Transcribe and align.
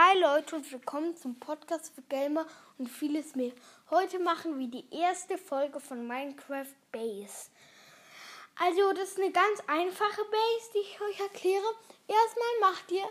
Hi 0.00 0.16
Leute 0.16 0.54
und 0.54 0.70
willkommen 0.70 1.16
zum 1.16 1.40
Podcast 1.40 1.92
für 1.92 2.02
Gamer 2.02 2.46
und 2.78 2.88
vieles 2.88 3.34
mehr. 3.34 3.50
Heute 3.90 4.20
machen 4.20 4.56
wir 4.56 4.68
die 4.68 4.84
erste 4.96 5.36
Folge 5.36 5.80
von 5.80 6.06
Minecraft 6.06 6.72
Base. 6.92 7.50
Also 8.60 8.92
das 8.92 9.08
ist 9.08 9.18
eine 9.18 9.32
ganz 9.32 9.58
einfache 9.66 10.22
Base, 10.30 10.70
die 10.72 10.78
ich 10.78 11.00
euch 11.00 11.18
erkläre. 11.18 11.64
Erstmal 12.06 12.70
macht 12.70 12.92
ihr 12.92 13.02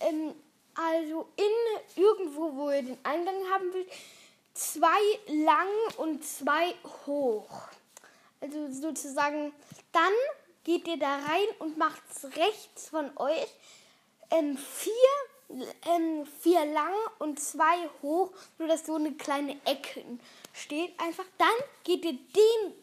ähm, 0.00 0.34
also 0.74 1.28
in 1.36 2.02
irgendwo, 2.02 2.56
wo 2.56 2.70
ihr 2.72 2.82
den 2.82 2.98
Eingang 3.04 3.48
haben 3.52 3.72
wollt, 3.72 3.92
zwei 4.54 5.20
lang 5.28 5.68
und 5.98 6.24
zwei 6.24 6.74
hoch. 7.06 7.68
Also 8.40 8.72
sozusagen, 8.72 9.54
dann 9.92 10.12
geht 10.64 10.88
ihr 10.88 10.98
da 10.98 11.14
rein 11.14 11.46
und 11.60 11.78
macht 11.78 12.02
rechts 12.36 12.88
von 12.88 13.16
euch 13.18 13.46
ähm, 14.32 14.58
vier 14.58 14.90
ähm, 15.48 16.26
vier 16.40 16.64
lang 16.66 16.92
und 17.18 17.40
zwei 17.40 17.88
hoch, 18.02 18.32
nur 18.58 18.68
dass 18.68 18.86
so 18.86 18.94
eine 18.94 19.12
kleine 19.12 19.56
Ecke 19.64 20.04
steht. 20.52 20.98
Einfach 21.00 21.26
dann 21.38 21.48
geht 21.84 22.04
ihr 22.04 22.12
den 22.12 22.74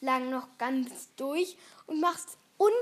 lang 0.00 0.30
noch 0.30 0.46
ganz 0.58 1.08
durch 1.16 1.56
und 1.86 2.00
machst 2.00 2.36
unten 2.58 2.76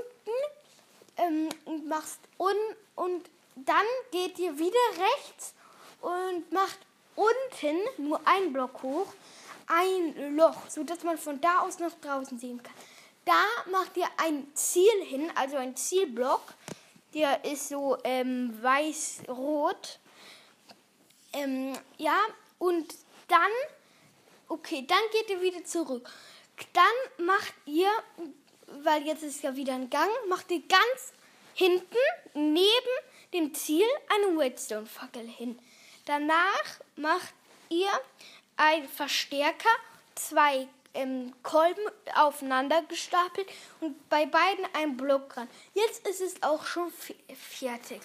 ähm, 1.17 1.49
und 1.65 1.87
machst 1.87 2.19
un 2.37 2.55
und 2.95 3.29
dann 3.55 3.85
geht 4.11 4.37
ihr 4.39 4.57
wieder 4.57 4.75
rechts 4.97 5.53
und 6.01 6.51
macht 6.51 6.79
unten 7.15 7.79
nur 7.97 8.19
ein 8.25 8.51
Block 8.51 8.83
hoch 8.83 9.07
ein 9.67 10.35
Loch, 10.35 10.69
so 10.69 10.83
dass 10.83 11.03
man 11.03 11.17
von 11.17 11.41
da 11.41 11.59
aus 11.59 11.79
noch 11.79 11.93
draußen 12.01 12.37
sehen 12.37 12.61
kann. 12.61 12.73
Da 13.25 13.71
macht 13.71 13.97
ihr 13.97 14.07
ein 14.17 14.47
Ziel 14.53 15.03
hin, 15.03 15.31
also 15.35 15.57
ein 15.57 15.75
Zielblock 15.75 16.41
der 17.15 17.45
ist 17.45 17.69
so 17.69 17.97
ähm, 18.03 18.61
weiß-rot. 18.61 19.99
Ähm, 21.33 21.73
ja, 21.97 22.19
und 22.59 22.93
dann, 23.27 23.51
okay, 24.49 24.85
dann 24.87 24.99
geht 25.11 25.29
ihr 25.29 25.41
wieder 25.41 25.63
zurück. 25.63 26.09
Dann 26.73 27.25
macht 27.25 27.53
ihr, 27.65 27.89
weil 28.83 29.03
jetzt 29.07 29.23
ist 29.23 29.43
ja 29.43 29.55
wieder 29.55 29.73
ein 29.73 29.89
Gang, 29.89 30.09
macht 30.29 30.51
ihr 30.51 30.61
ganz 30.67 31.13
hinten 31.53 31.97
neben 32.33 32.65
dem 33.33 33.53
Ziel 33.53 33.87
eine 34.09 34.37
Redstone-Fackel 34.37 35.27
hin. 35.27 35.57
Danach 36.05 36.79
macht 36.97 37.33
ihr 37.69 37.89
einen 38.57 38.87
Verstärker, 38.87 39.69
zwei 40.15 40.67
ähm, 40.95 41.33
Kolben 41.43 41.83
aufeinander 42.15 42.81
gestapelt 42.83 43.47
und 43.81 44.09
bei 44.09 44.25
beiden 44.25 44.65
ein 44.73 44.97
Block 44.97 45.29
dran. 45.29 45.47
Jetzt 45.73 46.07
ist 46.07 46.21
es 46.21 46.41
auch 46.41 46.65
schon 46.65 46.91
fertig. 47.35 48.01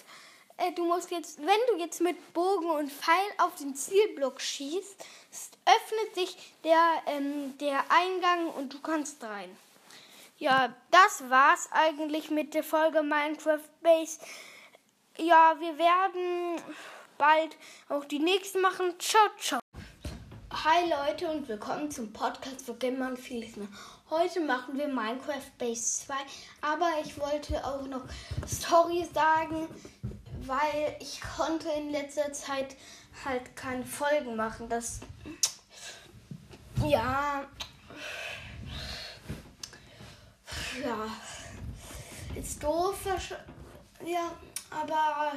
Äh, 0.57 0.71
du 0.73 0.85
musst 0.85 1.09
jetzt, 1.11 1.39
wenn 1.39 1.59
du 1.69 1.83
jetzt 1.83 2.01
mit 2.01 2.33
Bogen 2.33 2.69
und 2.69 2.91
Pfeil 2.91 3.15
auf 3.39 3.55
den 3.55 3.75
Zielblock 3.75 4.39
schießt, 4.39 5.05
öffnet 5.65 6.15
sich 6.15 6.37
der, 6.63 7.01
ähm, 7.07 7.57
der 7.57 7.83
Eingang 7.89 8.49
und 8.49 8.73
du 8.73 8.79
kannst 8.79 9.23
rein. 9.23 9.55
Ja, 10.37 10.73
das 10.89 11.29
war's 11.29 11.69
eigentlich 11.71 12.29
mit 12.31 12.53
der 12.53 12.63
Folge 12.63 13.03
Minecraft 13.03 13.59
Base. 13.81 14.19
Ja, 15.17 15.55
wir 15.59 15.77
werden 15.77 16.61
bald 17.17 17.55
auch 17.89 18.05
die 18.05 18.19
nächste 18.19 18.59
machen. 18.59 18.99
Ciao, 18.99 19.29
ciao. 19.39 19.60
Hi 20.63 20.87
Leute 20.87 21.27
und 21.27 21.47
willkommen 21.47 21.89
zum 21.89 22.13
Podcast 22.13 22.61
für 22.61 22.75
Gamer 22.75 23.07
und 23.07 23.17
vieles 23.17 23.55
mehr. 23.55 23.67
Heute 24.11 24.41
machen 24.41 24.77
wir 24.77 24.87
Minecraft 24.87 25.49
Base 25.57 26.05
2, 26.05 26.13
aber 26.61 26.87
ich 27.03 27.19
wollte 27.19 27.65
auch 27.65 27.87
noch 27.87 28.03
Story 28.47 29.07
sagen, 29.11 29.67
weil 30.45 30.97
ich 30.99 31.19
konnte 31.19 31.67
in 31.69 31.89
letzter 31.89 32.31
Zeit 32.31 32.75
halt 33.25 33.55
keine 33.55 33.83
Folgen 33.83 34.35
machen. 34.35 34.69
Das 34.69 34.99
ja 36.85 37.43
ja 40.79 41.07
ist 42.35 42.63
doof, 42.63 42.99
ja, 44.05 44.31
aber 44.69 45.31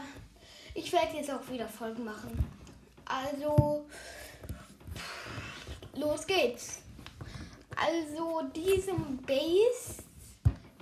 ich 0.75 0.93
werde 0.93 1.17
jetzt 1.17 1.31
auch 1.31 1.49
wieder 1.51 1.67
Folgen 1.67 2.05
machen. 2.05 2.45
Also 3.06 3.87
los 5.97 6.27
geht's. 6.27 6.81
Also 7.77 8.43
diese 8.55 8.94
Base 9.27 10.03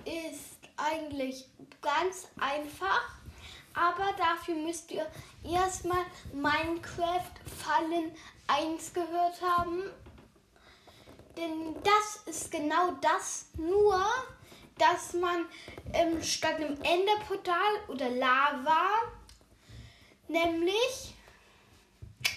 ist 0.05 0.57
eigentlich 0.77 1.47
ganz 1.81 2.27
einfach, 2.39 3.15
aber 3.73 4.13
dafür 4.17 4.55
müsst 4.55 4.91
ihr 4.91 5.05
erstmal 5.43 6.05
Minecraft 6.33 7.31
Fallen 7.57 8.11
1 8.47 8.93
gehört 8.93 9.41
haben. 9.41 9.83
Denn 11.35 11.75
das 11.83 12.21
ist 12.27 12.51
genau 12.51 12.91
das, 13.01 13.47
nur 13.57 13.99
dass 14.77 15.13
man 15.13 15.45
ähm, 15.93 16.21
statt 16.21 16.55
einem 16.55 16.77
Enderportal 16.81 17.87
oder 17.87 18.09
Lava 18.09 18.89
nämlich 20.27 21.15
äh, 22.23 22.29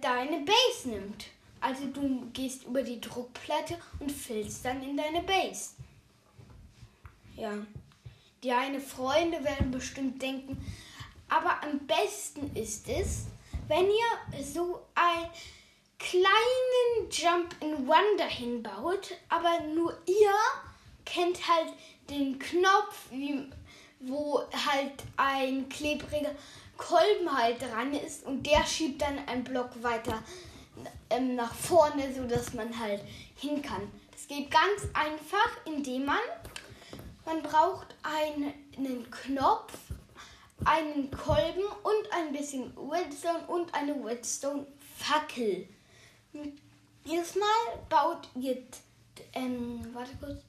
deine 0.00 0.44
Base 0.44 0.88
nimmt. 0.88 1.26
Also 1.60 1.86
du 1.86 2.28
gehst 2.32 2.64
über 2.64 2.82
die 2.82 3.00
Druckplatte 3.00 3.78
und 4.00 4.10
füllst 4.10 4.64
dann 4.64 4.82
in 4.82 4.96
deine 4.96 5.22
Base. 5.22 5.70
Ja. 7.36 7.52
Deine 8.42 8.80
Freunde 8.80 9.44
werden 9.44 9.70
bestimmt 9.70 10.20
denken, 10.20 10.60
aber 11.28 11.62
am 11.62 11.78
besten 11.86 12.54
ist 12.56 12.88
es, 12.88 13.26
wenn 13.68 13.86
ihr 13.86 14.42
so 14.42 14.82
einen 14.96 15.30
kleinen 15.98 17.08
Jump 17.10 17.54
in 17.60 17.88
One 17.88 18.16
dahin 18.18 18.62
baut, 18.62 19.12
aber 19.28 19.60
nur 19.72 19.96
ihr 20.06 20.34
kennt 21.04 21.48
halt 21.48 21.72
den 22.10 22.38
Knopf, 22.38 23.06
wie, 23.10 23.48
wo 24.00 24.40
halt 24.52 24.92
ein 25.16 25.68
klebriger 25.68 26.34
Kolben 26.88 27.32
halt 27.32 27.62
dran 27.62 27.94
ist 27.94 28.26
und 28.26 28.44
der 28.44 28.64
schiebt 28.64 29.02
dann 29.02 29.18
einen 29.26 29.44
Block 29.44 29.70
weiter 29.82 30.22
ähm, 31.10 31.36
nach 31.36 31.54
vorne, 31.54 32.12
sodass 32.14 32.54
man 32.54 32.78
halt 32.78 33.02
hin 33.36 33.62
kann. 33.62 33.90
Das 34.10 34.26
geht 34.26 34.50
ganz 34.50 34.82
einfach, 34.92 35.50
indem 35.64 36.06
man, 36.06 36.18
man 37.24 37.42
braucht 37.42 37.86
einen, 38.02 38.52
einen 38.76 39.10
Knopf, 39.10 39.72
einen 40.64 41.10
Kolben 41.10 41.64
und 41.82 42.12
ein 42.12 42.32
bisschen 42.32 42.72
Redstone 42.76 43.46
und 43.46 43.72
eine 43.74 43.94
Redstone-Fackel. 44.04 45.68
Jedes 47.04 47.34
baut 47.88 48.28
ihr, 48.34 48.62
ähm, 49.34 49.86
warte 49.92 50.12
kurz, 50.20 50.42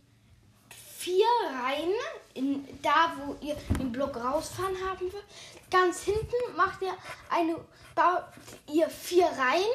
vier 1.03 1.25
Reihen, 1.61 1.93
in, 2.33 2.65
da 2.81 3.13
wo 3.17 3.35
ihr 3.45 3.55
den 3.77 3.91
Block 3.91 4.15
rausfahren 4.15 4.75
haben 4.87 5.11
wollt. 5.11 5.25
Ganz 5.73 6.03
hinten 6.03 6.55
macht 6.55 6.83
ihr 6.83 6.93
eine, 7.31 7.55
baut 7.95 8.25
ihr 8.71 8.87
vier 8.87 9.25
Reihen, 9.25 9.65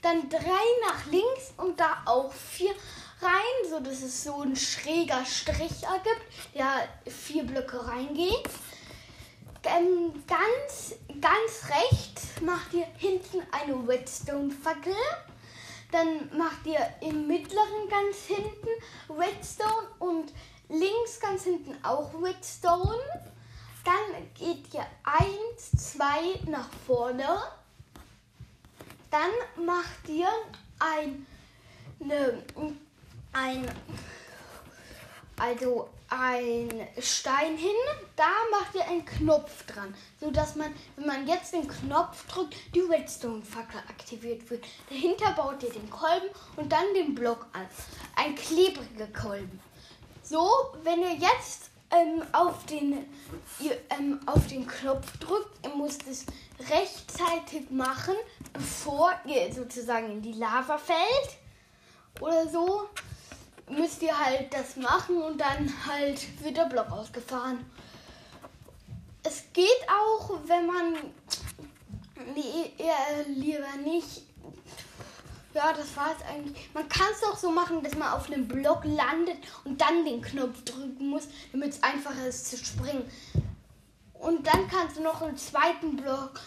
dann 0.00 0.26
drei 0.30 0.64
nach 0.88 1.04
links 1.10 1.52
und 1.58 1.78
da 1.78 2.02
auch 2.06 2.32
vier 2.32 2.74
Reihen, 3.20 3.70
so 3.70 3.78
dass 3.80 4.00
es 4.00 4.24
so 4.24 4.40
ein 4.40 4.56
schräger 4.56 5.22
Strich 5.26 5.82
ergibt, 5.82 6.54
der 6.54 6.88
vier 7.06 7.44
Blöcke 7.44 7.86
reingeht. 7.86 8.48
Ähm, 9.64 10.24
ganz, 10.26 10.94
ganz 11.20 11.70
rechts 11.70 12.40
macht 12.40 12.72
ihr 12.72 12.86
hinten 12.96 13.42
eine 13.52 13.86
Redstone-Fackel. 13.86 14.96
Dann 15.90 16.34
macht 16.34 16.64
ihr 16.64 16.80
im 17.02 17.26
mittleren 17.26 17.90
ganz 17.90 18.16
hinten 18.26 18.68
Redstone 19.10 19.86
und 19.98 20.32
links 20.70 21.20
ganz 21.20 21.44
hinten 21.44 21.76
auch 21.84 22.10
Redstone. 22.22 23.31
Dann 23.84 24.32
geht 24.34 24.72
ihr 24.74 24.86
eins, 25.02 25.92
zwei 25.92 26.38
nach 26.46 26.68
vorne. 26.86 27.26
Dann 29.10 29.66
macht 29.66 30.08
ihr 30.08 30.28
ein, 30.78 31.26
ne, 31.98 32.42
ein, 33.32 33.68
also 35.36 35.88
ein 36.08 36.88
Stein 37.00 37.56
hin. 37.56 37.74
Da 38.14 38.30
macht 38.50 38.74
ihr 38.74 38.86
einen 38.86 39.04
Knopf 39.04 39.66
dran, 39.66 39.94
so 40.20 40.30
dass 40.30 40.54
man, 40.54 40.72
wenn 40.96 41.06
man 41.06 41.26
jetzt 41.26 41.52
den 41.52 41.66
Knopf 41.66 42.26
drückt, 42.28 42.54
die 42.74 42.80
Redstone-Fackel 42.80 43.80
aktiviert 43.88 44.48
wird. 44.48 44.64
Dahinter 44.88 45.32
baut 45.32 45.62
ihr 45.62 45.72
den 45.72 45.90
Kolben 45.90 46.28
und 46.56 46.70
dann 46.70 46.94
den 46.94 47.14
Block 47.14 47.46
an. 47.52 47.66
Ein 48.14 48.34
klebriger 48.34 49.08
Kolben. 49.08 49.60
So, 50.22 50.48
wenn 50.84 51.00
ihr 51.00 51.14
jetzt 51.14 51.71
ähm, 51.92 52.22
auf, 52.32 52.64
den, 52.66 53.06
ähm, 53.90 54.20
auf 54.26 54.46
den 54.46 54.66
Knopf 54.66 55.16
drückt, 55.18 55.66
ihr 55.66 55.74
müsst 55.76 56.06
es 56.08 56.24
rechtzeitig 56.70 57.70
machen, 57.70 58.14
bevor 58.52 59.12
ihr 59.26 59.52
sozusagen 59.52 60.10
in 60.10 60.22
die 60.22 60.32
Lava 60.32 60.78
fällt 60.78 61.38
oder 62.20 62.48
so, 62.48 62.88
müsst 63.68 64.02
ihr 64.02 64.18
halt 64.18 64.52
das 64.52 64.76
machen 64.76 65.22
und 65.22 65.40
dann 65.40 65.72
halt 65.86 66.42
wird 66.42 66.56
der 66.56 66.64
Block 66.64 66.90
ausgefahren. 66.90 67.64
Es 69.22 69.44
geht 69.52 69.86
auch, 69.88 70.30
wenn 70.46 70.66
man 70.66 70.94
nee, 72.34 72.72
eher 72.78 73.24
lieber 73.28 73.76
nicht. 73.84 74.22
Ja, 75.54 75.72
das 75.72 75.94
war 75.96 76.14
es 76.18 76.26
eigentlich. 76.26 76.70
Man 76.72 76.88
kann 76.88 77.08
es 77.12 77.22
auch 77.28 77.36
so 77.36 77.50
machen, 77.50 77.82
dass 77.82 77.94
man 77.94 78.12
auf 78.12 78.26
einem 78.26 78.48
Block 78.48 78.84
landet 78.84 79.36
und 79.64 79.80
dann 79.80 80.04
den 80.04 80.22
Knopf 80.22 80.62
drücken 80.64 81.10
muss, 81.10 81.28
damit 81.52 81.70
es 81.70 81.82
einfacher 81.82 82.26
ist 82.26 82.50
zu 82.50 82.56
springen. 82.56 83.04
Und 84.14 84.46
dann 84.46 84.68
kannst 84.68 84.96
du 84.96 85.02
noch 85.02 85.20
einen 85.20 85.36
zweiten 85.36 85.96
Block 85.96 86.40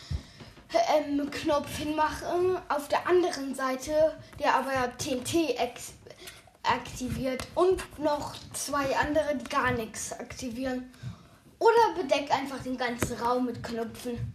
ähm, 0.95 1.29
Knopf 1.29 1.77
hinmachen 1.77 2.57
auf 2.69 2.87
der 2.87 3.07
anderen 3.07 3.53
Seite, 3.53 4.17
der 4.39 4.55
aber 4.55 4.97
TNT 4.97 5.55
aktiviert 6.63 7.47
und 7.53 7.99
noch 7.99 8.33
zwei 8.53 8.95
andere, 8.97 9.35
die 9.35 9.49
gar 9.49 9.71
nichts 9.71 10.13
aktivieren. 10.13 10.91
Oder 11.59 12.01
bedeck 12.01 12.31
einfach 12.31 12.61
den 12.63 12.77
ganzen 12.77 13.17
Raum 13.19 13.45
mit 13.45 13.63
Knöpfen. 13.63 14.33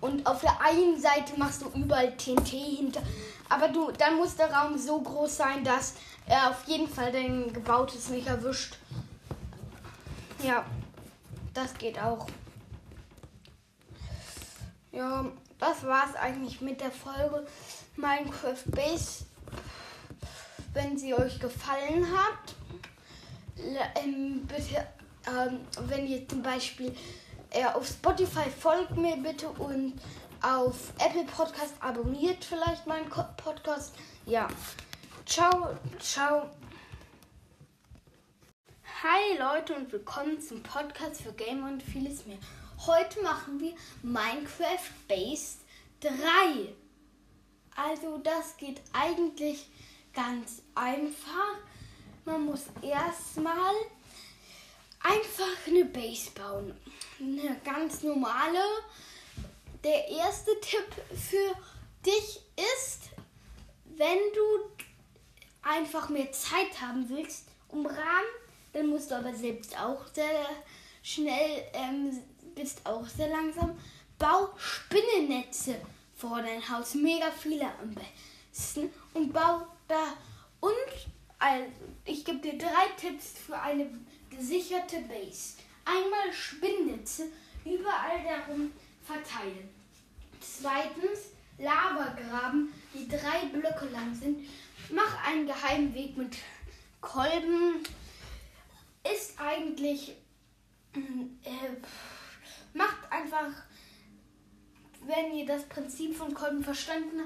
Und 0.00 0.26
auf 0.26 0.40
der 0.40 0.60
einen 0.60 1.00
Seite 1.00 1.32
machst 1.38 1.62
du 1.62 1.70
überall 1.74 2.14
TNT 2.16 2.48
hinter. 2.48 3.02
Aber 3.48 3.68
du, 3.68 3.90
dann 3.92 4.16
muss 4.16 4.36
der 4.36 4.52
Raum 4.52 4.78
so 4.78 5.00
groß 5.00 5.36
sein, 5.36 5.64
dass 5.64 5.94
er 6.26 6.50
auf 6.50 6.64
jeden 6.66 6.88
Fall 6.88 7.12
dein 7.12 7.52
gebautes 7.52 8.08
nicht 8.08 8.26
erwischt. 8.26 8.78
Ja, 10.42 10.64
das 11.52 11.74
geht 11.74 11.98
auch. 11.98 12.26
Ja, 14.92 15.24
das 15.58 15.84
war's 15.84 16.14
eigentlich 16.16 16.60
mit 16.60 16.80
der 16.80 16.90
Folge 16.90 17.46
Minecraft 17.96 18.64
Base. 18.66 19.24
Wenn 20.72 20.98
sie 20.98 21.14
euch 21.14 21.38
gefallen 21.38 22.06
hat, 22.06 22.54
ähm, 24.02 24.46
bitte 24.46 24.86
ähm, 25.26 25.60
wenn 25.88 26.06
ihr 26.06 26.26
zum 26.28 26.42
Beispiel 26.42 26.94
äh, 27.50 27.64
auf 27.64 27.86
Spotify 27.86 28.50
folgt 28.50 28.96
mir 28.96 29.16
bitte 29.16 29.48
und 29.48 29.94
auf 30.44 30.92
Apple 30.98 31.24
Podcast 31.24 31.72
abonniert 31.80 32.44
vielleicht 32.44 32.86
meinen 32.86 33.08
Podcast. 33.08 33.94
Ja. 34.26 34.46
Ciao, 35.24 35.74
ciao. 35.98 36.50
Hi 39.02 39.38
Leute 39.38 39.74
und 39.74 39.90
willkommen 39.90 40.38
zum 40.42 40.62
Podcast 40.62 41.22
für 41.22 41.32
Gamer 41.32 41.68
und 41.68 41.82
vieles 41.82 42.26
mehr. 42.26 42.36
Heute 42.86 43.22
machen 43.22 43.58
wir 43.58 43.72
Minecraft 44.02 44.90
Base 45.08 45.60
3. 46.00 46.12
Also 47.74 48.18
das 48.18 48.58
geht 48.58 48.82
eigentlich 48.92 49.66
ganz 50.12 50.60
einfach. 50.74 51.56
Man 52.26 52.44
muss 52.44 52.64
erstmal 52.82 53.74
einfach 55.00 55.66
eine 55.66 55.86
Base 55.86 56.30
bauen. 56.32 56.78
Eine 57.18 57.58
ganz 57.64 58.02
normale. 58.02 58.60
Der 59.84 60.08
erste 60.08 60.58
Tipp 60.60 60.86
für 61.10 61.54
dich 62.06 62.40
ist, 62.56 63.10
wenn 63.84 64.18
du 64.34 64.84
einfach 65.62 66.08
mehr 66.08 66.32
Zeit 66.32 66.80
haben 66.80 67.06
willst, 67.10 67.48
um 67.68 67.84
Rahmen, 67.84 68.34
dann 68.72 68.86
musst 68.86 69.10
du 69.10 69.16
aber 69.16 69.34
selbst 69.34 69.78
auch 69.78 70.06
sehr 70.14 70.46
schnell, 71.02 71.64
ähm, 71.74 72.18
bist 72.54 72.80
auch 72.86 73.06
sehr 73.06 73.28
langsam. 73.28 73.78
Bau 74.18 74.54
Spinnennetze 74.56 75.76
vor 76.16 76.40
dein 76.40 76.66
Haus, 76.66 76.94
mega 76.94 77.30
viele 77.30 77.66
am 77.66 77.94
besten 77.94 78.90
und 79.12 79.34
bau 79.34 79.66
da 79.86 80.14
und 80.60 80.72
also, 81.38 81.66
ich 82.06 82.24
gebe 82.24 82.38
dir 82.38 82.56
drei 82.56 82.88
Tipps 82.96 83.34
für 83.46 83.60
eine 83.60 83.86
gesicherte 84.30 85.00
Base. 85.00 85.58
Einmal 85.84 86.32
Spinnnetze 86.32 87.24
überall 87.66 88.22
darum 88.24 88.72
verteilen. 89.02 89.73
Zweitens 90.44 91.30
Lavagraben, 91.58 92.72
die 92.92 93.08
drei 93.08 93.46
Blöcke 93.52 93.86
lang 93.86 94.14
sind. 94.14 94.46
Mach 94.90 95.26
einen 95.26 95.46
geheimen 95.46 95.94
Weg 95.94 96.16
mit 96.16 96.36
Kolben. 97.00 97.82
Ist 99.04 99.38
eigentlich 99.40 100.16
äh, 100.94 101.76
macht 102.72 103.10
einfach, 103.10 103.50
wenn 105.06 105.34
ihr 105.34 105.46
das 105.46 105.64
Prinzip 105.64 106.16
von 106.16 106.32
Kolben 106.34 106.62
verstanden 106.62 107.20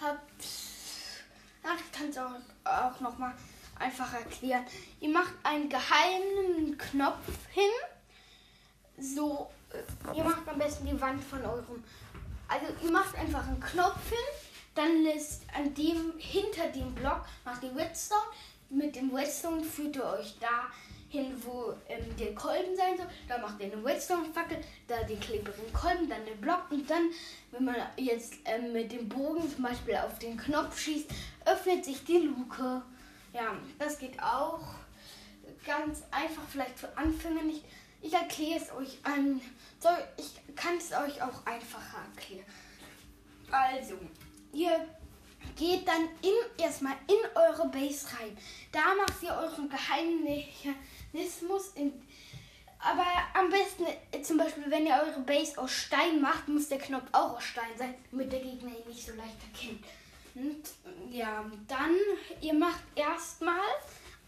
habt, 0.00 0.44
ach, 1.62 1.76
ich 1.76 1.92
kann 1.92 2.08
es 2.08 2.18
auch, 2.18 2.32
auch 2.64 3.00
noch 3.00 3.18
mal 3.18 3.34
einfach 3.78 4.12
erklären. 4.14 4.64
Ihr 5.00 5.10
macht 5.10 5.34
einen 5.42 5.68
geheimen 5.68 6.76
Knopf 6.78 7.28
hin. 7.50 7.70
So, 8.98 9.50
äh, 9.70 10.16
ihr 10.16 10.24
macht 10.24 10.46
am 10.48 10.58
besten 10.58 10.86
die 10.86 11.00
Wand 11.00 11.22
von 11.22 11.42
eurem. 11.44 11.82
Also 12.52 12.66
ihr 12.84 12.92
macht 12.92 13.16
einfach 13.16 13.46
einen 13.46 13.60
Knopf 13.60 14.10
hin, 14.10 14.18
dann 14.74 15.02
lässt 15.04 15.42
an 15.56 15.72
dem 15.74 16.12
hinter 16.18 16.68
dem 16.68 16.94
Block 16.94 17.24
macht 17.46 17.62
ihr 17.62 17.74
Redstone. 17.74 18.20
Mit 18.68 18.94
dem 18.94 19.14
Redstone 19.14 19.64
führt 19.64 19.96
ihr 19.96 20.04
euch 20.04 20.36
da 20.38 20.68
hin, 21.08 21.34
wo 21.44 21.72
ähm, 21.88 22.04
der 22.18 22.34
Kolben 22.34 22.76
sein 22.76 22.98
soll. 22.98 23.06
Da 23.26 23.38
macht 23.38 23.58
ihr 23.58 23.72
eine 23.72 23.82
Redstone-Fackel, 23.82 24.58
da 24.86 25.02
den 25.04 25.18
klebrigen 25.18 25.72
Kolben, 25.72 26.10
dann 26.10 26.26
den 26.26 26.40
Block 26.42 26.64
und 26.70 26.88
dann, 26.90 27.10
wenn 27.52 27.64
man 27.64 27.76
jetzt 27.96 28.34
ähm, 28.44 28.74
mit 28.74 28.92
dem 28.92 29.08
Bogen 29.08 29.50
zum 29.50 29.62
Beispiel 29.62 29.96
auf 29.96 30.18
den 30.18 30.36
Knopf 30.36 30.78
schießt, 30.78 31.10
öffnet 31.46 31.86
sich 31.86 32.04
die 32.04 32.18
Luke. 32.18 32.82
Ja, 33.32 33.56
das 33.78 33.98
geht 33.98 34.22
auch 34.22 34.60
ganz 35.64 36.02
einfach, 36.10 36.42
vielleicht 36.50 36.78
für 36.78 36.96
Anfänger 36.98 37.44
nicht. 37.44 37.64
Ich 38.02 38.12
erkläre 38.12 38.60
es 38.60 38.70
euch 38.72 38.98
an. 39.04 39.40
Soll, 39.82 39.98
ich 40.16 40.54
kann 40.54 40.76
es 40.76 40.92
euch 40.92 41.20
auch 41.20 41.44
einfacher 41.44 41.98
erklären. 42.14 42.46
Also, 43.50 43.98
ihr 44.52 44.88
geht 45.56 45.88
dann 45.88 46.08
in, 46.22 46.34
erstmal 46.56 46.94
in 47.08 47.16
eure 47.34 47.68
Base 47.68 48.06
rein. 48.16 48.38
Da 48.70 48.94
macht 48.94 49.20
ihr 49.22 49.32
euren 49.32 49.68
Geheimnismus. 49.68 51.72
In, 51.74 51.92
aber 52.78 53.06
am 53.34 53.50
besten, 53.50 53.86
zum 54.22 54.38
Beispiel, 54.38 54.64
wenn 54.68 54.86
ihr 54.86 54.94
eure 54.94 55.20
Base 55.20 55.60
aus 55.60 55.72
Stein 55.72 56.20
macht, 56.20 56.46
muss 56.46 56.68
der 56.68 56.78
Knopf 56.78 57.08
auch 57.12 57.36
aus 57.36 57.44
Stein 57.44 57.76
sein, 57.76 57.94
damit 58.10 58.32
der 58.32 58.40
Gegner 58.40 58.70
ihn 58.70 58.88
nicht 58.88 59.04
so 59.04 59.12
leicht 59.14 59.36
erkennt. 59.52 59.84
Und 60.34 61.12
ja, 61.12 61.44
dann, 61.66 61.96
ihr 62.40 62.54
macht 62.54 62.82
erstmal 62.94 63.68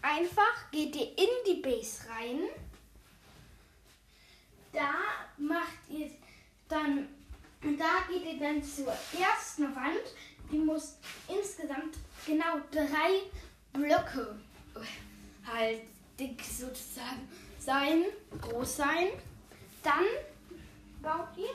einfach, 0.01 0.69
geht 0.71 0.95
ihr 0.95 1.17
in 1.17 1.29
die 1.47 1.61
Base 1.61 2.09
rein. 2.09 2.41
Da 4.75 4.93
macht 5.37 5.89
ihr 5.89 6.11
dann, 6.67 7.07
da 7.61 8.03
geht 8.09 8.25
ihr 8.25 8.39
dann 8.39 8.61
zur 8.61 8.93
ersten 9.17 9.73
Wand. 9.73 10.03
Die 10.51 10.57
muss 10.57 10.97
insgesamt 11.29 11.97
genau 12.25 12.59
drei 12.71 13.21
Blöcke 13.71 14.35
halt 15.47 15.81
dick 16.19 16.43
sozusagen 16.43 17.29
sein, 17.57 18.03
groß 18.41 18.75
sein. 18.75 19.07
Dann 19.81 20.03
baut 21.01 21.37
ihr, 21.37 21.49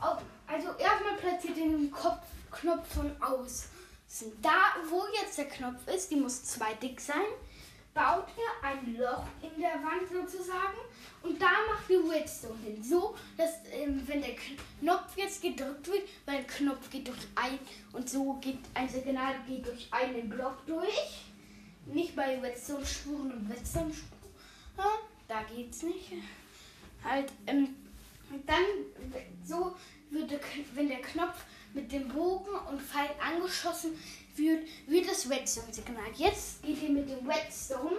auf, 0.00 0.22
also 0.46 0.68
erstmal 0.78 1.16
platziert 1.18 1.58
ihr 1.58 1.68
den 1.68 1.90
Kopf 1.90 2.22
Knopf 2.50 2.94
von 2.94 3.10
außen. 3.20 3.70
Da, 4.40 4.76
wo 4.88 5.04
jetzt 5.20 5.38
der 5.38 5.48
Knopf 5.48 5.86
ist, 5.88 6.10
die 6.10 6.16
muss 6.16 6.44
zwei 6.44 6.74
dick 6.74 7.00
sein, 7.00 7.22
baut 7.94 8.26
ihr 8.36 8.68
ein 8.68 8.96
Loch 8.96 9.24
in 9.42 9.60
der 9.60 9.74
Wand 9.82 10.08
sozusagen 10.10 10.78
und 11.22 11.40
da 11.40 11.50
macht 11.68 11.88
ihr 11.88 12.02
Redstone 12.10 12.58
hin. 12.64 12.82
So, 12.82 13.14
dass 13.36 13.50
ähm, 13.72 14.02
wenn 14.06 14.20
der 14.20 14.34
Knopf 14.80 15.16
jetzt 15.16 15.42
gedrückt 15.42 15.86
wird, 15.86 16.02
weil 16.26 16.38
der 16.38 16.46
Knopf 16.46 16.90
geht 16.90 17.08
durch 17.08 17.26
ein 17.34 17.58
und 17.92 18.08
so 18.08 18.34
geht 18.34 18.58
ein 18.74 18.88
Signal 18.88 19.34
geht 19.46 19.66
durch 19.66 19.88
einen 19.90 20.28
Block 20.28 20.66
durch. 20.66 21.22
Nicht 21.86 22.14
bei 22.14 22.38
Redstone-Spuren 22.40 23.32
und 23.32 23.50
Redstone-Spuren. 23.50 24.12
Da 25.28 25.42
geht's 25.44 25.82
nicht. 25.82 26.12
Halt, 27.04 27.32
ähm, 27.46 27.74
dann 28.46 28.64
so 29.44 29.74
wird 30.10 30.30
der, 30.30 30.40
wenn 30.74 30.88
der 30.88 31.02
Knopf 31.02 31.44
mit 31.74 31.90
dem 31.90 32.08
Bogen 32.08 32.54
und 32.70 32.80
Pfeil 32.80 33.10
angeschossen 33.20 33.98
wird, 34.36 34.66
wird 34.86 35.08
das 35.08 35.28
Redstone-Signal. 35.28 36.04
Jetzt 36.16 36.62
geht 36.62 36.82
ihr 36.82 36.90
mit 36.90 37.08
dem 37.08 37.28
Redstone 37.28 37.96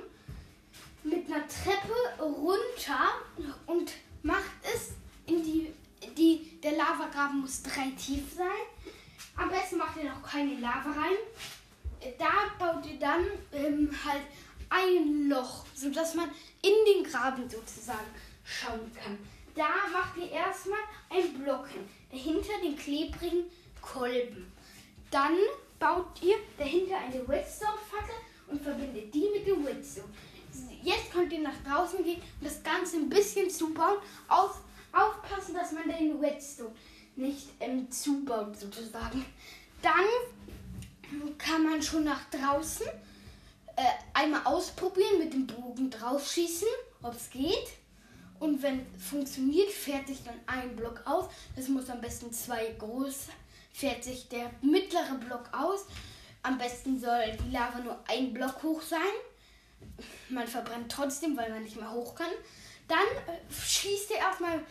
mit 1.04 1.28
einer 1.28 1.46
Treppe 1.48 2.22
runter 2.22 3.22
und 3.66 3.92
macht 4.22 4.52
es 4.64 4.92
in 5.26 5.44
die, 5.44 5.74
die 6.18 6.60
der 6.62 6.74
Lavagraben 6.74 7.42
muss 7.42 7.64
drei 7.64 7.92
tief 7.98 8.34
sein. 8.36 8.94
Am 9.36 9.50
besten 9.50 9.78
macht 9.78 9.98
ihr 9.98 10.10
noch 10.10 10.24
keine 10.24 10.60
Lava 10.60 10.92
rein. 10.92 11.18
Da 12.18 12.54
baut 12.60 12.86
ihr 12.86 13.00
dann 13.00 13.26
ähm, 13.54 13.90
halt 14.06 14.24
ein 14.70 15.30
Loch, 15.30 15.66
sodass 15.74 16.16
man 16.16 16.30
in 16.62 16.74
den 16.86 17.04
Graben 17.10 17.50
sozusagen 17.50 18.08
schauen 18.44 18.92
kann. 18.94 19.18
Da 19.56 19.70
macht 19.92 20.18
ihr 20.18 20.32
erstmal 20.32 20.80
ein 21.10 21.34
Block 21.42 21.68
hin, 21.68 21.88
dahinter 22.12 22.54
den 22.62 22.76
klebrigen 22.76 23.46
Kolben. 23.82 24.52
Dann 25.12 25.38
baut 25.80 26.22
ihr 26.22 26.38
dahinter 26.58 26.98
eine 26.98 27.28
Redstone-Fackel 27.28 28.16
und 28.48 28.62
verbindet 28.62 29.14
die 29.14 29.30
mit 29.34 29.46
dem 29.46 29.66
Redstone. 29.66 30.10
Jetzt 30.84 31.12
könnt 31.12 31.32
ihr 31.32 31.40
nach 31.40 31.64
draußen 31.66 32.04
gehen 32.04 32.22
und 32.40 32.48
das 32.48 32.62
Ganze 32.62 32.98
ein 32.98 33.10
bisschen 33.10 33.50
zubauen. 33.50 33.98
Auf, 34.28 34.60
aufpassen, 34.92 35.56
Redstone 36.22 36.74
nicht 37.16 37.48
ähm, 37.60 37.90
zubaut 37.92 38.58
sozusagen. 38.58 39.26
Dann 39.82 41.38
kann 41.38 41.64
man 41.64 41.82
schon 41.82 42.04
nach 42.04 42.30
draußen 42.30 42.88
äh, 43.76 43.82
einmal 44.14 44.42
ausprobieren, 44.46 45.20
mit 45.20 45.34
dem 45.34 45.48
Bogen 45.48 45.90
draufschießen, 45.90 46.68
ob 47.02 47.16
es 47.16 47.30
geht. 47.30 47.68
Und 48.40 48.62
wenn 48.62 48.86
funktioniert, 48.98 49.70
fährt 49.70 50.08
sich 50.08 50.24
dann 50.24 50.40
ein 50.48 50.76
Block 50.76 51.02
aus. 51.06 51.26
Das 51.56 51.68
muss 51.68 51.90
am 51.90 52.02
besten 52.02 52.32
zwei 52.34 52.74
groß, 52.78 53.28
fährt 53.72 54.04
sich 54.04 54.28
der 54.28 54.52
mittlere 54.62 55.16
Block 55.26 55.50
aus. 55.54 55.86
Am 56.42 56.58
besten 56.58 57.00
soll 57.00 57.38
die 57.46 57.52
Lava 57.52 57.80
nur 57.80 57.98
ein 58.08 58.34
Block 58.34 58.62
hoch 58.64 58.82
sein. 58.82 59.00
Man 60.30 60.48
verbrennt 60.48 60.92
trotzdem, 60.92 61.38
weil 61.38 61.50
man 61.52 61.64
nicht 61.64 61.76
mehr 61.76 61.92
hoch 61.92 62.16
kann. 62.16 62.32
Dann 62.88 62.98
äh, 63.28 63.40
schießt 63.52 64.12
ihr 64.12 64.18
erstmal 64.18 64.64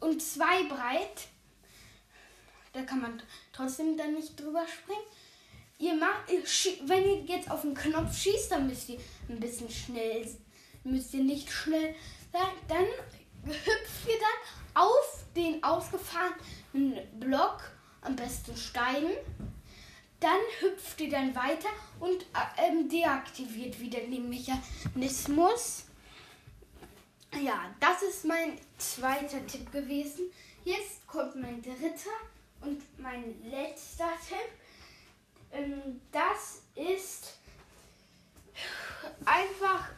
und 0.00 0.22
zwei 0.22 0.64
breit. 0.64 1.28
Da 2.72 2.82
kann 2.82 3.00
man 3.00 3.22
trotzdem 3.52 3.96
dann 3.96 4.14
nicht 4.14 4.38
drüber 4.38 4.64
springen. 4.66 5.02
Ihr 5.78 5.94
macht, 5.94 6.28
wenn 6.84 7.04
ihr 7.04 7.24
jetzt 7.24 7.50
auf 7.50 7.62
den 7.62 7.74
Knopf 7.74 8.16
schießt, 8.16 8.52
dann 8.52 8.66
müsst 8.66 8.90
ihr 8.90 9.00
ein 9.28 9.40
bisschen 9.40 9.70
schnell, 9.70 10.28
müsst 10.84 11.14
ihr 11.14 11.24
nicht 11.24 11.50
schnell 11.50 11.94
sein. 12.32 12.42
Dann 12.68 12.84
hüpft 13.44 14.08
ihr 14.08 14.18
dann 14.18 14.82
auf 14.82 15.24
den 15.34 15.62
ausgefahrenen 15.64 16.98
Block, 17.18 17.62
am 18.02 18.14
besten 18.14 18.56
Stein. 18.56 19.06
Dann 20.20 20.40
hüpft 20.60 21.00
ihr 21.00 21.10
dann 21.10 21.34
weiter 21.34 21.70
und 21.98 22.22
äh, 22.22 22.84
deaktiviert 22.84 23.80
wieder 23.80 24.00
den 24.00 24.28
Mechanismus. 24.28 25.84
Ja, 27.42 27.74
das 27.80 28.02
ist 28.02 28.24
mein 28.26 28.58
zweiter 28.76 29.46
Tipp 29.46 29.72
gewesen. 29.72 30.30
Jetzt 30.64 31.06
kommt 31.06 31.36
mein 31.36 31.62
dritter 31.62 32.10
und 32.60 32.82
mein 32.98 33.34
letzter 33.50 34.10
Tipp. 34.28 34.50
Ähm, 35.52 36.00
das 36.12 36.62
ist 36.74 37.38
einfach, 39.24 39.88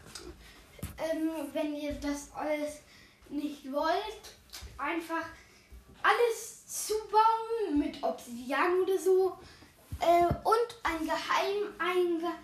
ähm, 0.99 1.31
wenn 1.53 1.75
ihr 1.75 1.95
das 1.95 2.33
alles 2.33 2.81
nicht 3.29 3.71
wollt, 3.73 4.37
einfach 4.79 5.27
alles 6.03 6.87
zubauen 6.87 7.79
mit 7.79 8.03
Obsidian 8.03 8.83
oder 8.83 8.99
so 8.99 9.39
äh, 10.03 10.27
und 10.27 10.69
ein 10.83 11.07
Geheimeingang. 11.07 12.35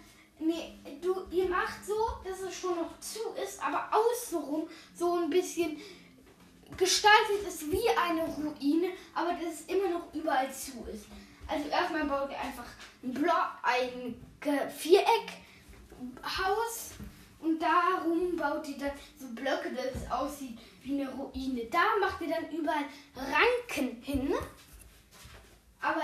Nee, 0.41 0.79
du, 1.03 1.27
ihr 1.31 1.49
macht 1.49 1.85
so, 1.85 1.95
dass 2.25 2.41
es 2.41 2.57
schon 2.57 2.77
noch 2.77 2.99
zu 3.01 3.19
ist, 3.43 3.61
aber 3.63 3.91
außenrum 3.93 4.69
so 4.95 5.17
ein 5.17 5.29
bisschen 5.29 5.81
gestaltet 6.77 7.49
ist 7.49 7.73
wie 7.73 7.89
eine 7.89 8.23
Ruine, 8.23 8.91
aber 9.15 9.33
dass 9.33 9.55
es 9.55 9.67
immer 9.67 9.89
noch 9.89 10.15
überall 10.15 10.53
zu 10.53 10.87
ist. 10.93 11.07
Also 11.49 11.69
erstmal 11.69 12.05
baut 12.05 12.31
ihr 12.31 12.39
einfach 12.39 12.67
ein 13.03 13.15
Block, 13.15 13.51
ein 13.63 14.15
Viereckhaus 14.71 15.33
und 17.41 17.61
darum 17.61 18.37
baut 18.37 18.69
ihr 18.69 18.79
dann 18.79 18.93
so 19.19 19.27
Blöcke, 19.35 19.73
dass 19.73 20.03
es 20.03 20.11
aussieht 20.11 20.59
wie 20.83 21.01
eine 21.01 21.11
Ruine. 21.11 21.65
Da 21.65 21.97
macht 22.01 22.21
ihr 22.21 22.29
dann 22.29 22.49
überall 22.51 22.85
Ranken 23.17 24.01
hin. 24.03 24.35
Aber, 25.81 26.03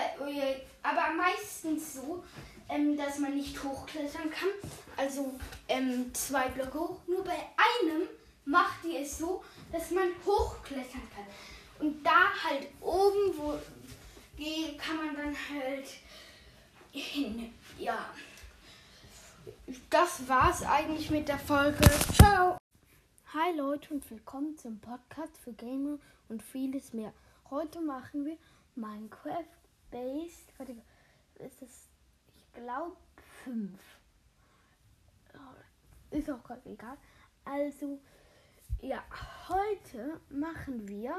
aber 0.84 1.14
meistens 1.14 1.94
so, 1.94 2.22
ähm, 2.68 2.96
dass 2.96 3.18
man 3.18 3.34
nicht 3.34 3.60
hochklettern 3.62 4.30
kann. 4.30 4.50
Also 4.96 5.34
ähm, 5.66 6.14
zwei 6.14 6.48
Blöcke 6.48 6.78
hoch. 6.78 7.00
Nur 7.06 7.24
bei 7.24 7.32
einem 7.32 8.02
macht 8.44 8.84
ihr 8.84 9.00
es 9.00 9.18
so, 9.18 9.42
dass 9.72 9.90
man 9.90 10.08
hochklettern 10.24 11.02
kann. 11.14 11.24
Und 11.80 12.04
da 12.04 12.32
halt 12.44 12.68
oben, 12.80 13.36
wo 13.36 13.58
kann 14.78 14.96
man 14.96 15.16
dann 15.16 15.34
halt 15.34 15.86
hin. 16.92 17.52
Ja. 17.78 18.06
Das 19.88 20.28
war's 20.28 20.62
eigentlich 20.62 21.10
mit 21.10 21.28
der 21.28 21.38
Folge. 21.38 21.78
Ciao. 22.14 22.58
Hi 23.32 23.56
Leute 23.56 23.94
und 23.94 24.08
willkommen 24.10 24.56
zum 24.58 24.78
Podcast 24.80 25.38
für 25.42 25.52
Gamer 25.52 25.98
und 26.28 26.42
vieles 26.42 26.92
mehr. 26.92 27.12
Heute 27.50 27.80
machen 27.80 28.26
wir 28.26 28.36
Minecraft 28.76 29.63
Based. 29.94 30.52
Warte, 30.58 30.74
ist 31.38 31.62
es 31.62 31.88
glaube, 32.52 32.96
fünf. 33.44 33.80
Ist 36.10 36.28
auch 36.28 36.42
gerade 36.42 36.68
egal. 36.68 36.96
Also, 37.44 38.00
ja, 38.80 39.04
heute 39.48 40.20
machen 40.30 40.88
wir, 40.88 41.14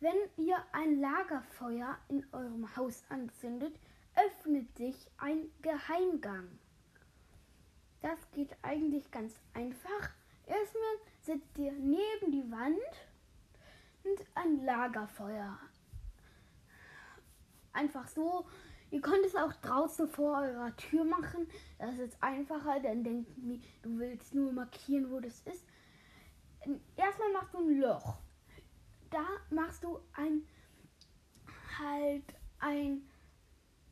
wenn 0.00 0.16
ihr 0.38 0.56
ein 0.72 1.00
Lagerfeuer 1.00 1.98
in 2.08 2.26
eurem 2.32 2.74
Haus 2.76 3.04
anzündet, 3.10 3.78
öffnet 4.14 4.74
sich 4.74 5.10
ein 5.18 5.50
Geheimgang. 5.60 6.48
Das 8.00 8.18
geht 8.32 8.56
eigentlich 8.62 9.10
ganz 9.10 9.34
einfach. 9.52 10.10
Erstmal 10.46 10.96
setzt 11.20 11.58
ihr 11.58 11.72
neben 11.72 12.32
die 12.32 12.50
Wand 12.50 12.78
und 14.04 14.24
ein 14.34 14.64
Lagerfeuer. 14.64 15.58
Einfach 17.72 18.08
so 18.08 18.46
Ihr 18.90 19.02
könnt 19.02 19.24
es 19.26 19.36
auch 19.36 19.52
draußen 19.52 20.08
vor 20.08 20.38
eurer 20.38 20.74
Tür 20.76 21.04
machen. 21.04 21.46
Das 21.78 21.98
ist 21.98 22.16
einfacher, 22.22 22.80
dann 22.80 23.04
denken 23.04 23.34
die, 23.42 23.60
du 23.82 23.98
willst 23.98 24.34
nur 24.34 24.52
markieren, 24.52 25.10
wo 25.10 25.20
das 25.20 25.40
ist. 25.42 25.64
Erstmal 26.96 27.32
machst 27.32 27.52
du 27.52 27.58
ein 27.58 27.80
Loch. 27.80 28.16
Da 29.10 29.24
machst 29.50 29.84
du 29.84 29.98
ein 30.14 30.46
halt 31.78 32.24
ein 32.58 33.02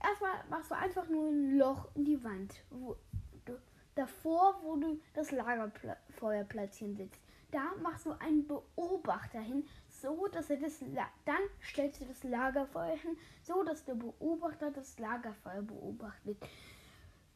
erstmal 0.02 0.44
machst 0.50 0.70
du 0.70 0.74
einfach 0.74 1.08
nur 1.08 1.28
ein 1.28 1.58
Loch 1.58 1.88
in 1.94 2.04
die 2.04 2.22
Wand, 2.24 2.54
wo 2.70 2.96
du, 3.44 3.58
davor, 3.94 4.58
wo 4.62 4.76
du 4.76 5.00
das 5.14 5.30
Lagerfeuer 5.30 6.44
platzieren 6.44 6.98
willst. 6.98 7.20
Da 7.50 7.72
machst 7.82 8.06
du 8.06 8.12
einen 8.12 8.46
Beobachter 8.46 9.40
hin, 9.40 9.66
so, 10.00 10.26
dass 10.28 10.50
er 10.50 10.56
das 10.58 10.80
dann 11.24 11.36
stellst 11.62 12.00
du 12.00 12.04
das 12.04 12.22
Lagerfeuer 12.24 12.96
hin, 12.96 13.16
so 13.42 13.62
dass 13.62 13.84
der 13.84 13.94
Beobachter 13.94 14.70
das 14.70 14.98
Lagerfeuer 14.98 15.62
beobachtet. 15.62 16.38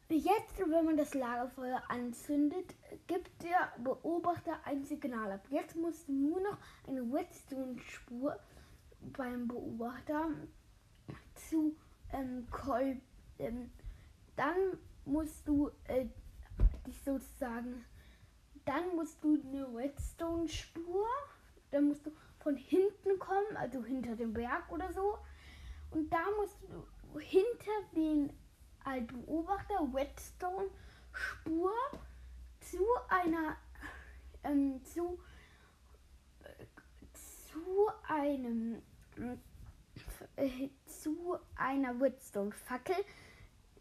Jetzt, 0.09 0.59
wenn 0.59 0.85
man 0.85 0.97
das 0.97 1.13
Lagerfeuer 1.13 1.81
anzündet, 1.87 2.75
gibt 3.07 3.31
der 3.43 3.71
Beobachter 3.81 4.59
ein 4.65 4.83
Signal 4.83 5.31
ab. 5.31 5.47
Jetzt 5.49 5.77
musst 5.77 6.09
du 6.09 6.11
nur 6.11 6.41
noch 6.41 6.57
eine 6.85 7.01
Redstone-Spur 7.01 8.37
beim 9.17 9.47
Beobachter 9.47 10.31
zu 11.33 11.77
ähm, 12.11 12.45
ähm, 13.39 13.71
dann 14.35 14.77
musst 15.05 15.47
du 15.47 15.71
äh, 15.85 16.07
dich 16.85 17.01
sozusagen, 17.03 17.85
dann 18.65 18.95
musst 18.95 19.23
du 19.23 19.39
eine 19.47 19.65
Redstone-Spur, 19.73 21.07
dann 21.71 21.85
musst 21.85 22.05
du 22.05 22.11
von 22.43 22.55
hinten 22.55 23.19
kommen, 23.19 23.55
also 23.55 23.83
hinter 23.83 24.15
dem 24.15 24.33
Berg 24.33 24.71
oder 24.71 24.91
so. 24.93 25.17
Und 25.91 26.11
da 26.11 26.23
musst 26.37 26.57
du 26.63 27.19
hinter 27.19 27.71
den 27.95 28.29
äh, 28.85 29.01
Beobachter 29.01 29.93
Whetstone 29.93 30.69
Spur 31.11 31.73
zu 32.61 32.85
einer 33.09 33.57
ähm, 34.43 34.83
zu 34.85 35.19
zu 37.13 37.89
einem 38.07 38.81
äh, 40.37 40.69
zu 40.85 41.37
einer 41.55 41.99
Whetstone 41.99 42.51
Fackel 42.51 42.95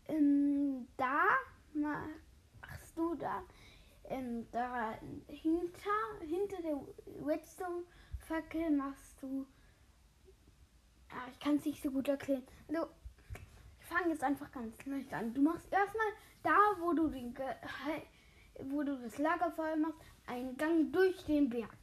ähm, 0.08 0.88
da 0.96 1.22
machst 1.72 2.96
du 2.96 3.14
dann 3.14 3.44
ähm, 4.04 4.46
da 4.50 4.98
hinter 5.28 5.90
hinter 6.26 6.62
der 6.62 6.80
Whetstone 7.24 7.84
Fackel 8.30 8.70
machst 8.70 9.20
du. 9.20 9.44
Ah, 11.10 11.26
ich 11.32 11.40
kann 11.40 11.56
es 11.56 11.64
nicht 11.64 11.82
so 11.82 11.90
gut 11.90 12.06
erklären. 12.06 12.44
Also, 12.68 12.86
ich 13.80 13.86
fange 13.86 14.10
jetzt 14.10 14.22
einfach 14.22 14.52
ganz 14.52 14.86
leicht 14.86 15.12
an. 15.12 15.34
Du 15.34 15.42
machst 15.42 15.66
erstmal 15.72 16.12
da, 16.44 16.56
wo 16.78 16.92
du, 16.92 17.08
den, 17.08 17.34
wo 18.70 18.84
du 18.84 18.96
das 19.02 19.18
Lagerfeuer 19.18 19.74
machst, 19.74 19.98
einen 20.28 20.56
Gang 20.56 20.92
durch 20.92 21.24
den 21.24 21.50
Berg. 21.50 21.76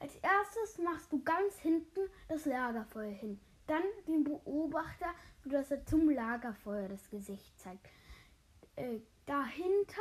Als 0.00 0.16
erstes 0.16 0.78
machst 0.78 1.12
du 1.12 1.22
ganz 1.22 1.58
hinten 1.58 2.08
das 2.28 2.46
Lagerfeuer 2.46 3.12
hin. 3.12 3.38
Dann 3.66 3.82
den 4.08 4.24
Beobachter, 4.24 5.12
sodass 5.42 5.70
er 5.70 5.84
zum 5.84 6.08
Lagerfeuer 6.08 6.88
das 6.88 7.10
Gesicht 7.10 7.60
zeigt. 7.60 7.86
Äh, 8.76 9.00
dahinter 9.26 10.00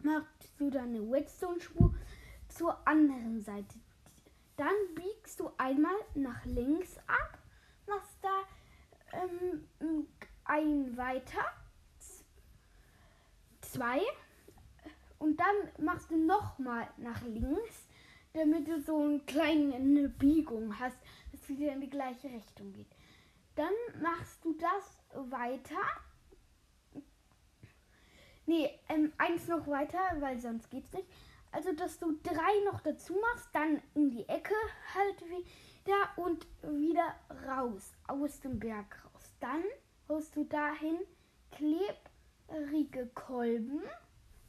machst 0.00 0.52
du 0.58 0.68
dann 0.68 0.96
eine 0.96 1.12
Redstone-Spur 1.12 1.94
zur 2.48 2.88
anderen 2.88 3.40
Seite. 3.40 3.78
Dann 4.56 4.74
biegst 4.94 5.40
du 5.40 5.50
einmal 5.58 5.96
nach 6.14 6.44
links 6.44 6.96
ab, 7.06 7.38
machst 7.86 8.18
da 8.22 8.42
ähm, 9.12 10.06
ein 10.44 10.96
weiter, 10.96 11.44
zwei 13.60 14.00
und 15.18 15.38
dann 15.38 15.84
machst 15.84 16.10
du 16.10 16.16
nochmal 16.16 16.88
nach 16.96 17.22
links. 17.22 17.86
damit 18.36 18.68
du 18.68 18.80
so 18.80 19.02
eine 19.02 19.20
kleine 19.20 20.08
Biegung 20.10 20.78
hast, 20.78 20.98
dass 21.32 21.48
wieder 21.48 21.72
in 21.72 21.80
die 21.80 21.90
gleiche 21.90 22.28
Richtung 22.28 22.72
geht. 22.72 22.90
Dann 23.54 23.72
machst 24.02 24.44
du 24.44 24.54
das 24.54 25.30
weiter. 25.30 25.80
Nee, 28.44 28.70
ähm, 28.88 29.12
eins 29.16 29.48
noch 29.48 29.66
weiter, 29.66 29.98
weil 30.20 30.38
sonst 30.38 30.70
geht's 30.70 30.92
nicht. 30.92 31.08
Also, 31.56 31.72
dass 31.72 31.98
du 31.98 32.12
drei 32.22 32.64
noch 32.66 32.82
dazu 32.82 33.14
machst, 33.14 33.48
dann 33.54 33.80
in 33.94 34.10
die 34.10 34.28
Ecke 34.28 34.54
halt 34.92 35.22
wieder 35.30 36.06
und 36.16 36.46
wieder 36.60 37.14
raus, 37.48 37.94
aus 38.06 38.40
dem 38.40 38.58
Berg 38.58 39.02
raus. 39.06 39.34
Dann 39.40 39.64
holst 40.06 40.36
du 40.36 40.44
dahin 40.44 40.98
klebrige 41.52 43.06
Kolben, 43.14 43.80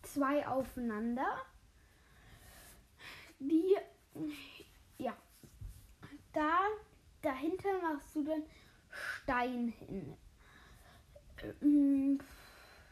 zwei 0.02 0.46
aufeinander. 0.46 1.42
Die, 3.40 3.78
ja, 4.98 5.16
da, 6.34 6.60
dahinter 7.22 7.70
machst 7.84 8.18
du 8.18 8.26
dann 8.26 8.44
Stein 8.90 9.70
hin. 9.70 10.18
Ähm, 11.62 12.20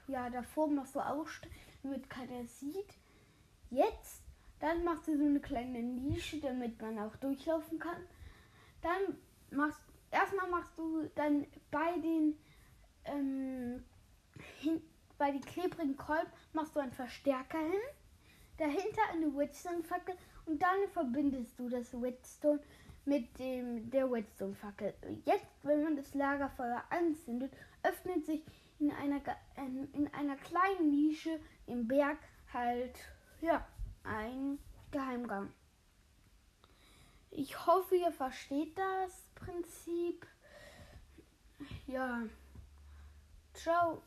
ja, 0.08 0.30
davor 0.30 0.70
machst 0.70 0.96
du 0.96 1.02
auch 1.02 1.28
Stein, 1.28 1.52
damit 1.84 2.10
keiner 2.10 2.46
sieht. 2.46 2.96
Jetzt, 3.76 4.24
dann 4.60 4.84
machst 4.84 5.08
du 5.08 5.18
so 5.18 5.26
eine 5.26 5.40
kleine 5.40 5.82
Nische, 5.82 6.40
damit 6.40 6.82
man 6.82 6.98
auch 7.00 7.16
durchlaufen 7.18 7.78
kann. 7.78 7.98
Dann 8.82 9.18
machst 9.52 9.80
erstmal 10.12 10.50
machst 10.50 10.72
du 10.78 11.10
dann 11.16 11.46
bei 11.72 11.98
den 12.00 12.38
ähm, 13.06 13.84
hin, 14.62 14.82
bei 15.18 15.32
den 15.32 15.42
klebrigen 15.42 15.98
Kolben 15.98 16.32
machst 16.54 16.76
du 16.76 16.80
einen 16.80 16.92
Verstärker 16.92 17.60
hin, 17.60 17.82
dahinter 18.58 19.02
eine 19.12 19.28
Redstone-Fackel 19.38 20.16
und 20.46 20.62
dann 20.62 20.90
verbindest 20.92 21.58
du 21.58 21.70
das 21.70 21.94
Redstone 21.94 22.60
mit 23.06 23.38
dem 23.40 23.90
der 23.92 24.12
Redstone-Fackel. 24.12 24.94
Jetzt, 25.26 25.46
wenn 25.64 25.84
man 25.84 25.96
das 25.96 26.14
Lagerfeuer 26.14 26.84
anzündet, 26.90 27.52
öffnet 27.84 28.26
sich 28.26 28.42
in 28.80 28.92
einer, 28.92 29.22
in 29.94 30.10
einer 30.14 30.36
kleinen 30.38 30.90
Nische 30.90 31.40
im 31.68 31.88
Berg 31.88 32.18
halt 32.52 32.96
ja 33.42 33.66
ein 34.04 34.60
Geheimgang. 34.92 35.52
Ich 37.32 37.66
hoffe, 37.66 37.96
ihr 37.96 38.12
versteht 38.12 38.78
das 38.78 39.12
Prinzip. 39.36 40.26
Ja. 41.88 42.24
Ciao. 43.54 44.02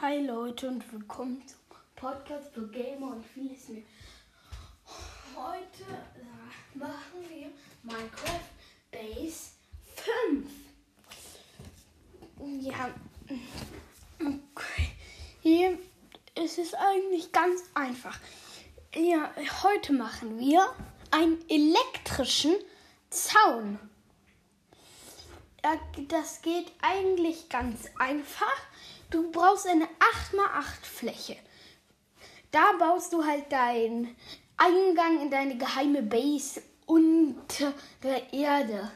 Hi 0.00 0.24
Leute 0.24 0.68
und 0.68 0.92
willkommen 0.92 1.46
zum 1.46 1.58
Podcast 1.96 2.52
für 2.54 2.68
Gamer 2.68 3.16
und 3.16 3.24
vieles 3.26 3.68
mehr. 3.68 3.82
Heute 5.36 5.84
äh, 5.84 6.78
machen 6.78 7.28
wir 7.28 7.50
Minecraft 7.82 8.40
Base 8.90 9.52
5. 9.96 10.50
Ja. 12.60 12.94
Okay. 14.20 14.90
Hier 15.42 15.78
ist 16.34 16.58
es 16.58 16.74
ganz 17.32 17.62
einfach. 17.74 18.18
Ja, 18.94 19.30
heute 19.62 19.92
machen 19.92 20.38
wir 20.38 20.68
einen 21.10 21.38
elektrischen 21.48 22.54
Zaun. 23.10 23.78
Das 26.08 26.42
geht 26.42 26.72
eigentlich 26.80 27.48
ganz 27.48 27.88
einfach. 27.98 28.56
Du 29.10 29.30
brauchst 29.30 29.66
eine 29.66 29.84
8x8 29.84 30.82
Fläche. 30.82 31.36
Da 32.50 32.72
baust 32.78 33.12
du 33.12 33.24
halt 33.24 33.52
deinen 33.52 34.16
Eingang 34.56 35.20
in 35.20 35.30
deine 35.30 35.56
geheime 35.56 36.02
Base 36.02 36.62
unter 36.86 37.72
der 38.02 38.32
Erde. 38.32 38.90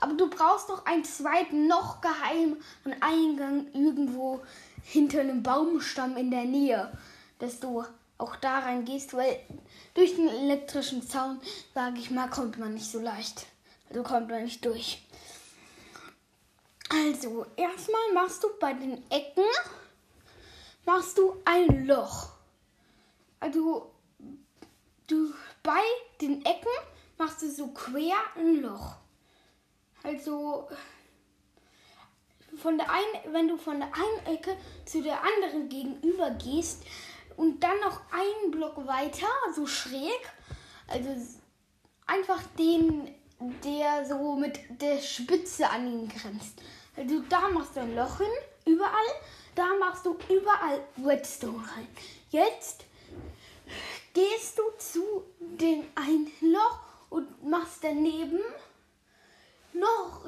Aber 0.00 0.14
du 0.14 0.28
brauchst 0.28 0.68
noch 0.68 0.84
einen 0.86 1.04
zweiten, 1.04 1.66
noch 1.66 2.00
geheimen 2.00 2.62
Eingang 3.00 3.66
irgendwo 3.72 4.42
hinter 4.82 5.20
einem 5.20 5.42
Baumstamm 5.42 6.16
in 6.16 6.30
der 6.30 6.44
Nähe, 6.44 6.96
dass 7.44 7.60
du 7.60 7.84
auch 8.16 8.36
da 8.36 8.60
reingehst, 8.60 9.14
weil 9.14 9.38
durch 9.92 10.16
den 10.16 10.28
elektrischen 10.28 11.06
Zaun, 11.06 11.40
sage 11.74 11.98
ich 11.98 12.10
mal, 12.10 12.28
kommt 12.30 12.58
man 12.58 12.74
nicht 12.74 12.90
so 12.90 12.98
leicht. 12.98 13.46
Also 13.90 14.02
kommt 14.02 14.30
man 14.30 14.44
nicht 14.44 14.64
durch. 14.64 15.02
Also, 16.88 17.46
erstmal 17.56 18.12
machst 18.12 18.42
du 18.42 18.48
bei 18.60 18.72
den 18.72 19.10
Ecken 19.10 19.44
machst 20.86 21.18
du 21.18 21.36
ein 21.44 21.86
Loch. 21.86 22.28
Also, 23.40 23.90
du 25.06 25.32
bei 25.62 25.82
den 26.20 26.44
Ecken 26.44 26.68
machst 27.18 27.42
du 27.42 27.50
so 27.50 27.68
quer 27.68 28.16
ein 28.36 28.62
Loch. 28.62 28.96
Also, 30.02 30.68
von 32.56 32.78
der 32.78 32.90
einen, 32.90 33.34
wenn 33.34 33.48
du 33.48 33.56
von 33.56 33.80
der 33.80 33.88
einen 33.88 34.36
Ecke 34.36 34.56
zu 34.84 35.02
der 35.02 35.20
anderen 35.22 35.68
gegenüber 35.68 36.30
gehst 36.30 36.84
und 37.36 37.60
dann 37.60 37.78
noch 37.80 38.00
einen 38.10 38.50
Block 38.50 38.86
weiter, 38.86 39.26
so 39.54 39.66
schräg, 39.66 40.20
also 40.88 41.10
einfach 42.06 42.42
den, 42.58 43.14
der 43.64 44.06
so 44.06 44.36
mit 44.36 44.58
der 44.80 45.00
Spitze 45.00 45.68
an 45.68 45.86
ihn 45.86 46.08
grenzt. 46.08 46.60
Also 46.96 47.20
da 47.28 47.48
machst 47.48 47.76
du 47.76 47.80
ein 47.80 47.96
Loch 47.96 48.18
hin, 48.18 48.26
überall, 48.66 48.90
da 49.54 49.66
machst 49.80 50.06
du 50.06 50.16
überall 50.28 50.80
Redstone 51.04 51.58
rein. 51.58 51.88
Jetzt 52.30 52.84
gehst 54.12 54.58
du 54.58 54.62
zu 54.78 55.24
dem 55.38 55.84
einen 55.94 56.30
Loch 56.40 56.80
und 57.10 57.44
machst 57.44 57.78
daneben 57.82 58.40
noch 59.72 60.26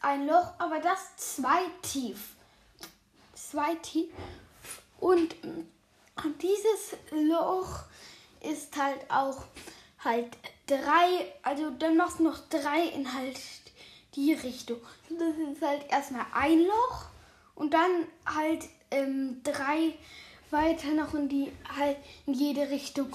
ein 0.00 0.26
Loch, 0.26 0.52
aber 0.58 0.80
das 0.80 1.16
zwei 1.16 1.62
tief. 1.82 2.34
Zwei 3.34 3.74
tief. 3.76 4.10
Und 5.00 5.36
dieses 6.40 6.96
Loch 7.10 7.84
ist 8.40 8.76
halt 8.76 9.10
auch 9.10 9.44
halt 10.04 10.36
drei, 10.66 11.32
also 11.42 11.70
dann 11.70 11.96
machst 11.96 12.20
du 12.20 12.24
noch 12.24 12.38
drei 12.48 12.84
in 12.94 13.12
halt 13.12 13.40
die 14.14 14.32
Richtung. 14.32 14.78
Das 15.08 15.34
ist 15.36 15.62
halt 15.62 15.90
erstmal 15.90 16.26
ein 16.32 16.60
Loch 16.60 17.06
und 17.54 17.74
dann 17.74 18.06
halt 18.26 18.64
ähm, 18.90 19.40
drei 19.42 19.94
weiter 20.50 20.92
noch 20.92 21.14
in 21.14 21.28
die 21.28 21.52
halt 21.76 21.96
in 22.26 22.34
jede 22.34 22.70
Richtung 22.70 23.14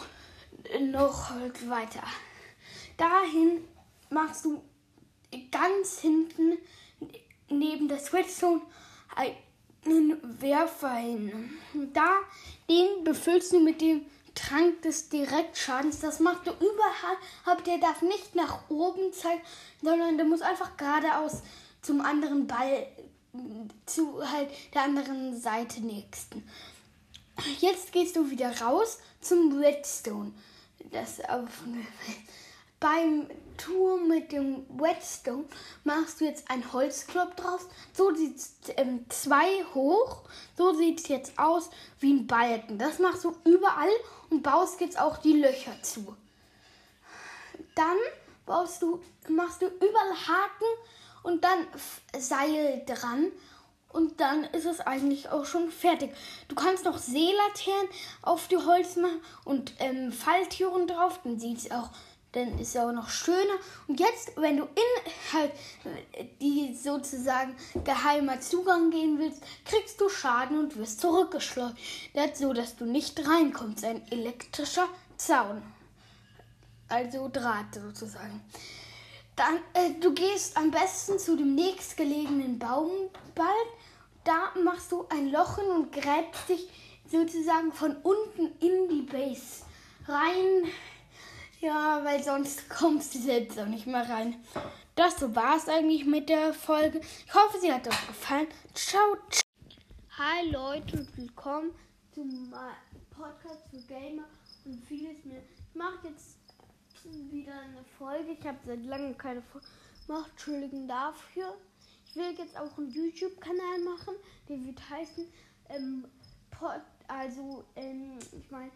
noch 0.80 1.30
halt 1.30 1.70
weiter. 1.70 2.04
Dahin 2.98 3.68
machst 4.10 4.46
du 4.46 4.64
ganz 5.52 6.00
hinten 6.00 6.58
neben 7.50 7.88
der 7.88 8.00
Redstone 8.14 8.62
einen 9.16 9.36
Werfer 9.86 10.96
hin. 10.96 11.52
Da, 11.94 12.20
den 12.70 13.04
befüllst 13.04 13.52
du 13.54 13.60
mit 13.60 13.82
dem 13.82 14.06
Trank 14.36 14.82
des 14.82 15.10
Direktschadens. 15.10 16.00
Das 16.00 16.20
machst 16.20 16.48
du 16.48 16.52
überall, 16.52 17.64
der 17.66 17.78
darf 17.78 18.02
nicht 18.02 18.36
nach 18.36 18.70
oben 18.70 19.14
zeigen, 19.14 19.42
sondern 19.82 20.18
der 20.18 20.26
muss 20.26 20.42
einfach 20.42 20.76
geradeaus 20.78 21.42
zum 21.82 22.02
anderen 22.02 22.48
Ball, 22.48 22.88
zu 23.86 24.30
halt 24.30 24.50
der 24.74 24.84
anderen 24.84 25.40
Seite 25.40 25.82
nächsten. 25.82 26.44
Jetzt 27.60 27.92
gehst 27.92 28.16
du 28.16 28.30
wieder 28.30 28.62
raus 28.62 29.00
zum 29.22 29.58
Redstone. 29.60 30.32
Das 30.92 31.20
auf 31.22 31.50
beim 32.80 33.28
Tour 33.58 34.00
mit 34.02 34.32
dem 34.32 34.66
Whetstone 34.70 35.46
machst 35.84 36.22
du 36.22 36.26
jetzt 36.26 36.50
ein 36.50 36.72
Holzklopf 36.74 37.36
drauf. 37.36 37.68
So 37.94 38.14
sieht 38.14 38.38
es 38.38 38.56
ähm, 38.78 39.06
zwei 39.10 39.64
hoch. 39.74 40.24
So 40.58 40.74
sieht 40.74 41.00
es 41.00 41.08
jetzt 41.08 41.38
aus 41.38 41.70
wie 42.00 42.14
ein 42.14 42.28
Balken. 42.28 42.78
Das 42.78 43.00
machst 43.00 43.24
du 43.24 43.36
überall 43.46 43.92
und 44.30 44.44
baust 44.44 44.82
jetzt 44.82 45.00
auch 45.00 45.18
die 45.18 45.34
Löcher 45.34 45.82
zu. 45.82 46.16
Dann 47.76 47.98
baust 48.46 48.82
du, 48.82 49.02
machst 49.30 49.62
du 49.62 49.68
überall 49.68 50.28
Haken 50.28 50.68
und 51.24 51.44
dann 51.44 51.68
Seil 52.18 52.84
dran. 52.86 53.32
Und 53.90 54.20
dann 54.20 54.46
ist 54.46 54.66
es 54.66 54.80
eigentlich 54.80 55.30
auch 55.30 55.46
schon 55.46 55.70
fertig. 55.70 56.16
Du 56.48 56.56
kannst 56.56 56.84
noch 56.84 56.98
Seelaternen 56.98 57.88
auf 58.24 58.48
die 58.48 58.58
Holz 58.58 58.96
machen 58.96 59.22
und 59.46 59.74
ähm, 59.78 60.12
Falltüren 60.12 60.88
drauf. 60.88 61.20
Dann 61.24 61.40
sieht 61.40 61.60
es 61.60 61.72
auch 61.72 61.92
dann 62.34 62.60
ist 62.60 62.76
es 62.76 62.78
auch 62.78 62.92
noch 62.92 63.10
schöner. 63.10 63.58
Und 63.88 64.00
jetzt, 64.00 64.32
wenn 64.36 64.58
du 64.58 64.64
in 64.64 65.14
halt 65.34 65.52
die 66.42 66.76
sozusagen 66.76 67.56
geheimer 67.84 68.42
Zugang 68.42 68.90
gehen 68.90 69.20
willst, 69.20 69.42
kriegst 69.66 70.02
du 70.02 70.10
Schaden 70.10 70.58
und 70.58 70.76
wirst 70.78 71.00
zurückgeschleudert, 71.00 72.36
so 72.36 72.52
dass 72.54 72.76
du 72.76 72.86
nicht 72.86 73.26
reinkommst. 73.28 73.86
Ein 73.86 74.02
elektrischer 74.12 74.88
Zaun. 75.16 75.62
Also 76.90 77.30
Draht 77.32 77.76
sozusagen. 77.76 78.42
Dann, 79.36 79.58
äh, 79.74 80.00
du 80.00 80.14
gehst 80.14 80.58
am 80.58 80.70
besten 80.70 81.18
zu 81.18 81.36
dem 81.36 81.56
nächstgelegenen 81.56 82.60
Baumball. 82.60 83.48
Da 84.24 84.52
machst 84.64 84.92
du 84.92 85.06
ein 85.10 85.32
Loch 85.32 85.58
hin 85.58 85.70
und 85.70 85.92
gräbst 85.92 86.50
dich 86.50 86.68
sozusagen 87.12 87.72
von 87.72 87.96
unten 87.98 88.52
in 88.60 88.90
die 88.90 89.02
Base 89.02 89.64
rein 90.08 90.72
Ja, 91.64 92.04
weil 92.04 92.22
sonst 92.22 92.70
kommst 92.78 93.16
du 93.16 93.20
selbst 93.20 93.58
auch 93.58 93.66
nicht 93.68 93.88
mehr 93.88 94.10
rein. 94.10 94.36
Das 94.96 95.22
war 95.34 95.56
es 95.56 95.70
eigentlich 95.70 96.04
mit 96.04 96.28
der 96.28 96.54
Folge. 96.54 97.00
Ich 97.00 97.34
hoffe, 97.34 97.58
sie 97.62 97.72
hat 97.72 97.88
euch 97.88 98.08
gefallen. 98.08 98.48
Ciao. 98.74 99.16
Hi 100.18 100.50
Leute 100.52 100.98
und 100.98 101.18
willkommen 101.18 101.72
zum 102.14 102.54
Podcast 103.12 103.62
für 103.70 103.80
Gamer 103.88 104.26
und 104.66 104.84
vieles 104.86 105.24
mehr. 105.24 105.42
Ich 105.70 105.74
mache 105.74 106.10
jetzt 106.10 106.38
wieder 107.32 107.54
eine 107.54 107.86
Folge. 107.98 108.34
Ich 108.38 108.46
habe 108.46 108.58
seit 108.66 108.84
langem 108.84 109.18
keine 109.18 109.42
Folge 109.42 109.68
gemacht. 110.06 110.32
Entschuldigen 110.32 110.86
dafür. 110.86 111.56
Ich 112.06 112.14
will 112.18 112.36
jetzt 112.38 112.60
auch 112.60 112.78
einen 112.78 112.92
YouTube-Kanal 112.92 113.80
machen. 113.86 114.16
Der 114.50 114.62
wird 114.66 114.90
heißen 114.90 115.26
ähm, 115.70 116.04
Pod, 116.52 116.82
also 117.08 117.64
ähm, 117.78 118.20
ich 118.34 118.52
meine 118.52 118.70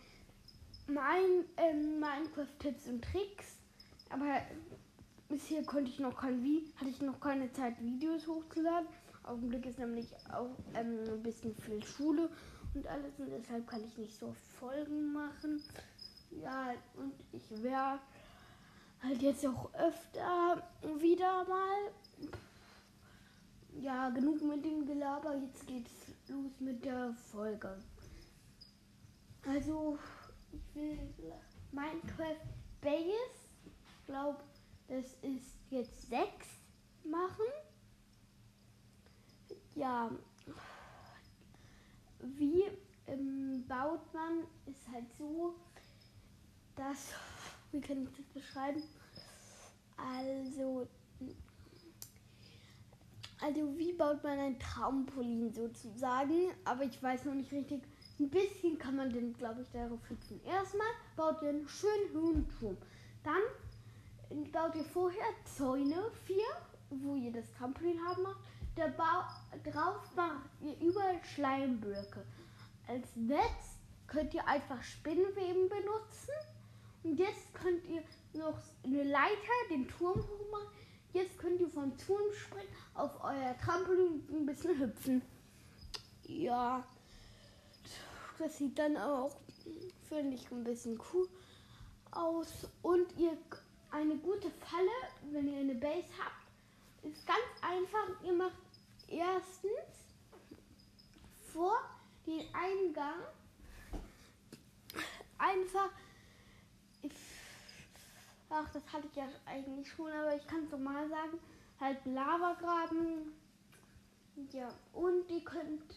mein 0.88 1.46
ähm, 1.58 2.00
Minecraft-Tipps 2.00 2.88
und 2.88 3.04
Tricks. 3.04 3.58
Aber 4.10 4.42
bisher 5.28 5.64
konnte 5.64 5.90
ich 5.92 6.00
noch 6.00 6.16
kein 6.16 6.44
wie 6.44 6.72
hatte 6.78 6.90
ich 6.90 7.02
noch 7.02 7.20
keine 7.20 7.52
Zeit 7.52 7.80
Videos 7.82 8.28
hochzuladen. 8.28 8.88
Augenblick 9.24 9.66
ist 9.66 9.80
nämlich 9.80 10.08
auch 10.32 10.56
ähm, 10.74 11.00
ein 11.06 11.24
bisschen 11.24 11.54
viel 11.56 11.84
Schule 11.84 12.30
und 12.74 12.88
alles 12.88 13.20
und 13.20 13.30
deshalb 13.30 13.68
kann 13.68 13.84
ich 13.84 13.98
nicht 13.98 14.18
so 14.18 14.34
Folgen 14.60 15.12
machen. 15.12 15.62
Ja, 16.32 16.74
und 16.96 17.14
ich 17.32 17.64
werde 17.64 18.00
halt 19.04 19.22
jetzt 19.22 19.46
auch 19.46 19.74
öfter 19.74 20.64
wieder 21.00 21.46
mal. 21.46 21.92
Ja, 23.82 24.10
genug 24.10 24.42
mit 24.42 24.66
dem 24.66 24.86
Gelaber. 24.86 25.36
Jetzt 25.36 25.68
geht's 25.68 25.92
los 26.30 26.60
mit 26.60 26.84
der 26.84 27.14
Folge. 27.32 27.78
Also, 29.46 29.98
Minecraft 31.72 32.42
Base. 32.82 33.50
Ich 33.66 34.06
glaube, 34.06 34.40
das 34.88 35.06
ist 35.22 35.58
jetzt 35.70 36.10
6 36.10 36.28
machen. 37.04 37.46
Ja, 39.76 40.10
wie 42.20 42.64
ähm, 43.08 43.64
baut 43.68 44.14
man, 44.14 44.44
ist 44.66 44.88
halt 44.92 45.06
so, 45.18 45.56
dass, 46.76 47.14
wie 47.72 47.82
kann 47.82 48.04
ich 48.04 48.10
das 48.16 48.26
beschreiben? 48.28 48.82
Also, 49.98 50.88
also 53.42 53.78
wie 53.78 53.94
baut 53.94 54.24
man 54.24 54.40
ein 54.40 54.60
Trampolin 54.60 55.54
sozusagen, 55.54 56.52
aber 56.66 56.84
ich 56.84 57.02
weiß 57.02 57.26
noch 57.26 57.34
nicht 57.34 57.52
richtig. 57.52 57.84
Ein 58.20 58.30
bisschen 58.30 58.80
kann 58.80 58.96
man 58.96 59.12
den, 59.12 59.34
glaube 59.34 59.62
ich, 59.62 59.70
darauf 59.72 60.02
fixen. 60.04 60.44
Erstmal 60.44 60.88
baut 61.16 61.42
ihr 61.44 61.50
einen 61.50 61.68
schönen 61.68 62.14
hohen 62.16 62.50
Turm. 62.60 62.78
Dann 63.24 64.52
baut 64.52 64.76
ihr 64.76 64.84
vorher 64.84 65.28
Zäune, 65.46 66.12
vier, 66.26 66.46
wo 66.90 67.16
ihr 67.16 67.32
das 67.32 67.52
Trampolin 67.54 68.04
haben 68.06 68.24
macht. 68.24 68.40
Bau, 68.76 69.72
drauf 69.72 70.16
macht 70.16 70.50
ihr 70.62 70.80
überall 70.80 71.24
Schleimblöcke. 71.24 72.24
Als 72.88 73.16
Netz 73.16 73.80
könnt 74.08 74.34
ihr 74.34 74.48
einfach 74.48 74.82
Spinnweben 74.84 75.68
benutzen. 75.68 76.34
Und 77.04 77.20
jetzt 77.20 77.54
könnt 77.54 77.86
ihr 77.86 78.04
noch 78.34 78.60
eine 78.84 79.04
Leiter, 79.04 79.54
den 79.70 79.88
Turm 79.88 80.20
hochmachen. 80.20 80.68
Jetzt 81.14 81.38
könnt 81.40 81.60
ihr 81.60 81.70
vom 81.70 81.98
Turm 81.98 82.32
springen, 82.34 82.68
auf 82.94 83.24
euer 83.24 83.58
Trampolin 83.58 84.28
ein 84.30 84.46
bisschen 84.46 84.78
hüpfen. 84.80 85.22
Ja, 86.24 86.86
das 88.40 88.58
sieht 88.58 88.78
dann 88.78 88.98
auch, 88.98 89.36
finde 90.08 90.36
ich, 90.36 90.50
ein 90.52 90.64
bisschen 90.64 91.00
cool 91.14 91.28
aus. 92.12 92.68
Und 92.82 93.18
ihr 93.18 93.38
eine 93.92 94.18
gute 94.18 94.50
Falle, 94.50 95.32
wenn 95.32 95.48
ihr 95.48 95.60
eine 95.60 95.76
Base 95.76 96.08
habt, 96.20 96.48
ist 97.04 97.26
ganz 97.26 97.40
einfach. 97.62 98.24
Ihr 98.24 98.34
macht 98.34 98.58
erstens 99.08 99.72
vor 101.54 101.80
den 102.26 102.46
Eingang 102.54 103.22
einfach. 105.38 105.90
Ach, 108.50 108.70
das 108.72 108.84
hatte 108.92 109.08
ich 109.08 109.16
ja 109.16 109.28
eigentlich 109.46 109.90
schon, 109.90 110.12
aber 110.12 110.36
ich 110.36 110.48
kann 110.48 110.64
es 110.64 110.72
nochmal 110.72 111.08
sagen. 111.10 111.40
Halt 111.80 112.06
Lava 112.06 112.54
graben. 112.54 113.34
Ja, 114.52 114.70
und 114.94 115.30
ihr 115.30 115.44
könnt 115.44 115.96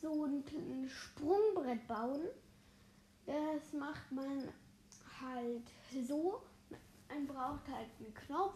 so 0.00 0.24
ein 0.24 0.88
Sprungbrett 0.88 1.86
bauen. 1.86 2.22
Das 3.26 3.72
macht 3.72 4.10
man 4.10 4.48
halt 5.20 5.70
so. 6.06 6.42
Man 7.08 7.26
braucht 7.26 7.68
halt 7.68 7.88
einen 7.98 8.14
Knopf, 8.14 8.54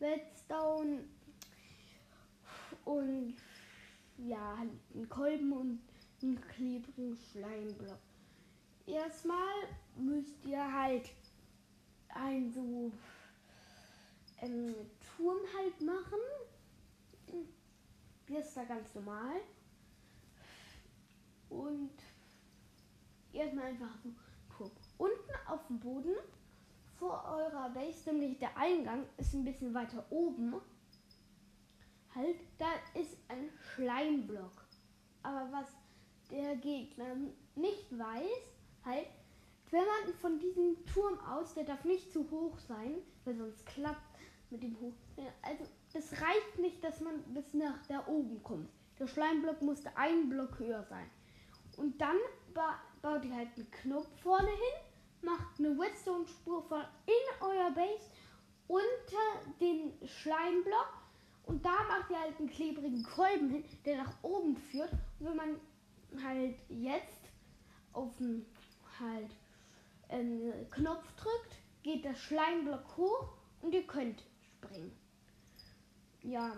Redstone, 0.00 1.04
und 2.84 3.34
ja, 4.18 4.54
einen 4.54 5.08
Kolben 5.08 5.52
und 5.52 5.80
einen 6.22 6.40
klebrigen 6.40 7.16
Schleimblock. 7.16 7.98
Erstmal 8.86 9.68
müsst 9.96 10.44
ihr 10.44 10.72
halt 10.72 11.10
ein 12.08 12.52
so 12.52 12.92
ähm, 14.42 14.74
Turm 15.16 15.38
halt 15.56 15.80
machen. 15.80 16.18
Das 18.28 18.46
ist 18.46 18.56
da 18.56 18.64
ganz 18.64 18.94
normal. 18.94 19.40
Und 21.54 21.90
erstmal 23.32 23.66
einfach 23.66 23.96
so 24.02 24.10
Turm. 24.56 24.70
Unten 24.98 25.32
auf 25.46 25.66
dem 25.66 25.80
Boden 25.80 26.14
vor 26.98 27.24
eurer 27.24 27.70
Base, 27.70 28.12
nämlich 28.12 28.38
der 28.38 28.56
Eingang, 28.56 29.04
ist 29.16 29.34
ein 29.34 29.44
bisschen 29.44 29.74
weiter 29.74 30.04
oben 30.10 30.54
halt, 32.14 32.36
da 32.58 32.66
ist 32.98 33.16
ein 33.28 33.50
Schleimblock. 33.74 34.64
Aber 35.22 35.48
was 35.52 35.68
der 36.30 36.56
Gegner 36.56 37.16
nicht 37.56 37.98
weiß, 37.98 38.52
halt, 38.84 39.06
wenn 39.70 39.80
man 39.80 40.14
von 40.20 40.38
diesem 40.38 40.84
Turm 40.86 41.18
aus, 41.20 41.54
der 41.54 41.64
darf 41.64 41.84
nicht 41.84 42.12
zu 42.12 42.30
hoch 42.30 42.58
sein, 42.58 42.98
weil 43.24 43.36
sonst 43.36 43.66
klappt 43.66 44.18
mit 44.50 44.62
dem 44.62 44.78
Hoch. 44.80 44.92
Also 45.42 45.64
es 45.94 46.12
reicht 46.12 46.58
nicht, 46.58 46.82
dass 46.84 47.00
man 47.00 47.22
bis 47.34 47.52
nach 47.54 47.84
da 47.88 48.06
oben 48.06 48.42
kommt. 48.42 48.68
Der 48.98 49.08
Schleimblock 49.08 49.62
musste 49.62 49.96
einen 49.96 50.28
Block 50.28 50.58
höher 50.58 50.84
sein. 50.84 51.10
Und 51.76 52.00
dann 52.00 52.16
ba 52.52 52.80
baut 53.02 53.24
ihr 53.24 53.34
halt 53.34 53.48
einen 53.56 53.70
Knopf 53.70 54.08
vorne 54.22 54.48
hin, 54.48 54.80
macht 55.22 55.58
eine 55.58 55.78
Redstone-Spur 55.78 56.62
von 56.62 56.80
in 57.06 57.42
euer 57.46 57.70
Base 57.70 58.10
unter 58.66 59.52
den 59.60 59.92
Schleimblock 60.06 61.04
und 61.46 61.64
da 61.64 61.82
macht 61.84 62.10
ihr 62.10 62.18
halt 62.18 62.38
einen 62.38 62.48
klebrigen 62.48 63.02
Kolben 63.02 63.50
hin, 63.50 63.64
der 63.84 63.98
nach 63.98 64.14
oben 64.22 64.56
führt. 64.56 64.92
Und 64.92 65.26
wenn 65.26 65.36
man 65.36 65.60
halt 66.22 66.56
jetzt 66.68 67.28
auf 67.92 68.16
den 68.16 68.46
halt 68.98 69.30
ähm, 70.08 70.52
Knopf 70.70 71.04
drückt, 71.16 71.58
geht 71.82 72.04
der 72.04 72.14
Schleimblock 72.14 72.96
hoch 72.96 73.28
und 73.60 73.74
ihr 73.74 73.86
könnt 73.86 74.24
springen. 74.56 74.92
Ja, 76.22 76.56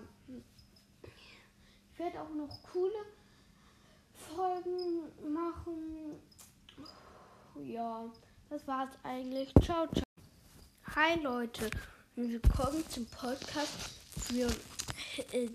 ich 1.03 1.99
werde 1.99 2.21
auch 2.21 2.31
noch 2.31 2.63
coole 2.73 3.07
Folgen 4.35 5.33
machen. 5.33 6.21
Ja, 7.63 8.05
das 8.51 8.67
war's 8.67 8.91
eigentlich. 9.03 9.53
Ciao, 9.63 9.87
ciao. 9.89 10.05
Hi 10.95 11.21
Leute 11.23 11.71
willkommen 12.17 12.83
zum 12.89 13.07
Podcast 13.07 13.73
für 14.19 14.49
äh, 15.33 15.49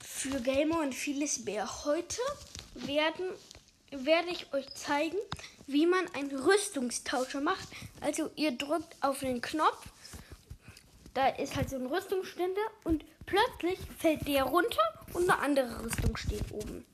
für 0.00 0.40
Gamer 0.40 0.80
und 0.80 0.94
vieles 0.94 1.44
mehr. 1.44 1.84
Heute 1.84 2.20
werden, 2.74 3.30
werde 3.90 4.30
ich 4.30 4.52
euch 4.52 4.68
zeigen, 4.74 5.18
wie 5.66 5.86
man 5.86 6.06
einen 6.14 6.36
Rüstungstauscher 6.36 7.40
macht. 7.40 7.68
Also 8.00 8.30
ihr 8.36 8.52
drückt 8.52 8.96
auf 9.00 9.20
den 9.20 9.40
Knopf, 9.40 9.86
da 11.14 11.28
ist 11.28 11.56
halt 11.56 11.70
so 11.70 11.76
ein 11.76 11.86
Rüstungsständer 11.86 12.60
und 12.84 13.04
plötzlich 13.26 13.78
fällt 13.98 14.26
der 14.28 14.44
runter 14.44 15.06
und 15.14 15.28
eine 15.28 15.38
andere 15.40 15.84
Rüstung 15.84 16.16
steht 16.16 16.52
oben. 16.52 16.84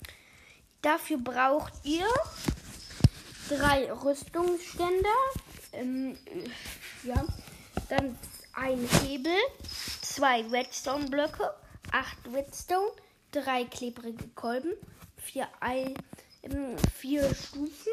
Dafür 0.84 1.16
braucht 1.16 1.72
ihr 1.82 2.06
drei 3.48 3.90
Rüstungsständer, 3.90 5.08
ähm, 5.72 6.18
ja, 7.04 7.24
dann 7.88 8.18
ein 8.52 8.86
Hebel, 9.00 9.32
zwei 10.02 10.42
Redstone-Blöcke, 10.42 11.54
acht 11.90 12.18
Redstone, 12.30 12.92
drei 13.32 13.64
klebrige 13.64 14.28
Kolben, 14.34 14.74
vier, 15.16 15.48
ähm, 16.42 16.76
vier 16.94 17.34
Stufen. 17.34 17.92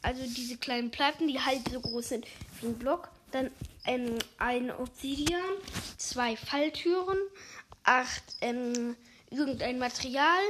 Also 0.00 0.22
diese 0.22 0.56
kleinen 0.56 0.90
Platten, 0.90 1.28
die 1.28 1.38
halt 1.38 1.68
so 1.68 1.82
groß 1.82 2.08
sind 2.08 2.26
wie 2.62 2.68
ein 2.68 2.78
Block. 2.78 3.10
Dann 3.30 3.50
ähm, 3.84 4.18
ein 4.38 4.70
Obsidian, 4.70 5.42
zwei 5.98 6.34
Falltüren, 6.34 7.18
acht 7.84 8.24
ähm, 8.40 8.96
irgendein 9.28 9.78
Material, 9.78 10.40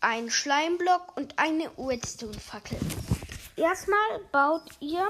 ein 0.00 0.30
Schleimblock 0.30 1.16
und 1.16 1.38
eine 1.38 1.70
Redstone-Fackel. 1.78 2.78
Erstmal 3.56 4.20
baut 4.32 4.64
ihr 4.80 5.06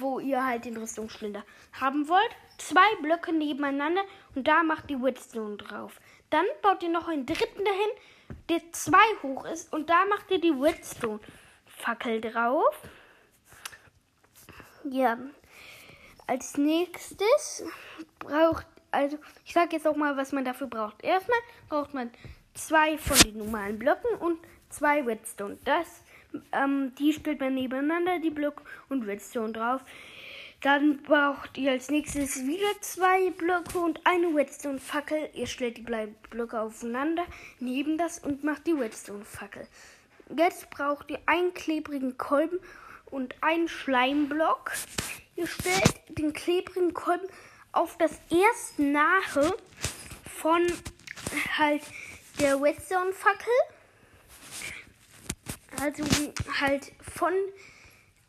wo 0.00 0.18
ihr 0.18 0.44
halt 0.44 0.64
den 0.64 0.76
Rüstungsschlinder 0.76 1.44
haben 1.72 2.08
wollt. 2.08 2.30
Zwei 2.58 2.86
Blöcke 3.02 3.32
nebeneinander 3.32 4.02
und 4.34 4.46
da 4.48 4.62
macht 4.62 4.90
ihr 4.90 5.02
Redstone 5.02 5.56
drauf. 5.56 6.00
Dann 6.30 6.46
baut 6.62 6.82
ihr 6.82 6.88
noch 6.88 7.08
einen 7.08 7.26
dritten 7.26 7.64
dahin, 7.64 7.90
der 8.48 8.72
zwei 8.72 9.04
hoch 9.22 9.44
ist 9.44 9.72
und 9.72 9.90
da 9.90 10.04
macht 10.06 10.30
ihr 10.30 10.40
die 10.40 10.50
Redstone-Fackel 10.50 12.20
drauf. 12.20 12.80
Ja. 14.84 15.18
Als 16.26 16.56
nächstes 16.56 17.64
braucht, 18.18 18.66
also 18.90 19.18
ich 19.44 19.52
sage 19.52 19.76
jetzt 19.76 19.86
auch 19.86 19.96
mal, 19.96 20.16
was 20.16 20.32
man 20.32 20.44
dafür 20.44 20.66
braucht. 20.66 21.04
Erstmal 21.04 21.38
braucht 21.68 21.94
man 21.94 22.10
zwei 22.56 22.98
von 22.98 23.18
den 23.18 23.38
normalen 23.38 23.78
Blöcken 23.78 24.16
und 24.18 24.38
zwei 24.70 25.02
Redstone. 25.02 25.58
Das, 25.64 26.02
ähm, 26.52 26.94
die 26.98 27.12
stellt 27.12 27.40
man 27.40 27.54
nebeneinander, 27.54 28.18
die 28.18 28.30
Blöcke 28.30 28.62
und 28.88 29.02
Redstone 29.04 29.52
drauf. 29.52 29.82
Dann 30.62 31.02
braucht 31.02 31.58
ihr 31.58 31.72
als 31.72 31.90
nächstes 31.90 32.46
wieder 32.46 32.80
zwei 32.80 33.30
Blöcke 33.30 33.78
und 33.78 34.00
eine 34.04 34.34
Redstone-Fackel. 34.34 35.28
Ihr 35.34 35.46
stellt 35.46 35.76
die 35.76 35.86
Blöcke 36.30 36.60
aufeinander 36.60 37.24
neben 37.60 37.98
das 37.98 38.18
und 38.18 38.42
macht 38.42 38.66
die 38.66 38.72
Redstone-Fackel. 38.72 39.66
Jetzt 40.36 40.70
braucht 40.70 41.10
ihr 41.10 41.20
einen 41.26 41.54
klebrigen 41.54 42.16
Kolben 42.16 42.58
und 43.06 43.34
einen 43.42 43.68
Schleimblock. 43.68 44.72
Ihr 45.36 45.46
stellt 45.46 46.00
den 46.08 46.32
klebrigen 46.32 46.94
Kolben 46.94 47.28
auf 47.72 47.98
das 47.98 48.18
erste 48.30 48.82
nahe 48.82 49.54
von 50.24 50.66
halt 51.58 51.82
der 52.38 52.60
Redstone-Fackel. 52.60 53.52
Also 55.80 56.04
halt 56.60 56.92
von. 57.00 57.32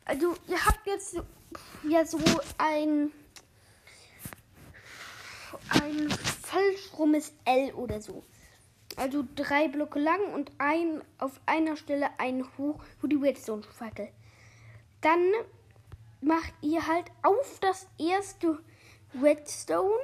Also 0.04 0.34
ihr 0.46 0.64
habt 0.64 0.86
jetzt 0.86 1.16
ja 1.82 2.04
so 2.04 2.18
ein 2.58 3.12
ein 5.70 6.10
falsch 6.10 6.90
L 7.44 7.72
oder 7.74 8.00
so. 8.00 8.24
Also 8.96 9.24
drei 9.36 9.68
Blöcke 9.68 9.98
lang 9.98 10.32
und 10.34 10.50
ein 10.58 11.02
auf 11.18 11.40
einer 11.46 11.76
Stelle 11.76 12.08
ein 12.18 12.44
hoch, 12.58 12.82
wo 13.00 13.06
die 13.06 13.16
Redstone-Fackel. 13.16 14.08
Dann 15.00 15.32
macht 16.20 16.52
ihr 16.62 16.86
halt 16.86 17.06
auf 17.22 17.58
das 17.60 17.86
erste 17.98 18.58
Redstone. 19.22 19.94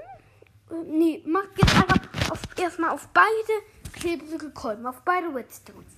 Äh, 0.71 0.75
nee, 0.87 1.23
macht 1.27 1.51
jetzt 1.59 1.75
einfach 1.75 2.31
auf, 2.31 2.41
erstmal 2.57 2.91
auf 2.91 3.09
beide 3.13 3.65
klebrige 3.95 4.51
Kolben, 4.51 4.87
auf 4.87 5.03
beide 5.03 5.35
Redstones. 5.35 5.93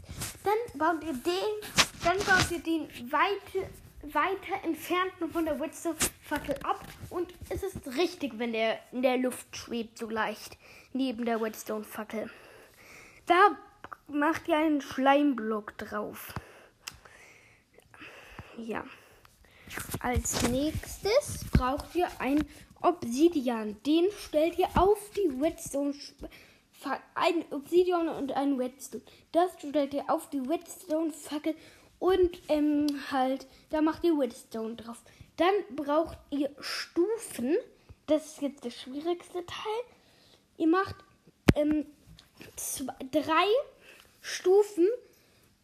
Dann 0.44 0.78
baut 0.78 1.02
ihr 1.04 1.12
den, 1.12 2.04
dann 2.04 2.18
baut 2.18 2.50
ihr 2.50 2.60
den 2.60 2.88
weite, 3.10 3.68
weiter 4.02 4.64
entfernten 4.64 5.30
von 5.32 5.44
der 5.44 5.60
Redstone-Fackel 5.60 6.56
ab 6.62 6.80
und 7.10 7.34
es 7.48 7.62
ist 7.62 7.86
richtig, 7.96 8.38
wenn 8.38 8.52
der 8.52 8.78
in 8.92 9.02
der 9.02 9.16
Luft 9.16 9.56
schwebt, 9.56 9.98
so 9.98 10.08
leicht 10.08 10.56
neben 10.92 11.24
der 11.24 11.40
Redstone-Fackel. 11.40 12.30
Da 13.26 13.56
macht 14.08 14.46
ihr 14.48 14.56
einen 14.56 14.80
Schleimblock 14.80 15.76
drauf. 15.78 16.34
Ja. 18.56 18.84
Als 20.00 20.42
nächstes 20.48 21.44
braucht 21.50 21.94
ihr 21.94 22.08
ein 22.20 22.44
Obsidian. 22.80 23.76
Den 23.84 24.06
stellt 24.24 24.58
ihr 24.58 24.68
auf 24.76 24.98
die 25.10 25.42
Redstone. 25.42 25.94
Ein 27.14 27.44
Obsidian 27.50 28.08
und 28.08 28.32
ein 28.32 28.56
Redstone. 28.56 29.02
Das 29.32 29.50
stellt 29.58 29.94
ihr 29.94 30.08
auf 30.08 30.30
die 30.30 30.38
Redstone-Fackel 30.38 31.54
und 31.98 32.38
ähm, 32.48 32.86
halt, 33.10 33.46
da 33.70 33.80
macht 33.80 34.04
ihr 34.04 34.18
Redstone 34.18 34.76
drauf. 34.76 35.02
Dann 35.36 35.54
braucht 35.74 36.18
ihr 36.30 36.50
Stufen. 36.60 37.56
Das 38.06 38.26
ist 38.26 38.42
jetzt 38.42 38.64
das 38.64 38.74
schwierigste 38.74 39.44
Teil. 39.46 39.82
Ihr 40.58 40.68
macht 40.68 40.96
ähm, 41.54 41.86
zwei, 42.56 42.94
drei 43.10 43.46
Stufen 44.20 44.86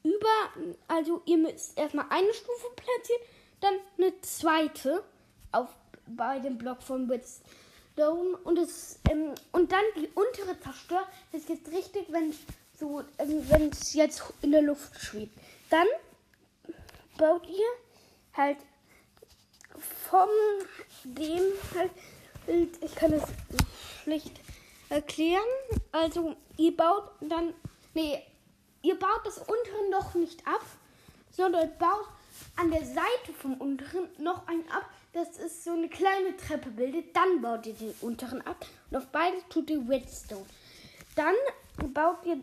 über, 0.02 0.72
also 0.88 1.22
ihr 1.26 1.38
müsst 1.38 1.78
erstmal 1.78 2.06
eine 2.10 2.32
Stufe 2.32 2.68
platzieren, 2.74 3.22
dann 3.60 3.74
eine 3.98 4.20
zweite 4.20 5.04
auf 5.52 5.68
bei 6.06 6.40
dem 6.40 6.58
Block 6.58 6.82
von 6.82 7.06
Witzdome 7.96 8.36
und 8.44 8.58
es 8.58 8.98
ähm, 9.10 9.34
und 9.52 9.72
dann 9.72 9.82
die 9.96 10.08
untere 10.14 10.58
zerstört. 10.60 11.06
Das 11.32 11.48
jetzt 11.48 11.68
richtig, 11.68 12.06
wenn 12.10 12.34
so 12.78 13.00
ähm, 13.18 13.44
wenn 13.48 13.70
es 13.70 13.94
jetzt 13.94 14.22
in 14.42 14.52
der 14.52 14.62
Luft 14.62 14.98
schwebt. 15.00 15.36
Dann 15.70 15.86
baut 17.16 17.46
ihr 17.46 18.36
halt 18.36 18.58
vom 20.08 20.28
dem 21.04 21.42
halt 21.74 21.90
ich 22.80 22.94
kann 22.94 23.12
es 23.12 23.22
schlicht 24.02 24.40
erklären. 24.88 25.42
Also 25.92 26.36
ihr 26.56 26.76
baut 26.76 27.10
dann 27.20 27.54
nee 27.94 28.22
ihr 28.82 28.98
baut 28.98 29.20
das 29.24 29.38
untere 29.38 29.90
noch 29.90 30.14
nicht 30.14 30.46
ab, 30.46 30.64
sondern 31.30 31.70
baut 31.78 32.08
an 32.56 32.70
der 32.70 32.84
Seite 32.84 33.32
vom 33.38 33.54
unteren 33.54 34.08
noch 34.18 34.46
einen 34.48 34.68
ab, 34.70 34.88
dass 35.12 35.38
es 35.38 35.64
so 35.64 35.72
eine 35.72 35.88
kleine 35.88 36.36
Treppe 36.36 36.70
bildet. 36.70 37.14
Dann 37.16 37.40
baut 37.42 37.66
ihr 37.66 37.74
den 37.74 37.94
unteren 38.00 38.40
ab 38.42 38.66
und 38.90 38.96
auf 38.96 39.06
beide 39.08 39.36
tut 39.48 39.70
ihr 39.70 39.86
Redstone. 39.88 40.46
Dann 41.16 41.34
baut 41.92 42.24
ihr 42.24 42.40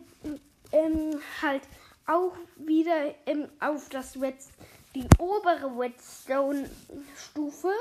ähm, 0.72 1.20
halt 1.42 1.62
auch 2.06 2.32
wieder 2.56 3.14
ähm, 3.26 3.48
auf 3.60 3.88
das 3.88 4.20
Redstone, 4.20 4.56
die 4.94 5.06
obere 5.18 5.78
Redstone-Stufe, 5.78 7.72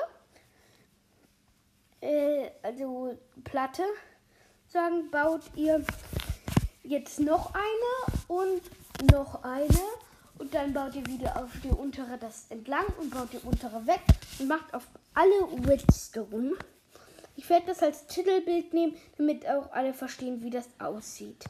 äh, 2.02 2.50
also 2.62 3.18
Platte, 3.44 3.84
sagen, 4.68 5.10
baut 5.10 5.42
ihr 5.56 5.84
jetzt 6.84 7.20
noch 7.20 7.54
eine 7.54 8.18
und 8.28 8.62
noch 9.12 9.44
eine. 9.44 9.80
Und 10.40 10.54
dann 10.56 10.74
baut 10.74 10.96
ihr 10.96 11.06
wieder 11.06 11.38
auf 11.38 11.52
die 11.64 11.70
untere 11.70 12.18
das 12.18 12.46
entlang 12.50 12.86
und 13.00 13.12
baut 13.12 13.32
die 13.32 13.46
untere 13.46 13.86
weg 13.86 14.02
und 14.40 14.48
macht 14.48 14.74
auf 14.74 14.88
alle 15.14 15.70
Redstone. 15.70 16.54
Ich 17.36 17.48
werde 17.50 17.68
das 17.68 17.84
als 17.84 18.08
Titelbild 18.08 18.74
nehmen, 18.74 18.96
damit 19.18 19.48
auch 19.48 19.72
alle 19.72 19.94
verstehen, 19.94 20.42
wie 20.42 20.50
das 20.50 20.68
aussieht. 20.80 21.46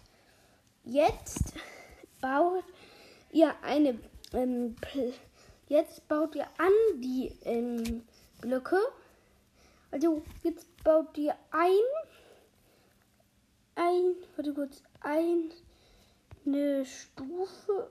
Jetzt 0.83 1.53
baut 2.19 2.65
ihr 3.31 3.55
eine. 3.63 3.97
Ähm, 4.33 4.75
jetzt 5.69 6.07
baut 6.09 6.35
ihr 6.35 6.47
an 6.57 6.99
die 6.99 7.31
ähm, 7.45 8.03
Blöcke. 8.41 8.79
Also 9.91 10.23
jetzt 10.43 10.67
baut 10.83 11.17
ihr 11.17 11.35
ein 11.51 12.09
ein, 13.79 14.15
warte 14.35 14.53
kurz, 14.53 14.83
ein, 14.99 15.51
eine 16.45 16.85
Stufe, 16.85 17.87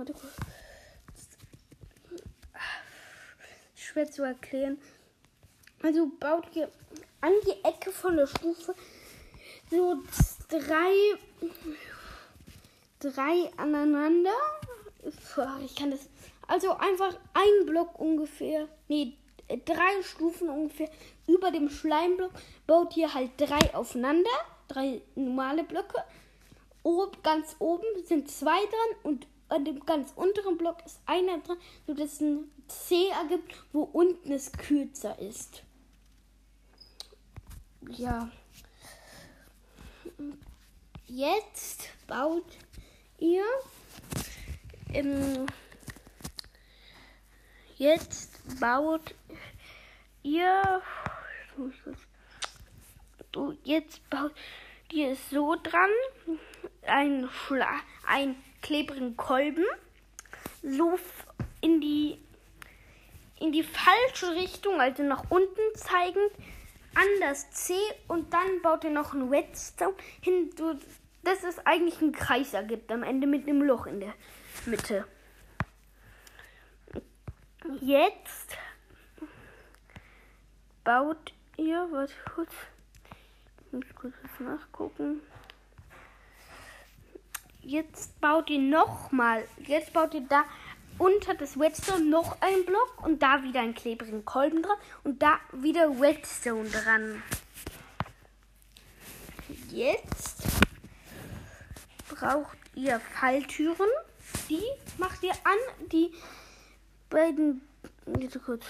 warte 0.00 0.14
kurz, 0.14 0.34
schwer 3.74 4.10
zu 4.10 4.22
erklären. 4.22 4.80
Also 5.82 6.10
baut 6.18 6.46
ihr 6.54 6.70
an 7.20 7.32
die 7.46 7.64
Ecke 7.64 7.92
von 7.92 8.16
der 8.16 8.26
Stufe 8.26 8.74
so 9.70 9.98
drei, 10.48 10.94
drei 12.98 13.50
aneinander. 13.58 14.34
Ich 15.64 15.76
kann 15.76 15.90
das, 15.90 16.08
also 16.46 16.72
einfach 16.78 17.14
ein 17.34 17.66
Block 17.66 17.98
ungefähr, 17.98 18.68
nee, 18.88 19.12
drei 19.66 20.02
Stufen 20.02 20.48
ungefähr 20.48 20.90
über 21.26 21.50
dem 21.50 21.68
Schleimblock 21.68 22.32
baut 22.66 22.96
ihr 22.96 23.12
halt 23.12 23.32
drei 23.36 23.74
aufeinander 23.74 24.30
drei 24.68 25.02
normale 25.14 25.64
Blöcke. 25.64 26.02
Oben, 26.82 27.22
ganz 27.22 27.56
oben 27.58 27.84
sind 28.06 28.30
zwei 28.30 28.58
dran 28.58 28.96
und 29.02 29.26
an 29.50 29.64
dem 29.64 29.84
ganz 29.84 30.12
unteren 30.14 30.56
Block 30.56 30.84
ist 30.86 31.00
einer 31.06 31.38
dran, 31.38 31.58
sodass 31.86 32.14
es 32.14 32.20
ein 32.20 32.50
C 32.68 33.08
ergibt, 33.08 33.54
wo 33.72 33.82
unten 33.82 34.32
es 34.32 34.52
kürzer 34.52 35.18
ist. 35.18 35.62
Ja. 37.88 38.30
Jetzt 41.06 41.88
baut 42.06 42.46
ihr 43.18 43.44
im 44.92 45.46
jetzt 47.76 48.60
baut 48.60 49.14
ihr 50.22 50.82
jetzt 53.64 54.08
baut 54.10 54.32
dir 54.90 55.10
es 55.12 55.30
so 55.30 55.56
dran, 55.56 55.90
ein, 56.82 57.28
Schla 57.30 57.80
ein 58.06 58.36
klebrigen 58.62 59.16
Kolben, 59.16 59.64
so 60.62 60.98
in 61.60 61.80
die 61.80 62.18
in 63.40 63.52
die 63.52 63.62
falsche 63.62 64.34
Richtung, 64.34 64.80
also 64.80 65.02
nach 65.02 65.24
unten 65.30 65.60
zeigend, 65.74 66.30
an 66.94 67.06
das 67.20 67.50
C 67.50 67.74
und 68.06 68.32
dann 68.32 68.62
baut 68.62 68.84
ihr 68.84 68.90
noch 68.90 69.14
ein 69.14 69.28
Redstone 69.28 69.94
hin, 70.20 70.50
dass 71.22 71.42
es 71.44 71.58
eigentlich 71.64 72.00
einen 72.02 72.12
Kreis 72.12 72.52
ergibt 72.52 72.92
am 72.92 73.02
Ende 73.02 73.26
mit 73.26 73.48
einem 73.48 73.62
Loch 73.62 73.86
in 73.86 74.00
der 74.00 74.14
Mitte. 74.66 75.06
Jetzt 77.80 78.58
baut 80.84 81.32
ihr, 81.56 81.88
was 81.90 82.10
kurz, 82.34 82.52
ich 83.66 83.72
muss 83.72 83.94
kurz 83.94 84.14
was 84.22 84.40
nachgucken. 84.40 85.20
Jetzt 87.62 88.20
baut 88.20 88.48
ihr 88.50 88.58
nochmal, 88.58 89.46
jetzt 89.58 89.92
baut 89.92 90.14
ihr 90.14 90.22
da 90.22 90.44
unter 90.98 91.34
das 91.34 91.58
Redstone 91.58 92.04
noch 92.04 92.40
einen 92.40 92.64
Block 92.66 93.04
und 93.04 93.22
da 93.22 93.42
wieder 93.42 93.60
einen 93.60 93.74
klebrigen 93.74 94.24
Kolben 94.24 94.62
dran 94.62 94.76
und 95.04 95.22
da 95.22 95.38
wieder 95.52 95.88
Redstone 96.00 96.68
dran. 96.68 97.22
Jetzt 99.70 100.42
braucht 102.08 102.58
ihr 102.74 103.00
Falltüren. 103.00 103.88
Die 104.48 104.62
macht 104.98 105.22
ihr 105.22 105.32
an 105.32 105.88
die 105.92 106.12
beiden. 107.08 107.62
Kurz. 108.44 108.64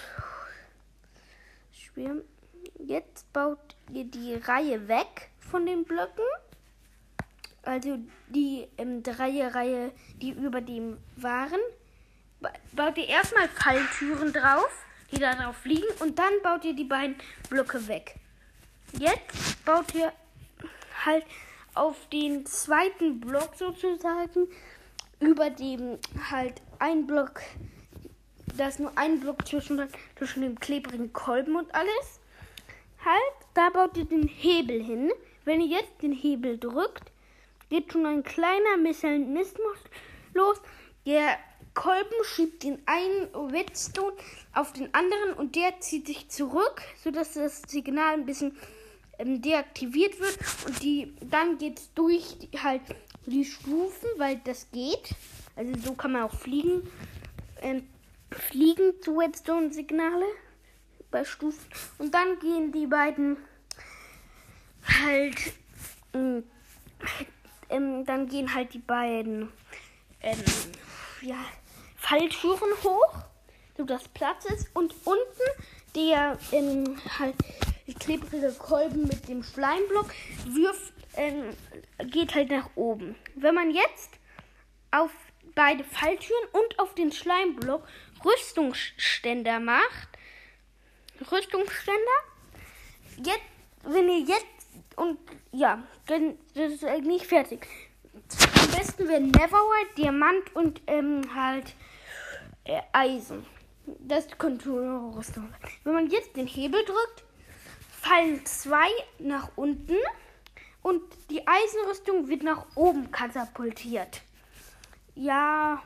Jetzt 2.79 3.31
baut 3.33 3.75
ihr 3.91 4.05
die 4.05 4.35
Reihe 4.35 4.87
weg 4.87 5.29
von 5.39 5.65
den 5.65 5.83
Blöcken. 5.83 6.25
Also 7.63 7.99
die 8.29 8.67
ähm, 8.77 9.03
Reihe, 9.05 9.53
Reihe, 9.53 9.91
die 10.21 10.31
über 10.31 10.61
dem 10.61 10.97
waren. 11.15 11.59
Baut 12.73 12.97
ihr 12.97 13.07
erstmal 13.07 13.47
Falltüren 13.49 14.33
drauf, 14.33 14.85
die 15.11 15.19
da 15.19 15.35
drauf 15.35 15.63
liegen, 15.63 15.87
und 15.99 16.17
dann 16.17 16.33
baut 16.41 16.65
ihr 16.65 16.73
die 16.73 16.85
beiden 16.85 17.15
Blöcke 17.49 17.87
weg. 17.87 18.15
Jetzt 18.97 19.63
baut 19.63 19.93
ihr 19.93 20.11
halt 21.05 21.25
auf 21.75 22.09
den 22.09 22.45
zweiten 22.45 23.19
Block 23.19 23.55
sozusagen 23.55 24.47
über 25.21 25.49
dem 25.51 25.99
halt 26.31 26.61
ein 26.79 27.05
Block, 27.05 27.41
da 28.57 28.67
ist 28.67 28.79
nur 28.79 28.91
ein 28.97 29.19
Block 29.19 29.47
zwischen, 29.47 29.81
zwischen 30.17 30.41
dem 30.41 30.59
klebrigen 30.59 31.13
Kolben 31.13 31.55
und 31.55 31.73
alles. 31.73 32.19
Halt, 33.05 33.47
da 33.53 33.69
baut 33.69 33.95
ihr 33.97 34.05
den 34.05 34.27
Hebel 34.27 34.83
hin. 34.83 35.11
Wenn 35.45 35.61
ihr 35.61 35.77
jetzt 35.77 36.01
den 36.01 36.11
Hebel 36.11 36.57
drückt, 36.57 37.11
geht 37.71 37.93
schon 37.93 38.05
ein 38.05 38.21
kleiner 38.21 38.77
Mechanismus 38.77 39.77
los. 40.33 40.61
Der 41.05 41.37
Kolben 41.73 42.23
schiebt 42.25 42.63
den 42.63 42.79
einen 42.85 43.33
Redstone 43.33 44.13
auf 44.53 44.73
den 44.73 44.93
anderen 44.93 45.33
und 45.37 45.55
der 45.55 45.79
zieht 45.79 46.05
sich 46.05 46.29
zurück, 46.29 46.81
sodass 47.01 47.33
das 47.33 47.61
Signal 47.67 48.15
ein 48.15 48.25
bisschen 48.25 48.57
ähm, 49.17 49.41
deaktiviert 49.41 50.19
wird 50.19 50.37
und 50.67 50.83
die 50.83 51.15
dann 51.21 51.57
geht 51.57 51.79
es 51.79 51.93
durch 51.93 52.37
die, 52.39 52.59
halt 52.59 52.81
die 53.25 53.45
Stufen, 53.45 54.09
weil 54.17 54.41
das 54.43 54.69
geht. 54.71 55.15
Also 55.55 55.71
so 55.79 55.93
kann 55.93 56.11
man 56.11 56.23
auch 56.23 56.35
fliegen. 56.35 56.89
Ähm, 57.61 57.87
fliegen 58.31 59.01
zu 59.01 59.17
Redstone-Signale 59.17 60.25
bei 61.09 61.23
Stufen. 61.23 61.65
Und 61.99 62.13
dann 62.13 62.37
gehen 62.39 62.71
die 62.73 62.87
beiden 62.87 63.37
halt 65.03 65.53
ähm, 66.13 66.43
ähm, 67.71 68.05
dann 68.05 68.27
gehen 68.27 68.53
halt 68.53 68.73
die 68.73 68.79
beiden 68.79 69.51
ähm, 70.21 70.43
ja, 71.21 71.37
Falltüren 71.97 72.71
hoch, 72.83 73.15
so 73.77 73.83
dass 73.83 74.07
Platz 74.09 74.45
ist. 74.45 74.67
Und 74.73 74.93
unten 75.05 75.63
der 75.95 76.37
ähm, 76.51 76.97
halt 77.19 77.35
klebrige 77.99 78.53
Kolben 78.53 79.03
mit 79.03 79.27
dem 79.27 79.43
Schleimblock 79.43 80.13
wirft, 80.45 80.93
ähm, 81.15 81.55
geht 82.09 82.35
halt 82.35 82.49
nach 82.49 82.69
oben. 82.75 83.15
Wenn 83.35 83.55
man 83.55 83.71
jetzt 83.71 84.11
auf 84.91 85.11
beide 85.55 85.83
Falltüren 85.83 86.47
und 86.53 86.79
auf 86.79 86.95
den 86.95 87.11
Schleimblock 87.11 87.87
Rüstungsständer 88.23 89.59
macht, 89.59 90.09
Rüstungsständer, 91.31 91.99
jetzt, 93.17 93.39
wenn 93.83 94.09
ihr 94.09 94.19
jetzt 94.19 94.60
und 94.95 95.17
ja, 95.51 95.83
dann 96.07 96.37
das 96.53 96.73
ist 96.73 96.85
eigentlich 96.85 97.27
fertig. 97.27 97.67
Am 98.13 98.71
besten 98.77 99.07
wäre 99.07 99.21
Neverwhite, 99.21 99.95
Diamant 99.97 100.55
und 100.55 100.81
ähm, 100.87 101.21
halt 101.33 101.73
äh, 102.63 102.81
Eisen. 102.93 103.45
Das 103.99 104.27
Konturrüstung. 104.37 105.51
Wenn 105.83 105.93
man 105.93 106.09
jetzt 106.09 106.35
den 106.35 106.47
Hebel 106.47 106.83
drückt, 106.85 107.23
fallen 107.99 108.45
zwei 108.45 108.89
nach 109.19 109.49
unten 109.55 109.97
und 110.81 111.01
die 111.29 111.45
Eisenrüstung 111.47 112.27
wird 112.27 112.43
nach 112.43 112.65
oben 112.75 113.11
katapultiert. 113.11 114.21
Ja, 115.15 115.81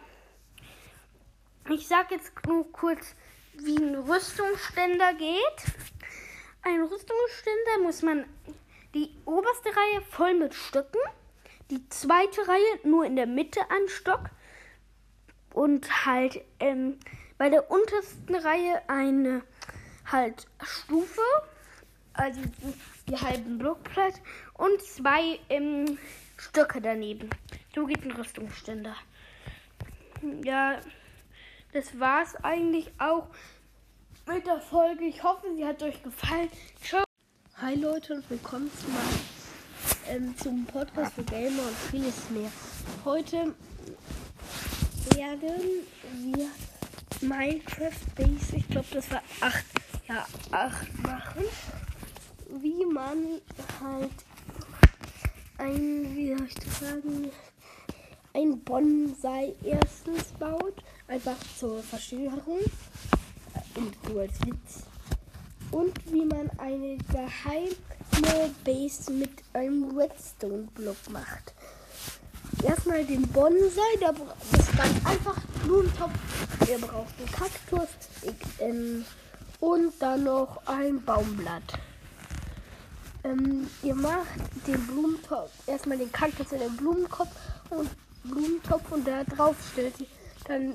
ich 1.70 1.88
sag 1.88 2.12
jetzt 2.12 2.32
nur 2.48 2.72
kurz, 2.72 3.16
wie 3.54 3.78
ein 3.78 3.96
Rüstungsständer 3.96 5.14
geht. 5.16 5.74
Ein 6.62 6.82
Rüstungsständer 6.82 7.84
muss 7.84 8.02
man 8.02 8.26
die 8.96 9.16
oberste 9.26 9.70
Reihe 9.70 10.02
voll 10.10 10.34
mit 10.34 10.56
Stöcken, 10.56 11.02
die 11.70 11.88
zweite 11.90 12.48
Reihe 12.48 12.80
nur 12.84 13.06
in 13.06 13.16
der 13.16 13.28
Mitte 13.28 13.62
an 13.70 13.88
Stock 13.88 14.30
und 15.54 16.06
halt 16.06 16.42
ähm, 16.60 16.98
bei 17.38 17.50
der 17.50 17.70
untersten 17.70 18.36
Reihe 18.36 18.82
eine 18.88 19.44
halt 20.06 20.48
Stufe 20.64 21.22
also 22.18 22.40
die 23.08 23.16
halben 23.16 23.58
Blockplatz 23.58 24.22
und 24.54 24.82
zwei 24.82 25.40
ähm, 25.50 25.98
Stöcke 26.38 26.82
daneben. 26.82 27.30
So 27.74 27.86
geht 27.86 28.04
ein 28.04 28.12
Rüstungsständer. 28.12 28.96
Ja, 30.44 30.80
das 31.74 32.00
war's 32.00 32.36
eigentlich 32.38 32.92
auch 32.98 33.28
mit 34.28 34.48
der 34.48 34.62
Folge. 34.62 35.06
Ich 35.06 35.24
hoffe, 35.24 35.48
sie 35.56 35.66
hat 35.66 35.84
euch 35.84 36.02
gefallen. 36.02 36.50
Ciao. 36.82 37.05
Hi 37.62 37.74
Leute 37.76 38.16
und 38.16 38.30
willkommen 38.30 38.70
zu 38.80 38.88
meinem, 38.90 40.26
ähm, 40.26 40.38
zum 40.38 40.66
Podcast 40.66 41.14
für 41.14 41.24
Gamer 41.24 41.64
und 41.64 41.78
vieles 41.90 42.30
mehr. 42.30 42.52
Heute 43.06 43.56
werden 45.16 45.86
wir 46.34 46.50
Minecraft 47.22 47.92
Base, 48.18 48.58
ich 48.58 48.68
glaube 48.68 48.88
das 48.92 49.10
war 49.10 49.22
8, 49.40 49.64
ja 50.10 50.28
8 50.52 51.04
machen 51.04 51.46
wie 52.62 52.86
man 52.86 53.42
halt 53.82 54.12
ein, 55.58 56.16
wie 56.16 56.36
soll 56.36 56.48
ich 56.48 56.56
das 56.56 56.80
sagen, 56.80 57.32
ein 58.34 58.60
Bonsai 58.66 59.56
erstens 59.64 60.26
baut, 60.40 60.84
einfach 61.08 61.38
zur 61.58 61.82
Verschönerung 61.82 62.60
und 63.76 63.96
so 64.06 64.20
als 64.20 64.40
Witz. 64.46 64.84
Und 65.72 65.94
wie 66.12 66.26
man 66.26 66.50
eine 66.58 66.98
geheime 67.12 68.50
Base 68.64 69.12
mit 69.12 69.32
einem 69.54 69.98
Redstone-Block 69.98 71.10
macht. 71.12 71.54
Erstmal 72.64 73.04
den 73.06 73.28
Bonsai, 73.28 73.82
da 74.00 74.12
ist 74.58 74.78
ganz 74.78 75.06
einfach 75.06 75.42
Blumentopf. 75.64 76.14
Ihr 76.70 76.78
braucht 76.80 77.14
einen 77.18 77.32
Kaktus 77.32 77.90
ähm, 78.60 79.06
und 79.60 79.94
dann 80.00 80.24
noch 80.24 80.62
ein 80.66 81.04
Baumblatt. 81.04 81.80
Ähm, 83.24 83.68
ihr 83.84 83.96
macht 83.96 84.40
den 84.68 84.86
Blumentopf, 84.88 85.52
erstmal 85.68 85.98
den 85.98 86.12
Kaktus 86.12 86.52
in 86.52 86.60
den 86.60 86.78
Blumenkopf 86.78 87.32
und 87.72 87.90
Blumentopf 88.24 88.92
und 88.92 89.08
da 89.08 89.24
drauf 89.24 89.56
stellt 89.72 90.00
ihr 90.00 90.08
dann 90.48 90.74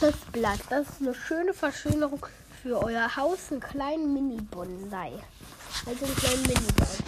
das 0.00 0.14
Blatt. 0.32 0.60
Das 0.70 0.88
ist 0.88 1.00
eine 1.00 1.14
schöne 1.14 1.54
Verschönerung 1.54 2.26
für 2.62 2.80
euer 2.80 3.16
Haus, 3.16 3.50
einen 3.50 3.60
kleinen 3.60 4.14
Mini-Bonsai. 4.14 5.12
Also 5.84 6.04
einen 6.04 6.14
kleinen 6.14 6.42
Mini-Bonsai. 6.42 7.02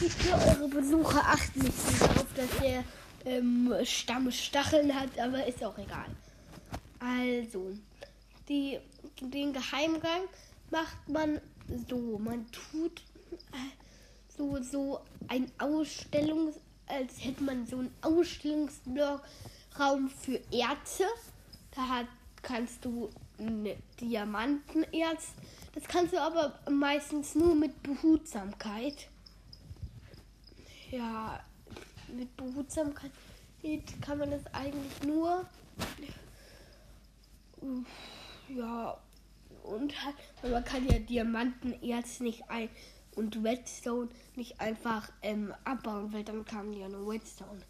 Ich 0.00 0.18
glaube, 0.18 0.48
für 0.48 0.62
eure 0.62 0.68
Besucher 0.68 1.20
achten 1.20 1.60
nicht 1.60 1.78
so 1.78 2.06
darauf, 2.06 2.26
dass 2.34 2.48
der 2.62 2.82
ähm, 3.26 3.74
Stamm 3.84 4.30
Stacheln 4.30 4.98
hat, 4.98 5.18
aber 5.18 5.46
ist 5.46 5.62
auch 5.62 5.76
egal. 5.76 6.06
Also, 6.98 7.72
die, 8.48 8.78
den 9.20 9.52
Geheimgang 9.52 10.22
macht 10.70 11.06
man 11.06 11.38
so, 11.88 12.18
man 12.18 12.46
tut 12.50 13.02
äh, 13.52 13.68
so, 14.34 14.62
so 14.62 15.00
ein 15.28 15.52
Ausstellungs, 15.58 16.56
als 16.86 17.22
hätte 17.22 17.42
man 17.44 17.66
so 17.66 17.80
einen 17.80 17.94
Ausstellungsraum 18.00 19.20
für 20.22 20.40
Erze. 20.50 21.04
Da 21.76 21.86
hat, 21.86 22.06
kannst 22.42 22.82
du 22.82 23.10
Diamantenerz. 24.00 25.32
Das 25.74 25.84
kannst 25.84 26.12
du 26.12 26.20
aber 26.20 26.58
meistens 26.70 27.34
nur 27.34 27.54
mit 27.54 27.82
Behutsamkeit. 27.82 29.08
Ja, 30.90 31.42
mit 32.08 32.36
Behutsamkeit 32.36 33.12
kann 34.00 34.18
man 34.18 34.30
das 34.30 34.46
eigentlich 34.52 35.02
nur. 35.04 35.46
Ja, 38.48 38.98
und 39.62 40.04
hat, 40.04 40.14
man 40.42 40.64
kann 40.64 40.86
ja 40.88 40.98
Diamantenerz 40.98 42.20
nicht 42.20 42.48
ein 42.48 42.68
und 43.16 43.44
Redstone 43.44 44.08
nicht 44.36 44.60
einfach 44.60 45.10
ähm, 45.22 45.54
abbauen, 45.64 46.12
weil 46.12 46.24
dann 46.24 46.44
kam 46.44 46.72
ja 46.72 46.88
nur 46.88 47.12
Redstone 47.12 47.60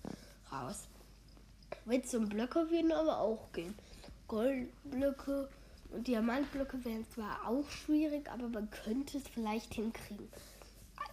raus. 0.50 0.88
Redstone-Blöcke 1.86 2.70
würden 2.70 2.92
aber 2.92 3.18
auch 3.18 3.52
gehen. 3.52 3.74
Goldblöcke 4.28 5.48
Und 5.92 6.06
Diamantblöcke 6.06 6.84
wären 6.84 7.08
zwar 7.10 7.46
auch 7.46 7.68
schwierig, 7.68 8.30
aber 8.30 8.48
man 8.48 8.70
könnte 8.70 9.18
es 9.18 9.28
vielleicht 9.28 9.74
hinkriegen. 9.74 10.28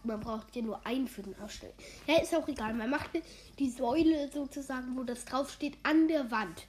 Man 0.04 0.20
braucht 0.20 0.56
ja 0.56 0.62
nur 0.62 0.86
einen 0.86 1.08
für 1.08 1.24
den 1.24 1.38
Ausstellen. 1.40 1.74
Ja, 2.06 2.22
ist 2.22 2.36
auch 2.36 2.48
egal. 2.48 2.74
Man 2.74 2.90
macht 2.90 3.10
die 3.58 3.70
Säule 3.70 4.30
sozusagen, 4.32 4.96
wo 4.96 5.04
das 5.04 5.26
draufsteht, 5.26 5.78
an 5.84 6.08
der 6.08 6.30
Wand. 6.30 6.68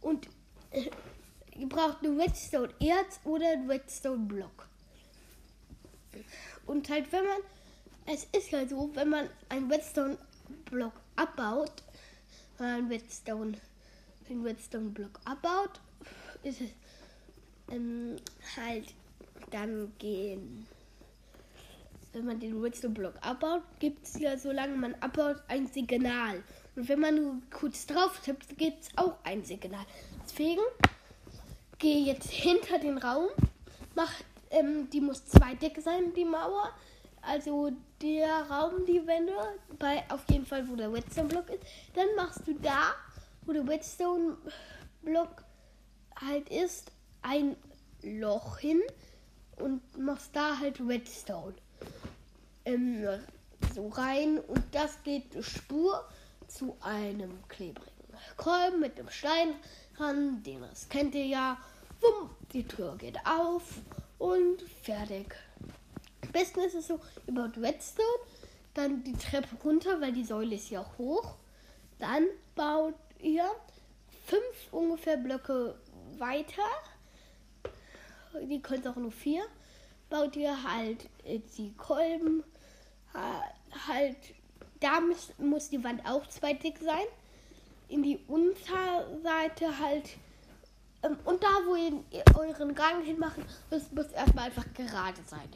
Und 0.00 0.28
äh, 0.70 0.90
ihr 1.56 1.68
braucht 1.68 1.98
eine 2.02 2.18
Redstone-Erz 2.18 3.20
oder 3.24 3.48
einen 3.50 3.70
Redstone-Block. 3.70 4.68
Und 6.66 6.88
halt, 6.88 7.12
wenn 7.12 7.24
man, 7.24 7.40
es 8.06 8.26
ist 8.36 8.50
ja 8.50 8.66
so, 8.66 8.90
wenn 8.94 9.10
man 9.10 9.28
einen 9.48 9.70
Redstone-Block 9.70 10.92
abbaut, 11.16 11.82
einen 12.58 12.88
Redstone, 12.88 13.58
einen 14.28 14.42
Redstone-Block 14.42 15.20
abbaut, 15.24 15.80
ist 16.42 16.60
es 16.60 16.70
ähm, 17.70 18.16
halt 18.56 18.94
dann 19.50 19.92
gehen. 19.98 20.66
Wenn 22.12 22.26
man 22.26 22.40
den 22.40 22.60
Redstone-Block 22.60 23.14
abbaut, 23.20 23.62
gibt 23.78 24.04
es 24.04 24.18
ja, 24.18 24.36
solange 24.36 24.76
man 24.76 24.94
abbaut, 24.96 25.36
ein 25.48 25.66
Signal. 25.68 26.42
Und 26.74 26.88
wenn 26.88 27.00
man 27.00 27.14
nur 27.14 27.36
kurz 27.50 27.86
drauf 27.86 28.20
tippt, 28.24 28.58
gibt 28.58 28.82
es 28.82 28.88
auch 28.96 29.14
ein 29.22 29.44
Signal. 29.44 29.84
Deswegen 30.24 30.62
gehe 31.78 32.04
jetzt 32.04 32.30
hinter 32.30 32.78
den 32.78 32.98
Raum, 32.98 33.28
mach, 33.94 34.12
ähm, 34.50 34.88
die 34.90 35.00
muss 35.00 35.24
zwei 35.24 35.54
dick 35.54 35.80
sein, 35.80 36.12
die 36.14 36.24
Mauer. 36.24 36.70
Also 37.22 37.70
der 38.00 38.50
Raum, 38.50 38.84
die 38.86 39.06
Wände, 39.06 39.34
bei 39.78 40.02
auf 40.08 40.22
jeden 40.30 40.46
Fall, 40.46 40.66
wo 40.68 40.74
der 40.74 40.92
Redstone-Block 40.92 41.50
ist. 41.50 41.64
Dann 41.94 42.06
machst 42.16 42.46
du 42.46 42.54
da, 42.54 42.94
wo 43.44 43.52
der 43.52 43.68
Redstone-Block 43.68 45.44
halt 46.16 46.48
ist, 46.48 46.90
ein 47.22 47.56
Loch 48.02 48.58
hin 48.58 48.80
und 49.56 49.98
machst 49.98 50.34
da 50.34 50.58
halt 50.58 50.80
Redstone 50.80 51.54
ähm, 52.64 53.06
so 53.74 53.88
rein 53.88 54.38
und 54.38 54.62
das 54.72 55.02
geht 55.02 55.32
eine 55.34 55.42
Spur 55.42 56.04
zu 56.48 56.76
einem 56.80 57.30
klebrigen 57.48 57.90
Kolben 58.36 58.80
mit 58.80 58.98
einem 58.98 59.10
Stein 59.10 59.54
ran, 59.96 60.42
den 60.42 60.60
das 60.62 60.88
kennt 60.88 61.14
ihr 61.14 61.26
ja. 61.26 61.58
Wumm, 62.00 62.30
die 62.52 62.66
Tür 62.66 62.96
geht 62.96 63.18
auf 63.26 63.62
und 64.18 64.62
fertig. 64.82 65.34
Am 66.22 66.32
besten 66.32 66.60
ist 66.60 66.74
es 66.74 66.86
so, 66.86 66.98
über 67.26 67.50
Redstone, 67.56 68.08
dann 68.72 69.04
die 69.04 69.12
Treppe 69.12 69.56
runter, 69.62 70.00
weil 70.00 70.12
die 70.12 70.24
Säule 70.24 70.54
ist 70.54 70.70
ja 70.70 70.84
hoch. 70.96 71.34
Dann 71.98 72.26
baut 72.54 72.94
ihr 73.18 73.44
fünf 74.26 74.72
ungefähr 74.72 75.18
Blöcke 75.18 75.74
weiter. 76.16 76.62
Die 78.42 78.60
könnt 78.60 78.86
auch 78.86 78.96
nur 78.96 79.12
vier. 79.12 79.42
Baut 80.08 80.36
ihr 80.36 80.62
halt 80.62 81.08
die 81.56 81.72
Kolben. 81.76 82.42
Halt, 83.12 84.16
da 84.80 85.00
muss, 85.00 85.32
muss 85.38 85.68
die 85.68 85.82
Wand 85.82 86.04
auch 86.06 86.26
zwei 86.28 86.54
dick 86.54 86.78
sein. 86.78 87.06
In 87.88 88.02
die 88.02 88.20
Unterseite 88.28 89.78
halt. 89.78 90.10
Ähm, 91.02 91.16
und 91.24 91.42
da, 91.42 91.48
wo 91.66 91.74
ihr 91.74 92.02
euren 92.36 92.74
Gang 92.74 93.04
hinmachen 93.04 93.44
müsst, 93.70 93.92
muss 93.92 94.06
erstmal 94.12 94.46
einfach 94.46 94.66
gerade 94.74 95.20
sein. 95.26 95.48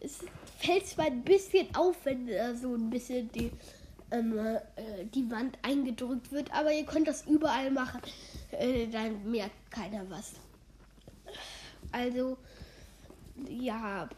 Es 0.00 0.18
fällt 0.58 0.86
zwar 0.86 1.06
ein 1.06 1.22
bisschen 1.22 1.74
auf, 1.74 1.96
wenn 2.04 2.26
da 2.26 2.54
so 2.54 2.74
ein 2.74 2.90
bisschen 2.90 3.30
die 3.32 3.50
ähm, 4.14 4.38
äh, 4.38 5.04
die 5.12 5.30
Wand 5.30 5.58
eingedrückt 5.62 6.30
wird, 6.32 6.52
aber 6.52 6.72
ihr 6.72 6.84
könnt 6.84 7.08
das 7.08 7.26
überall 7.26 7.70
machen. 7.70 8.00
Äh, 8.52 8.86
dann 8.86 9.30
merkt 9.30 9.70
keiner 9.70 10.08
was. 10.08 10.34
Also, 11.94 12.36
ja, 13.48 14.08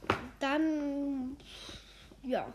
dann, 0.40 1.36
ja, 2.22 2.50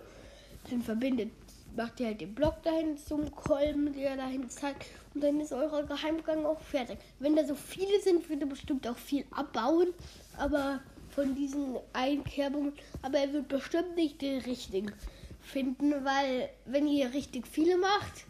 dann 0.67 0.81
verbindet, 0.81 1.31
macht 1.75 1.99
ihr 1.99 2.07
halt 2.07 2.21
den 2.21 2.33
Block 2.33 2.63
dahin 2.63 2.97
zum 2.97 3.29
Kolben, 3.29 3.93
der 3.93 4.17
dahin 4.17 4.49
zeigt, 4.49 4.87
und 5.13 5.23
dann 5.23 5.39
ist 5.39 5.53
euer 5.53 5.83
Geheimgang 5.83 6.43
auch 6.43 6.59
fertig. 6.59 6.97
Wenn 7.19 7.35
da 7.35 7.45
so 7.45 7.53
viele 7.53 8.01
sind, 8.01 8.27
wird 8.29 8.41
er 8.41 8.47
bestimmt 8.47 8.87
auch 8.87 8.97
viel 8.97 9.23
abbauen, 9.29 9.93
aber 10.37 10.79
von 11.11 11.35
diesen 11.35 11.75
Einkerbungen, 11.93 12.73
aber 13.03 13.19
er 13.19 13.31
wird 13.31 13.47
bestimmt 13.47 13.95
nicht 13.95 14.23
den 14.23 14.41
richtigen 14.41 14.91
finden, 15.39 16.03
weil 16.03 16.49
wenn 16.65 16.87
ihr 16.87 17.13
richtig 17.13 17.45
viele 17.47 17.77
macht 17.77 18.25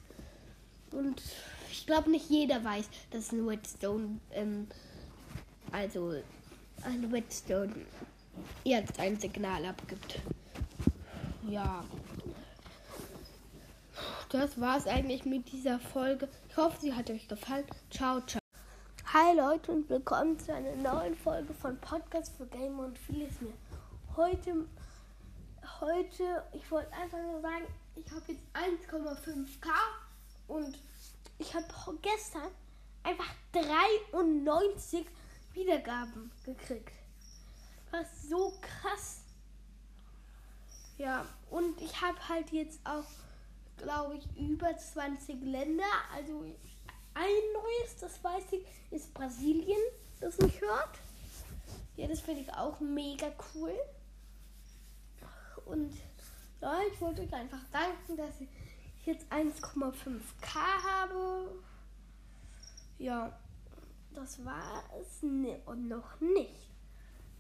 und 0.92 1.22
ich 1.72 1.86
glaube 1.86 2.12
nicht 2.12 2.30
jeder 2.30 2.62
weiß, 2.66 2.90
dass 3.12 3.32
ein 3.32 3.48
Redstone, 3.48 4.20
ähm, 4.34 4.68
also 5.72 6.16
ein 6.84 7.06
Redstone 7.12 7.74
jetzt 8.64 9.00
ein 9.00 9.20
Signal 9.20 9.66
abgibt. 9.66 10.20
Ja. 11.50 11.84
Das 14.30 14.60
war 14.60 14.78
es 14.78 14.88
eigentlich 14.88 15.26
mit 15.26 15.52
dieser 15.52 15.80
Folge. 15.80 16.28
Ich 16.50 16.58
hoffe, 16.58 16.78
sie 16.80 16.94
hat 16.94 17.10
euch 17.10 17.28
gefallen. 17.28 17.66
Ciao, 17.90 18.22
ciao. 18.22 18.40
Hi 19.14 19.36
Leute 19.36 19.72
und 19.74 19.90
willkommen 19.90 20.40
zu 20.40 20.54
einer 20.54 20.76
neuen 20.76 21.16
Folge 21.16 21.54
von 21.54 21.78
Podcast 21.80 22.38
für 22.38 22.46
Gamer 22.46 22.86
und 22.86 22.98
vieles 22.98 23.42
mehr. 23.42 23.54
Heute 24.16 24.66
heute, 25.82 26.44
ich 26.54 26.70
wollte 26.72 26.94
einfach 26.94 27.18
nur 27.18 27.42
sagen, 27.42 27.66
ich 27.96 28.06
habe 28.12 28.22
jetzt 28.28 28.44
1,5k 28.54 29.70
und 30.48 30.78
ich 31.40 31.54
habe 31.54 31.66
gestern 32.02 32.50
einfach 33.04 33.26
93 33.52 35.06
Wiedergaben 35.54 36.32
gekriegt. 36.46 36.94
Was 37.92 38.30
so 38.30 38.54
krass. 38.62 39.22
Ja, 40.98 41.26
und 41.50 41.82
ich 41.82 42.02
habe 42.02 42.30
halt 42.30 42.52
jetzt 42.52 42.80
auch, 42.86 43.06
glaube 43.78 44.18
ich, 44.18 44.38
über 44.38 44.78
20 44.78 45.42
Länder. 45.42 45.84
Also 46.14 46.46
ein 47.14 47.54
neues, 47.54 47.98
das 48.00 48.24
weiß 48.24 48.44
ich, 48.52 48.66
ist 48.92 49.14
Brasilien, 49.14 49.82
das 50.20 50.38
mich 50.38 50.62
hört. 50.62 51.00
Ja, 51.98 52.08
das 52.08 52.22
finde 52.22 52.42
ich 52.42 52.54
auch 52.54 52.80
mega 52.80 53.32
cool. 53.54 53.74
Und 55.66 55.94
ja, 56.62 56.80
ich 56.92 57.02
wollte 57.02 57.22
euch 57.22 57.34
einfach 57.34 57.64
danken, 57.72 58.16
dass 58.16 58.40
ich 58.40 58.50
jetzt 59.06 59.26
1,5k 59.32 60.56
habe. 60.56 61.52
Ja, 63.00 63.38
das 64.14 64.44
war 64.46 64.84
es 65.00 65.24
und 65.24 65.88
noch 65.88 66.20
nicht. 66.20 66.70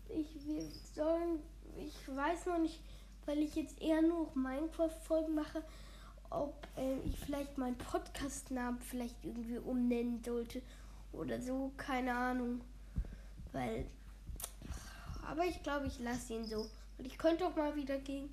Ich, 0.09 0.45
wir 0.45 0.63
sollen, 0.95 1.39
ich 1.77 1.95
weiß 2.07 2.47
noch 2.47 2.59
nicht, 2.59 2.79
weil 3.25 3.39
ich 3.39 3.55
jetzt 3.55 3.81
eher 3.81 4.01
nur 4.01 4.29
Minecraft-Folgen 4.35 5.35
mache, 5.35 5.63
ob 6.29 6.67
äh, 6.77 6.97
ich 6.99 7.17
vielleicht 7.19 7.57
meinen 7.57 7.77
Podcast-Namen 7.77 8.79
vielleicht 8.79 9.23
irgendwie 9.23 9.57
umnennen 9.57 10.21
sollte 10.23 10.61
oder 11.13 11.41
so, 11.41 11.71
keine 11.77 12.15
Ahnung. 12.15 12.61
Weil, 13.51 13.85
aber 15.27 15.45
ich 15.45 15.61
glaube, 15.61 15.87
ich 15.87 15.99
lasse 15.99 16.33
ihn 16.33 16.45
so. 16.45 16.65
Und 16.97 17.05
ich 17.05 17.17
könnte 17.17 17.45
auch 17.45 17.55
mal 17.55 17.75
wieder 17.75 17.97
gegen, 17.99 18.29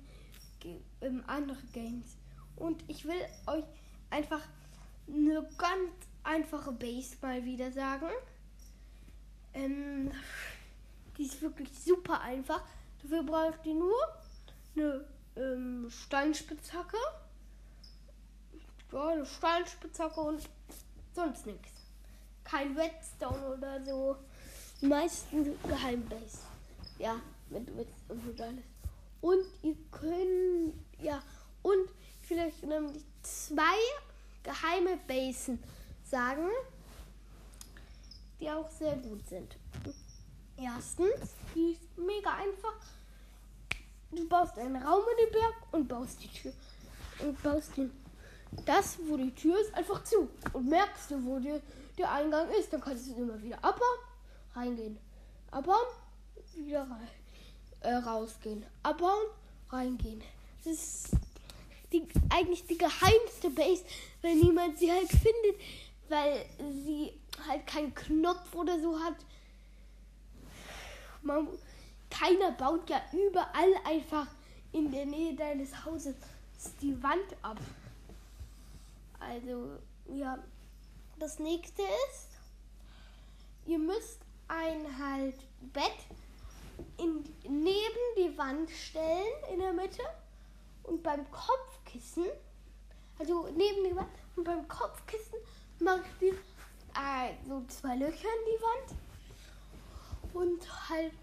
gegen 0.59 0.83
ähm, 1.01 1.23
andere 1.27 1.61
Games. 1.73 2.17
Und 2.55 2.83
ich 2.87 3.05
will 3.05 3.21
euch 3.47 3.63
einfach 4.09 4.41
eine 5.07 5.47
ganz 5.57 5.91
einfache 6.23 6.71
Base 6.71 7.15
mal 7.21 7.43
wieder 7.45 7.71
sagen. 7.71 8.09
Ähm, 9.53 10.11
die 11.17 11.23
ist 11.23 11.41
wirklich 11.41 11.69
super 11.77 12.21
einfach. 12.21 12.61
Dafür 13.01 13.23
braucht 13.23 13.65
ihr 13.65 13.75
nur 13.75 13.95
eine 14.75 15.05
ähm, 15.35 15.89
Steinspitzhacke. 15.89 16.97
Ja, 18.91 19.07
eine 19.07 19.25
Steinspitzhacke 19.25 20.19
und 20.19 20.41
sonst 21.13 21.45
nichts. 21.45 21.71
Kein 22.43 22.77
Redstone 22.77 23.57
oder 23.57 23.83
so. 23.85 24.15
Die 24.81 24.87
meisten 24.87 25.55
Geheimbase. 25.67 26.39
Ja, 26.97 27.19
mit 27.49 27.67
Witz 27.77 27.93
und 28.07 28.41
alles. 28.41 28.63
Und 29.21 29.45
ihr 29.63 29.75
könnt, 29.91 30.73
ja, 31.01 31.21
und 31.61 31.89
vielleicht 32.21 32.63
nämlich 32.63 33.03
zwei 33.21 33.77
geheime 34.43 34.97
Basen 35.07 35.61
sagen, 36.09 36.49
die 38.39 38.49
auch 38.49 38.69
sehr 38.69 38.95
gut 38.95 39.27
sind. 39.27 39.55
Erstens, 40.57 41.33
die 41.55 41.71
ist 41.71 41.97
mega 41.97 42.31
einfach. 42.33 42.75
Du 44.11 44.27
baust 44.27 44.57
einen 44.57 44.75
Raum 44.75 45.03
in 45.11 45.25
den 45.25 45.31
Berg 45.33 45.55
und 45.71 45.87
baust 45.87 46.23
die 46.23 46.27
Tür. 46.27 46.53
Und 47.19 47.41
baust 47.43 47.77
den, 47.77 47.91
das, 48.65 48.97
wo 49.07 49.17
die 49.17 49.33
Tür 49.35 49.59
ist, 49.59 49.73
einfach 49.73 50.03
zu. 50.03 50.29
Und 50.53 50.69
merkst 50.69 51.11
du, 51.11 51.23
wo 51.25 51.39
die, 51.39 51.59
der 51.97 52.11
Eingang 52.11 52.49
ist, 52.51 52.73
dann 52.73 52.81
kannst 52.81 53.07
du 53.07 53.15
immer 53.15 53.41
wieder 53.41 53.57
abbauen, 53.63 53.99
reingehen. 54.55 54.97
Abbauen, 55.51 55.87
wieder 56.55 56.81
rein 56.81 57.07
äh, 57.81 57.95
rausgehen. 57.95 58.65
Abbauen, 58.83 59.27
reingehen. 59.69 60.21
Das 60.63 60.73
ist 60.73 61.11
die, 61.91 62.07
eigentlich 62.29 62.65
die 62.65 62.77
geheimste 62.77 63.49
Base, 63.49 63.83
wenn 64.21 64.39
niemand 64.39 64.77
sie 64.77 64.91
halt 64.91 65.09
findet, 65.09 65.61
weil 66.09 66.45
sie 66.59 67.13
halt 67.47 67.65
keinen 67.67 67.93
Knopf 67.93 68.53
oder 68.55 68.79
so 68.79 68.99
hat. 68.99 69.15
man, 71.21 71.47
keiner 72.09 72.51
baut 72.51 72.89
ja 72.89 73.01
überall 73.13 73.73
einfach 73.85 74.27
in 74.71 74.91
der 74.91 75.05
Nähe 75.05 75.35
deines 75.35 75.85
Hauses 75.85 76.15
die 76.81 77.01
Wand 77.01 77.35
ab. 77.41 77.57
Also, 79.19 79.77
ja. 80.13 80.37
Das 81.17 81.37
nächste 81.37 81.81
ist, 81.81 82.29
ihr 83.65 83.77
müsst 83.77 84.21
ein 84.47 84.97
halt 84.97 85.35
Bett 85.73 85.97
in, 86.97 87.23
neben 87.43 88.15
die 88.17 88.37
Wand 88.37 88.69
stellen 88.71 89.43
in 89.51 89.59
der 89.59 89.73
Mitte 89.73 90.01
und 90.83 91.03
beim 91.03 91.29
Kopfkissen, 91.29 92.25
also 93.17 93.49
neben 93.55 93.83
die 93.83 93.95
Wand 93.95 94.07
und 94.37 94.45
beim 94.45 94.65
Kopfkissen 94.67 95.39
macht 95.81 96.21
ihr 96.21 96.33
äh, 96.33 97.33
so 97.47 97.63
zwei 97.67 97.95
Löcher 97.95 98.27
in 98.27 98.45
die 98.47 98.61
Wand 98.61 98.99
und 100.33 100.89
halt 100.89 101.13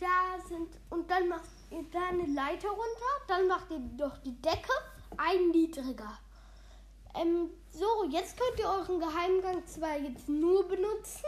da 0.00 0.38
sind 0.48 0.68
und 0.90 1.10
dann 1.10 1.28
macht 1.28 1.48
ihr 1.70 1.84
da 1.92 2.08
eine 2.08 2.26
Leiter 2.26 2.68
runter, 2.68 3.24
dann 3.28 3.46
macht 3.48 3.70
ihr 3.70 3.80
doch 3.96 4.16
die 4.18 4.40
Decke 4.40 4.72
ein 5.16 5.50
niedriger. 5.50 6.18
Ähm, 7.14 7.50
so, 7.70 8.04
jetzt 8.10 8.36
könnt 8.38 8.58
ihr 8.58 8.68
euren 8.68 8.98
Geheimgang 8.98 9.66
zwar 9.66 9.98
jetzt 9.98 10.28
nur 10.28 10.66
benutzen, 10.66 11.26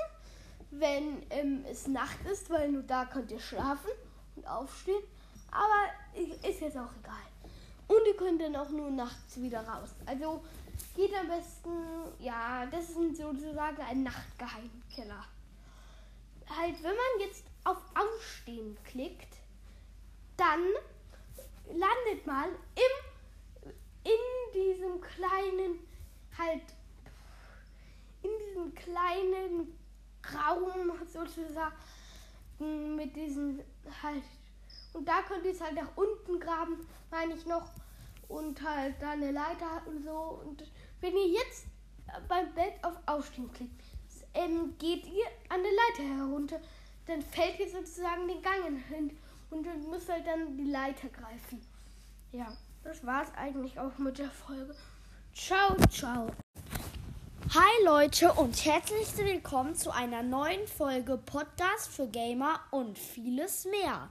wenn 0.70 1.24
ähm, 1.30 1.64
es 1.70 1.86
Nacht 1.86 2.24
ist, 2.30 2.50
weil 2.50 2.70
nur 2.72 2.82
da 2.82 3.04
könnt 3.04 3.30
ihr 3.30 3.40
schlafen 3.40 3.90
und 4.34 4.46
aufstehen. 4.46 5.02
Aber 5.50 6.48
ist 6.48 6.60
jetzt 6.60 6.76
auch 6.76 6.90
egal. 7.00 7.14
Und 7.88 8.06
ihr 8.06 8.16
könnt 8.16 8.42
dann 8.42 8.56
auch 8.56 8.68
nur 8.70 8.90
nachts 8.90 9.40
wieder 9.40 9.60
raus. 9.60 9.90
Also 10.06 10.42
geht 10.94 11.14
am 11.14 11.28
besten, 11.28 11.70
ja, 12.18 12.66
das 12.66 12.90
ist 12.90 13.16
sozusagen 13.16 13.82
ein 13.82 14.02
Nachtgeheimkeller. 14.02 15.24
Halt, 16.48 16.82
wenn 16.82 16.94
man 16.94 17.20
jetzt 17.20 17.44
auf 17.64 17.78
Aufstehen 17.94 18.76
klickt, 18.84 19.36
dann 20.36 20.64
landet 21.66 22.26
man 22.26 22.48
im, 22.74 23.72
in 24.04 24.52
diesem 24.54 25.00
kleinen, 25.00 25.80
halt, 26.38 26.62
in 28.22 28.30
diesem 28.46 28.74
kleinen 28.74 29.78
Raum 30.34 30.92
sozusagen 31.06 31.76
mit 32.58 33.14
diesen 33.14 33.60
halt. 34.02 34.24
Und 34.92 35.06
da 35.06 35.22
könnt 35.22 35.44
ihr 35.44 35.52
es 35.52 35.60
halt 35.60 35.74
nach 35.74 35.96
unten 35.96 36.40
graben, 36.40 36.86
meine 37.10 37.34
ich 37.34 37.44
noch. 37.46 37.70
Und 38.28 38.62
halt 38.62 38.96
da 39.00 39.12
eine 39.12 39.30
Leiter 39.30 39.82
und 39.86 40.02
so. 40.02 40.40
Und 40.44 40.64
wenn 41.00 41.16
ihr 41.16 41.28
jetzt 41.28 41.66
beim 42.28 42.52
Bett 42.54 42.74
auf 42.82 42.94
Aufstehen 43.06 43.52
klickt, 43.52 43.82
ähm, 44.34 44.74
geht 44.78 45.06
ihr 45.06 45.26
an 45.48 45.62
der 45.62 45.72
Leiter 45.72 46.16
herunter. 46.16 46.60
Dann 47.06 47.22
fällt 47.22 47.58
ihr 47.60 47.68
sozusagen 47.68 48.26
den 48.26 48.42
Gang 48.42 48.82
hin 48.88 49.16
und 49.50 49.64
dann 49.64 49.88
müsst 49.90 50.08
halt 50.08 50.26
dann 50.26 50.56
die 50.56 50.70
Leiter 50.70 51.08
greifen. 51.08 51.60
Ja, 52.32 52.52
das 52.82 53.04
war's 53.06 53.28
eigentlich 53.36 53.78
auch 53.78 53.96
mit 53.98 54.18
der 54.18 54.30
Folge. 54.30 54.74
Ciao, 55.34 55.76
ciao. 55.88 56.26
Hi 57.54 57.84
Leute 57.84 58.32
und 58.32 58.64
herzlich 58.64 59.16
willkommen 59.16 59.76
zu 59.76 59.92
einer 59.92 60.22
neuen 60.22 60.66
Folge 60.66 61.16
Podcast 61.16 61.88
für 61.88 62.08
Gamer 62.08 62.58
und 62.72 62.98
vieles 62.98 63.66
mehr. 63.66 64.08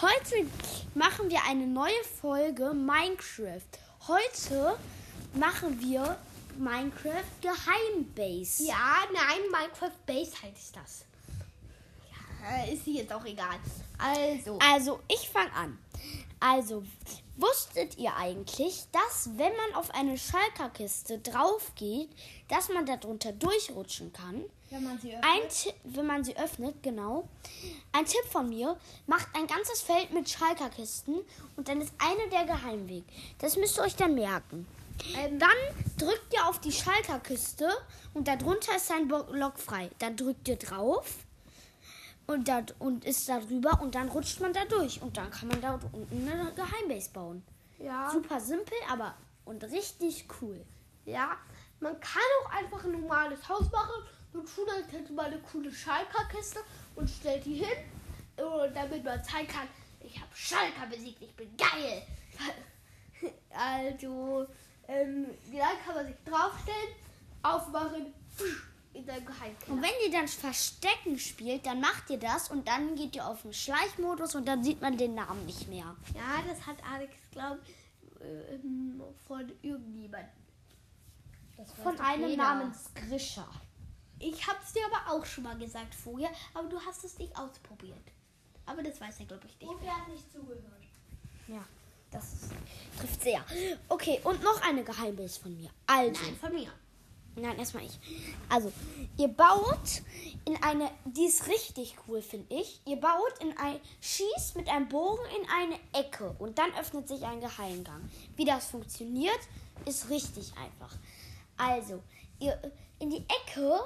Heute 0.00 0.46
machen 0.94 1.30
wir 1.30 1.40
eine 1.48 1.66
neue 1.66 2.02
Folge 2.20 2.72
Minecraft. 2.74 3.60
Heute 4.08 4.78
machen 5.34 5.80
wir 5.80 6.18
Minecraft 6.58 7.22
Geheimbase. 7.40 8.64
Ja, 8.64 9.04
nein, 9.12 9.40
Minecraft 9.50 9.96
Base 10.06 10.32
heißt 10.42 10.76
das. 10.76 11.04
Ja, 12.42 12.64
ist 12.64 12.86
jetzt 12.86 13.12
auch 13.12 13.24
egal. 13.24 13.58
Also. 13.98 14.58
Also, 14.58 15.00
ich 15.08 15.28
fange 15.28 15.52
an. 15.52 15.78
Also, 16.40 16.82
wusstet 17.36 17.96
ihr 17.98 18.16
eigentlich, 18.16 18.84
dass 18.90 19.30
wenn 19.36 19.54
man 19.56 19.74
auf 19.74 19.94
eine 19.94 20.18
Schalkerkiste 20.18 21.18
drauf 21.18 21.72
geht, 21.76 22.10
dass 22.48 22.68
man 22.68 22.84
darunter 22.84 23.32
durchrutschen 23.32 24.12
kann? 24.12 24.44
Wenn 24.72 24.84
man 24.84 24.98
sie 24.98 25.12
öffnet. 25.14 25.24
Ein 25.30 25.94
wenn 25.94 26.06
man 26.06 26.24
sie 26.24 26.36
öffnet, 26.36 26.82
genau. 26.82 27.28
Ein 27.92 28.06
Tipp 28.06 28.24
von 28.30 28.48
mir, 28.48 28.78
macht 29.06 29.28
ein 29.34 29.46
ganzes 29.46 29.82
Feld 29.82 30.12
mit 30.12 30.30
Schalkerkisten 30.30 31.16
und 31.56 31.68
dann 31.68 31.82
ist 31.82 31.92
eine 31.98 32.28
der 32.30 32.46
Geheimweg. 32.46 33.04
Das 33.38 33.56
müsst 33.56 33.76
ihr 33.78 33.82
euch 33.82 33.96
dann 33.96 34.14
merken. 34.14 34.66
Ähm, 35.16 35.38
Dann 35.38 35.50
drückt 35.98 36.32
ihr 36.32 36.46
auf 36.46 36.60
die 36.60 36.72
Schalkerkiste 36.72 37.68
und 38.14 38.28
darunter 38.28 38.76
ist 38.76 38.90
ein 38.90 39.08
Block 39.08 39.58
frei. 39.58 39.90
Dann 39.98 40.16
drückt 40.16 40.48
ihr 40.48 40.56
drauf 40.56 41.16
und, 42.26 42.48
da, 42.48 42.62
und 42.78 43.04
ist 43.04 43.28
da 43.28 43.40
drüber 43.40 43.80
und 43.82 43.94
dann 43.94 44.08
rutscht 44.08 44.40
man 44.40 44.52
da 44.52 44.64
durch 44.64 45.02
und 45.02 45.16
dann 45.16 45.30
kann 45.30 45.48
man 45.48 45.60
da 45.60 45.78
unten 45.92 46.28
eine 46.28 46.50
Geheimbase 46.52 47.10
bauen. 47.10 47.42
ja. 47.78 48.10
Super 48.10 48.40
simpel, 48.40 48.76
aber 48.90 49.14
und 49.44 49.64
richtig 49.64 50.26
cool. 50.40 50.64
Ja, 51.04 51.36
man 51.80 51.98
kann 52.00 52.22
auch 52.42 52.52
einfach 52.52 52.84
ein 52.84 52.92
normales 52.92 53.48
Haus 53.48 53.70
machen 53.72 54.02
und 54.32 54.54
tut 54.54 54.68
als 54.68 54.90
hätte 54.92 55.12
man 55.12 55.26
eine 55.26 55.38
coole 55.38 55.72
Schalkerkiste 55.72 56.60
und 56.94 57.08
stellt 57.08 57.44
die 57.44 57.54
hin, 57.54 57.78
äh, 58.36 58.72
damit 58.74 59.04
man 59.04 59.22
zeigen 59.22 59.48
kann, 59.48 59.68
ich 60.00 60.20
habe 60.20 60.34
Schalker 60.34 60.86
besiegt, 60.86 61.22
ich 61.22 61.34
bin 61.34 61.56
geil. 61.56 62.02
Also, 63.54 64.48
ähm, 64.88 65.26
ja, 65.52 65.70
kann 65.86 65.94
man 65.94 66.06
sich 66.06 66.16
draufstellen, 66.24 66.88
aufmachen, 67.42 68.12
in 68.94 69.04
seinem 69.06 69.24
Geheimkeller. 69.24 69.76
Und 69.76 69.82
wenn 69.82 69.90
ihr 70.04 70.10
dann 70.10 70.28
Verstecken 70.28 71.18
spielt, 71.18 71.66
dann 71.66 71.80
macht 71.80 72.10
ihr 72.10 72.18
das 72.18 72.50
und 72.50 72.66
dann 72.68 72.94
geht 72.94 73.16
ihr 73.16 73.26
auf 73.26 73.42
den 73.42 73.52
Schleichmodus 73.52 74.34
und 74.34 74.46
dann 74.46 74.62
sieht 74.62 74.80
man 74.80 74.96
den 74.96 75.14
Namen 75.14 75.46
nicht 75.46 75.68
mehr. 75.68 75.96
Ja, 76.14 76.42
das 76.48 76.66
hat 76.66 76.76
Alex, 76.90 77.14
glaube 77.30 77.60
ich, 77.64 78.24
ähm, 78.24 79.02
von 79.26 79.50
irgendjemandem. 79.62 80.30
Von 81.82 81.98
einem 82.00 82.36
namens 82.36 82.90
Grisha. 82.94 83.48
Ich 84.22 84.46
habe 84.46 84.58
es 84.64 84.72
dir 84.72 84.82
aber 84.86 85.12
auch 85.12 85.24
schon 85.26 85.44
mal 85.44 85.58
gesagt 85.58 85.94
vorher, 85.94 86.30
aber 86.54 86.68
du 86.68 86.80
hast 86.80 87.04
es 87.04 87.18
nicht 87.18 87.36
ausprobiert. 87.36 87.98
Aber 88.64 88.82
das 88.82 89.00
weiß 89.00 89.20
er, 89.20 89.26
glaube 89.26 89.46
ich, 89.48 89.58
nicht. 89.58 89.72
wer 89.80 89.96
hat 89.96 90.08
nicht 90.08 90.30
zugehört? 90.32 90.62
Ja, 91.48 91.64
das 92.12 92.32
ist, 92.32 92.52
trifft 92.98 93.22
sehr. 93.22 93.44
Okay, 93.88 94.20
und 94.22 94.42
noch 94.42 94.62
eine 94.62 94.84
Geheimbase 94.84 95.40
von 95.40 95.56
mir. 95.56 95.70
Also, 95.86 96.22
Nein, 96.22 96.36
von 96.36 96.52
mir. 96.52 96.72
Nein, 97.34 97.58
erstmal 97.58 97.84
ich. 97.84 97.98
Also, 98.48 98.70
ihr 99.16 99.28
baut 99.28 100.02
in 100.44 100.62
eine, 100.62 100.90
die 101.04 101.24
ist 101.24 101.48
richtig 101.48 101.96
cool, 102.06 102.22
finde 102.22 102.54
ich. 102.54 102.80
Ihr 102.86 103.00
baut 103.00 103.38
in 103.40 103.56
ein, 103.56 103.80
schießt 104.00 104.54
mit 104.54 104.68
einem 104.68 104.88
Bogen 104.88 105.24
in 105.40 105.48
eine 105.48 106.04
Ecke 106.04 106.34
und 106.38 106.58
dann 106.58 106.72
öffnet 106.74 107.08
sich 107.08 107.24
ein 107.24 107.40
Geheimgang. 107.40 108.08
Wie 108.36 108.44
das 108.44 108.66
funktioniert, 108.66 109.40
ist 109.86 110.10
richtig 110.10 110.52
einfach. 110.56 110.94
Also, 111.56 112.02
ihr 112.38 112.60
in 112.98 113.10
die 113.10 113.24
Ecke 113.46 113.80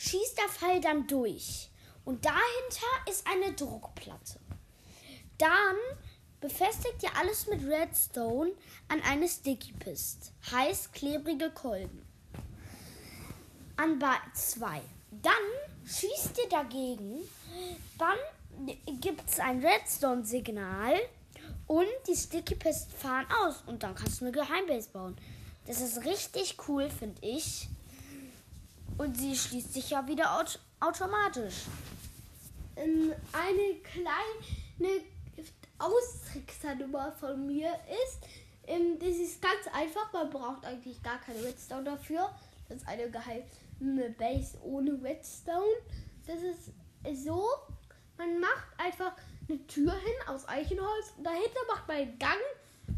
schießt 0.00 0.38
der 0.38 0.48
Pfeil 0.48 0.80
dann 0.80 1.06
durch 1.06 1.68
und 2.06 2.24
dahinter 2.24 3.10
ist 3.10 3.26
eine 3.26 3.52
Druckplatte. 3.52 4.40
Dann 5.36 5.76
befestigt 6.40 7.02
ihr 7.02 7.14
alles 7.18 7.46
mit 7.48 7.62
Redstone 7.66 8.52
an 8.88 9.02
eine 9.02 9.28
Sticky 9.28 9.72
Pist, 9.74 10.32
heißt 10.50 10.94
klebrige 10.94 11.50
Kolben 11.50 12.06
an 13.76 14.02
2. 14.32 14.80
Dann 15.10 15.32
schießt 15.84 16.38
ihr 16.42 16.48
dagegen, 16.48 17.18
dann 17.98 18.16
gibt 19.00 19.28
es 19.28 19.38
ein 19.38 19.62
Redstone-Signal 19.62 20.94
und 21.66 21.86
die 22.08 22.16
Sticky 22.16 22.54
Pist 22.54 22.90
fahren 22.92 23.26
aus 23.44 23.62
und 23.66 23.82
dann 23.82 23.94
kannst 23.94 24.20
du 24.20 24.24
eine 24.24 24.32
Geheimbase 24.32 24.88
bauen. 24.90 25.18
Das 25.66 25.82
ist 25.82 26.06
richtig 26.06 26.56
cool, 26.68 26.88
finde 26.88 27.20
ich. 27.20 27.68
Und 29.00 29.16
sie 29.16 29.34
schließt 29.34 29.72
sich 29.72 29.88
ja 29.88 30.06
wieder 30.06 30.38
aut 30.38 30.58
automatisch. 30.78 31.64
Eine 32.76 33.74
kleine 33.82 35.00
Austricksernummer 35.78 37.10
von 37.12 37.46
mir 37.46 37.70
ist, 38.04 38.18
ähm, 38.66 38.98
das 38.98 39.16
ist 39.16 39.40
ganz 39.40 39.74
einfach, 39.74 40.12
man 40.12 40.28
braucht 40.28 40.66
eigentlich 40.66 41.02
gar 41.02 41.18
keine 41.18 41.42
Redstone 41.42 41.84
dafür. 41.84 42.30
Das 42.68 42.82
ist 42.82 42.88
eine 42.88 43.10
geheime 43.10 44.10
Base 44.18 44.58
ohne 44.62 45.02
Redstone. 45.02 45.76
Das 46.26 46.42
ist 46.42 47.24
so, 47.24 47.48
man 48.18 48.38
macht 48.38 48.68
einfach 48.76 49.14
eine 49.48 49.66
Tür 49.66 49.94
hin 49.94 50.28
aus 50.28 50.46
Eichenholz. 50.46 51.14
Dahinter 51.22 51.60
macht 51.68 51.88
man 51.88 51.96
einen 51.96 52.18
Gang 52.18 52.42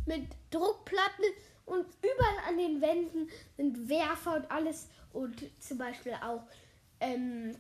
mit 0.07 0.27
Druckplatten 0.51 1.27
und 1.65 1.87
überall 2.01 2.49
an 2.49 2.59
den 2.59 2.81
Wänden 2.81 3.29
sind 3.57 3.89
Werfer 3.89 4.37
und 4.37 4.51
alles 4.51 4.89
und 5.13 5.43
zum 5.61 5.79
Beispiel 5.79 6.15
auch 6.23 6.43
ähm, 7.01 7.55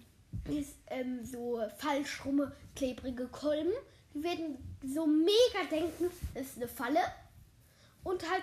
ist, 0.48 0.76
ähm, 0.88 1.24
so 1.24 1.60
falsch 1.78 2.24
rumme 2.24 2.54
klebrige 2.74 3.26
Kolben. 3.28 3.72
Die 4.14 4.22
werden 4.22 4.58
so 4.82 5.06
mega 5.06 5.68
denken, 5.70 6.10
das 6.34 6.46
ist 6.46 6.56
eine 6.56 6.68
Falle. 6.68 7.00
Und 8.04 8.28
halt 8.28 8.42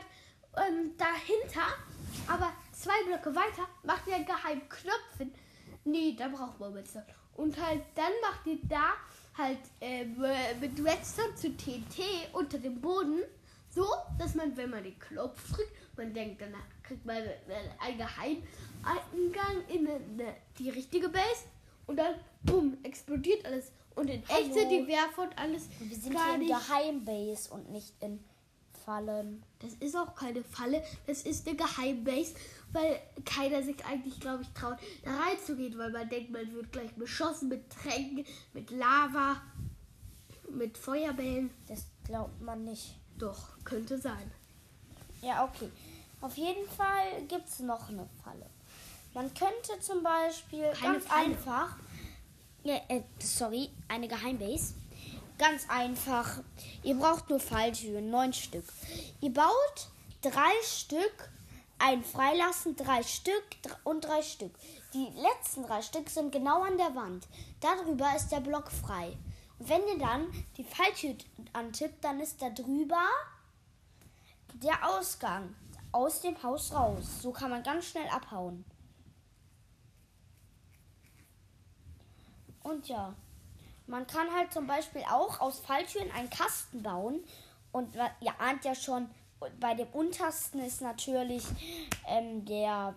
ähm, 0.57 0.91
dahinter, 0.97 1.68
aber 2.28 2.51
zwei 2.72 3.03
Blöcke 3.05 3.36
weiter, 3.36 3.68
macht 3.84 4.07
ihr 4.07 4.16
einen 4.16 4.26
geheimen 4.26 4.68
Knopf 4.70 5.18
hin. 5.18 5.32
Nee, 5.84 6.16
da 6.18 6.28
braucht 6.28 6.60
man 6.60 6.74
Redstone. 6.74 7.05
Und 7.36 7.60
halt 7.62 7.84
dann 7.95 8.12
macht 8.22 8.45
ihr 8.45 8.60
da 8.68 8.93
halt 9.38 9.60
äh, 9.80 10.05
mit 10.05 10.84
Redstone 10.84 11.36
zu 11.36 11.55
TNT 11.55 12.34
unter 12.34 12.57
dem 12.57 12.82
Boden. 12.82 13.22
So, 13.80 13.88
dass 14.17 14.36
man, 14.36 14.57
wenn 14.57 14.71
man 14.71 14.84
den 14.84 14.99
Knopf 14.99 15.55
drückt, 15.55 15.71
man 15.95 16.13
denkt, 16.13 16.41
danach 16.41 16.65
kriegt 16.84 17.05
man 17.05 17.15
einen 17.15 17.97
Geheimeingang 17.97 19.65
in 19.69 19.88
eine, 19.88 20.36
die 20.57 20.69
richtige 20.69 21.07
Base 21.07 21.45
und 21.88 21.95
dann, 21.95 22.15
bumm, 22.43 22.77
explodiert 22.84 23.45
alles. 23.45 23.71
Und 23.95 24.09
in 24.09 24.21
echt 24.23 24.53
sind 24.53 24.69
die 24.69 24.86
Werfer 24.86 25.21
und 25.21 25.38
alles 25.38 25.69
Wir 25.80 25.95
sind 25.95 26.13
gar 26.13 26.36
hier 26.38 26.41
in. 26.41 26.47
Geheimbase 26.49 27.53
und 27.53 27.71
nicht 27.71 27.93
in 28.01 28.19
Fallen. 28.84 29.43
Das 29.59 29.73
ist 29.75 29.95
auch 29.95 30.13
keine 30.13 30.43
Falle, 30.43 30.84
das 31.07 31.21
ist 31.21 31.47
eine 31.47 31.55
Geheimbase, 31.55 32.36
weil 32.73 32.99
keiner 33.23 33.63
sich 33.63 33.86
eigentlich, 33.86 34.19
glaube 34.19 34.43
ich, 34.43 34.49
traut, 34.49 34.75
da 35.05 35.11
reinzugehen, 35.15 35.77
weil 35.77 35.91
man 35.91 36.09
denkt, 36.09 36.32
man 36.32 36.53
wird 36.53 36.73
gleich 36.73 36.93
beschossen 36.95 37.47
mit 37.47 37.69
Tränken, 37.69 38.25
mit 38.51 38.71
Lava, 38.71 39.41
mit 40.49 40.77
Feuerbällen. 40.77 41.49
Das 41.69 41.86
glaubt 42.03 42.41
man 42.41 42.65
nicht. 42.65 42.99
Doch, 43.20 43.49
könnte 43.63 43.97
sein. 43.97 44.32
Ja, 45.22 45.43
okay. 45.43 45.70
Auf 46.22 46.36
jeden 46.38 46.67
Fall 46.70 47.22
gibt 47.28 47.47
es 47.47 47.59
noch 47.59 47.89
eine 47.89 48.07
Falle. 48.24 48.45
Man 49.13 49.34
könnte 49.34 49.80
zum 49.82 50.01
Beispiel 50.03 50.72
Keine 50.72 50.93
ganz 50.93 51.05
Falle. 51.05 51.26
einfach. 51.26 51.76
Ja, 52.63 52.76
äh, 52.88 53.01
sorry, 53.20 53.70
eine 53.88 54.07
Geheimbase. 54.07 54.74
Ganz 55.38 55.70
einfach. 55.70 56.39
Ihr 56.84 56.95
braucht 56.95 57.30
nur 57.30 57.39
Falltüren, 57.39 58.09
neun 58.09 58.34
Stück. 58.34 58.65
Ihr 59.22 59.34
baut 59.34 59.88
drei 60.22 60.51
Stück, 60.63 61.30
ein 61.78 62.03
freilassen, 62.03 62.76
drei 62.76 63.03
Stück 63.03 63.45
und 63.84 64.05
drei 64.05 64.22
Stück. 64.22 64.51
Die 64.93 65.07
letzten 65.15 65.63
drei 65.63 65.82
Stück 65.82 66.09
sind 66.09 66.32
genau 66.32 66.63
an 66.63 66.78
der 66.78 66.93
Wand. 66.95 67.28
Darüber 67.61 68.13
ist 68.15 68.30
der 68.30 68.41
Block 68.41 68.70
frei. 68.72 69.17
Wenn 69.60 69.86
ihr 69.88 69.99
dann 69.99 70.28
die 70.57 70.64
Falltür 70.64 71.16
antippt, 71.53 72.03
dann 72.03 72.20
ist 72.20 72.41
da 72.41 72.49
drüber 72.49 73.03
der 74.53 74.89
Ausgang 74.89 75.53
aus 75.91 76.22
dem 76.22 76.41
Haus 76.41 76.74
raus. 76.74 77.22
So 77.22 77.32
kann 77.32 77.49
man 77.49 77.64
ganz 77.64 77.86
schnell 77.86 78.07
abhauen. 78.07 78.64
Und 82.64 82.88
ja, 82.88 83.14
man 83.88 84.05
kann 84.07 84.32
halt 84.34 84.53
zum 84.53 84.68
Beispiel 84.68 85.03
auch 85.10 85.39
aus 85.39 85.60
Falltüren 85.60 86.12
einen 86.12 86.30
Kasten 86.30 86.84
bauen. 86.84 87.20
Und 87.72 87.95
ihr 87.95 88.39
ahnt 88.39 88.64
ja 88.64 88.76
schon, 88.76 89.10
bei 89.60 89.74
dem 89.74 89.88
untersten 89.88 90.60
ist 90.62 90.82
natürlich 90.82 91.43
ähm, 92.07 92.45
der 92.45 92.95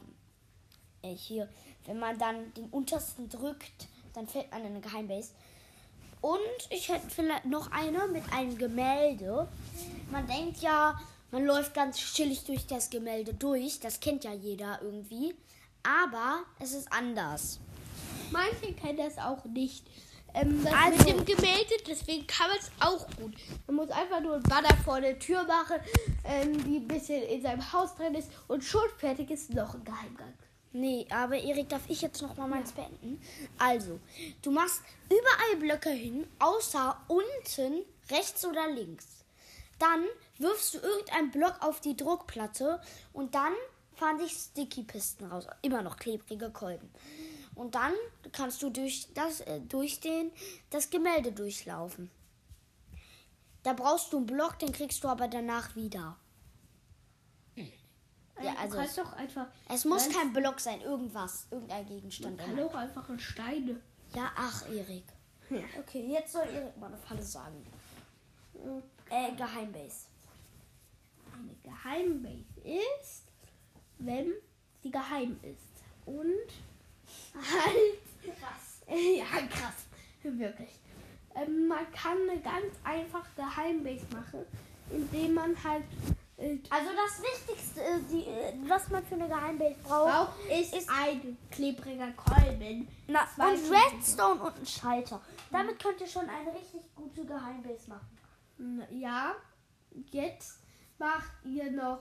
äh, 1.02 1.14
hier, 1.14 1.48
wenn 1.86 1.98
man 1.98 2.18
dann 2.18 2.52
den 2.54 2.68
untersten 2.70 3.28
drückt, 3.28 3.88
dann 4.14 4.26
fällt 4.26 4.50
man 4.50 4.60
in 4.60 4.68
eine 4.68 4.80
Geheimbase. 4.80 5.32
Und 6.22 6.38
ich 6.70 6.88
hätte 6.88 7.10
vielleicht 7.10 7.44
noch 7.44 7.70
eine 7.72 8.06
mit 8.08 8.22
einem 8.32 8.56
Gemälde. 8.56 9.46
Man 10.10 10.26
denkt 10.26 10.58
ja, 10.62 10.98
man 11.30 11.44
läuft 11.44 11.74
ganz 11.74 11.98
chillig 11.98 12.44
durch 12.44 12.66
das 12.66 12.88
Gemälde 12.90 13.34
durch. 13.34 13.80
Das 13.80 14.00
kennt 14.00 14.24
ja 14.24 14.32
jeder 14.32 14.80
irgendwie. 14.82 15.34
Aber 15.82 16.44
es 16.60 16.72
ist 16.72 16.90
anders. 16.92 17.58
Manche 18.30 18.72
kennen 18.72 18.98
das 18.98 19.18
auch 19.18 19.44
nicht. 19.44 19.84
Ähm, 20.34 20.62
das 20.64 20.72
Also- 20.72 20.98
mit 20.98 21.08
dem 21.08 21.24
Gemälde, 21.24 21.74
deswegen 21.86 22.26
kann 22.26 22.48
man 22.48 22.56
es 22.58 22.70
auch 22.80 23.06
gut. 23.16 23.34
Man 23.66 23.76
muss 23.76 23.90
einfach 23.90 24.20
nur 24.20 24.36
ein 24.36 24.42
Banner 24.44 24.74
vor 24.84 25.00
der 25.00 25.18
Tür 25.18 25.42
machen, 25.44 25.76
ähm, 26.24 26.64
die 26.64 26.76
ein 26.76 26.88
bisschen 26.88 27.22
in 27.24 27.42
seinem 27.42 27.72
Haus 27.72 27.94
drin 27.96 28.14
ist 28.14 28.30
und 28.48 28.64
schon 28.64 28.88
fertig 28.96 29.30
ist 29.30 29.52
noch 29.52 29.74
ein 29.74 29.84
Geheimgang. 29.84 30.32
Nee, 30.74 31.06
aber 31.10 31.36
Erik, 31.36 31.68
darf 31.68 31.82
ich 31.88 32.00
jetzt 32.00 32.22
noch 32.22 32.36
mal 32.36 32.48
meins 32.48 32.72
beenden? 32.72 33.20
Also, 33.58 34.00
du 34.40 34.50
machst 34.50 34.80
überall 35.06 35.56
Blöcke 35.58 35.90
hin, 35.90 36.26
außer 36.38 36.98
unten, 37.08 37.84
rechts 38.10 38.44
oder 38.46 38.70
links. 38.70 39.06
Dann 39.78 40.04
wirfst 40.38 40.74
du 40.74 40.78
irgendeinen 40.78 41.30
Block 41.30 41.56
auf 41.60 41.80
die 41.80 41.96
Druckplatte 41.96 42.80
und 43.12 43.34
dann 43.34 43.52
fahren 43.94 44.18
sich 44.18 44.32
Sticky-Pisten 44.32 45.26
raus. 45.26 45.46
Immer 45.60 45.82
noch 45.82 45.96
klebrige 45.96 46.50
Kolben. 46.50 46.90
Und 47.54 47.74
dann 47.74 47.92
kannst 48.32 48.62
du 48.62 48.70
durch, 48.70 49.08
das, 49.14 49.40
äh, 49.42 49.60
durch 49.60 50.00
den, 50.00 50.32
das 50.70 50.88
Gemälde 50.88 51.32
durchlaufen. 51.32 52.10
Da 53.62 53.74
brauchst 53.74 54.12
du 54.12 54.16
einen 54.16 54.26
Block, 54.26 54.58
den 54.58 54.72
kriegst 54.72 55.04
du 55.04 55.08
aber 55.08 55.28
danach 55.28 55.76
wieder. 55.76 56.16
Ja, 58.44 58.54
also 58.60 58.74
du 58.74 58.80
kannst 58.80 58.98
doch 58.98 59.12
einfach. 59.14 59.46
Es 59.68 59.84
muss 59.84 60.08
kein 60.08 60.32
Block 60.32 60.60
sein, 60.60 60.80
irgendwas, 60.80 61.46
irgendein 61.50 61.86
Gegenstand. 61.86 62.38
kann 62.38 62.58
auch 62.60 62.74
einfach 62.74 63.08
ein 63.08 63.18
Steine. 63.18 63.80
Ja, 64.14 64.30
ach, 64.36 64.68
Erik. 64.68 65.04
Ja. 65.50 65.60
Okay, 65.78 66.06
jetzt 66.08 66.32
soll 66.32 66.46
Erik 66.46 66.76
mal 66.78 66.86
eine 66.86 66.96
Falle 66.96 67.22
sagen. 67.22 67.64
Äh, 69.10 69.32
Geheimbase. 69.36 70.06
Eine 71.32 71.54
Geheimbase 71.62 72.60
ist, 72.64 73.24
wenn 73.98 74.32
sie 74.82 74.90
geheim 74.90 75.38
ist. 75.42 75.84
Und 76.06 76.24
halt. 77.34 78.38
Krass. 78.38 78.68
Ja, 79.16 79.24
krass. 79.46 79.86
Wirklich. 80.22 80.78
Ähm, 81.34 81.66
man 81.68 81.90
kann 81.92 82.18
eine 82.28 82.40
ganz 82.40 82.74
einfach 82.84 83.24
Geheimbase 83.36 84.04
machen, 84.12 84.44
indem 84.90 85.34
man 85.34 85.64
halt 85.64 85.84
äh, 86.42 86.58
Also 86.70 86.90
das 86.94 87.22
Wichtigste, 87.22 87.80
die, 88.10 88.26
was 88.68 88.88
man 88.90 89.04
für 89.04 89.14
eine 89.14 89.28
Geheimbase 89.28 89.76
braucht, 89.84 90.12
braucht, 90.12 90.50
ist, 90.50 90.88
ein 90.90 91.36
klebriger 91.50 92.10
Kolben. 92.12 92.88
na, 93.06 93.20
und 93.22 93.58
Stufen. 93.58 93.74
Redstone 93.76 94.42
und 94.42 94.58
ein 94.58 94.66
Schalter. 94.66 95.20
Damit 95.50 95.82
könnt 95.82 96.00
ihr 96.00 96.06
schon 96.06 96.28
eine 96.28 96.52
richtig 96.54 96.82
gute 96.94 97.24
Geheimbase 97.24 97.88
machen. 97.88 98.18
N- 98.58 98.86
Ja, 98.90 99.34
jetzt 100.10 100.58
macht 100.98 101.32
ihr 101.44 101.70
noch 101.70 102.00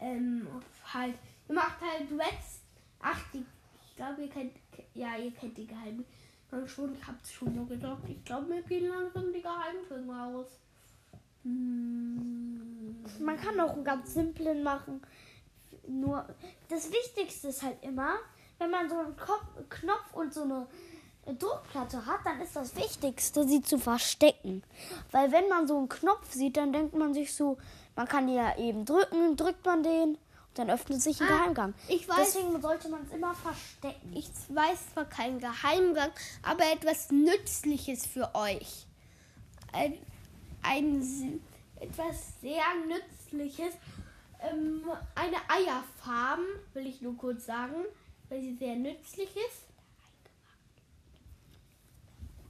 ähm, 0.00 0.46
halt, 0.92 1.14
ihr 1.48 1.54
macht 1.54 1.80
halt 1.80 2.10
Reds. 2.12 2.60
Ach, 3.00 3.20
die, 3.32 3.44
ich 3.88 3.96
glaube, 3.96 4.22
ihr 4.22 4.28
kennt, 4.30 4.52
ja, 4.94 5.16
ihr 5.16 5.30
kennt 5.32 5.56
die 5.56 5.66
Geheimnisse 5.66 6.08
schon, 6.66 6.94
ich 6.94 7.06
hab's 7.06 7.30
schon 7.32 7.54
mal 7.54 7.66
gesagt. 7.66 8.08
Ich 8.08 8.24
glaube, 8.24 8.46
mir 8.46 8.62
gehen 8.62 8.88
langsam 8.88 9.32
die 9.32 9.42
Geheimnisse 9.42 10.02
raus. 10.08 10.46
Hm. 11.44 13.04
Man 13.20 13.36
kann 13.40 13.58
auch 13.60 13.72
einen 13.72 13.84
ganz 13.84 14.14
simplen 14.14 14.62
machen. 14.62 15.00
Nur 15.86 16.24
das 16.68 16.90
Wichtigste 16.92 17.48
ist 17.48 17.62
halt 17.62 17.82
immer, 17.82 18.14
wenn 18.58 18.70
man 18.70 18.88
so 18.88 18.96
einen 18.98 19.16
Kopf, 19.16 19.44
Knopf 19.68 20.12
und 20.14 20.32
so 20.34 20.42
eine 20.42 20.66
Druckplatte 21.38 22.04
hat, 22.06 22.20
dann 22.24 22.40
ist 22.40 22.56
das 22.56 22.74
Wichtigste, 22.76 23.46
sie 23.46 23.62
zu 23.62 23.78
verstecken. 23.78 24.62
Weil 25.10 25.30
wenn 25.32 25.48
man 25.48 25.66
so 25.66 25.78
einen 25.78 25.88
Knopf 25.88 26.32
sieht, 26.32 26.56
dann 26.56 26.72
denkt 26.72 26.94
man 26.94 27.14
sich 27.14 27.34
so, 27.34 27.58
man 27.96 28.06
kann 28.06 28.26
die 28.26 28.34
ja 28.34 28.56
eben 28.58 28.84
drücken, 28.84 29.36
drückt 29.36 29.64
man 29.66 29.82
den 29.82 30.10
und 30.14 30.18
dann 30.54 30.70
öffnet 30.70 31.00
sich 31.02 31.20
ein 31.20 31.28
Ah, 31.28 31.38
Geheimgang. 31.38 31.74
ich 31.88 32.06
weiß- 32.08 32.16
Deswegen 32.18 32.60
sollte 32.60 32.88
man 32.88 33.02
es 33.06 33.12
immer 33.12 33.34
verstecken. 33.34 34.12
Ich 34.14 34.28
weiß 34.48 34.92
zwar 34.94 35.04
keinen 35.06 35.38
Geheimgang, 35.40 36.10
aber 36.42 36.64
etwas 36.72 37.10
Nützliches 37.10 38.06
für 38.06 38.34
euch. 38.34 38.86
Ein, 39.72 39.98
ein 40.62 41.40
etwas 41.80 42.40
sehr 42.40 42.62
Nützliches. 42.86 43.74
Ähm, 44.40 44.82
eine 45.14 45.36
Eierfarm, 45.48 46.40
will 46.72 46.86
ich 46.86 47.00
nur 47.02 47.16
kurz 47.16 47.46
sagen, 47.46 47.84
weil 48.28 48.40
sie 48.40 48.54
sehr 48.56 48.76
nützlich 48.76 49.28
ist. 49.36 49.64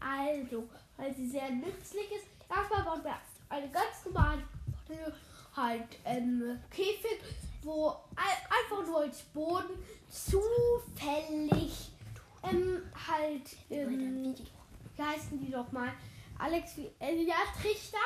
Also, 0.00 0.68
weil 0.96 1.14
sie 1.14 1.28
sehr 1.28 1.50
nützlich 1.50 2.10
ist. 2.12 2.26
Erstmal 2.50 2.82
bauen 2.84 3.04
wir 3.04 3.18
eine 3.48 3.68
ganz 3.70 4.04
normale 4.04 4.42
halt 5.54 5.88
ähm, 6.04 6.58
Käfig, 6.70 7.20
wo 7.62 7.88
ein- 8.16 8.46
einfach 8.62 8.86
nur 8.86 9.00
als 9.00 9.20
Boden 9.22 9.82
zufällig 10.08 11.90
ähm, 12.44 12.82
halt 13.06 13.56
ähm, 13.70 14.34
wie 14.96 15.02
heißen 15.02 15.40
die 15.40 15.50
doch 15.50 15.70
mal? 15.72 15.92
Alex, 16.38 16.78
äh, 17.00 17.22
ja, 17.22 17.36
Trichter 17.60 17.98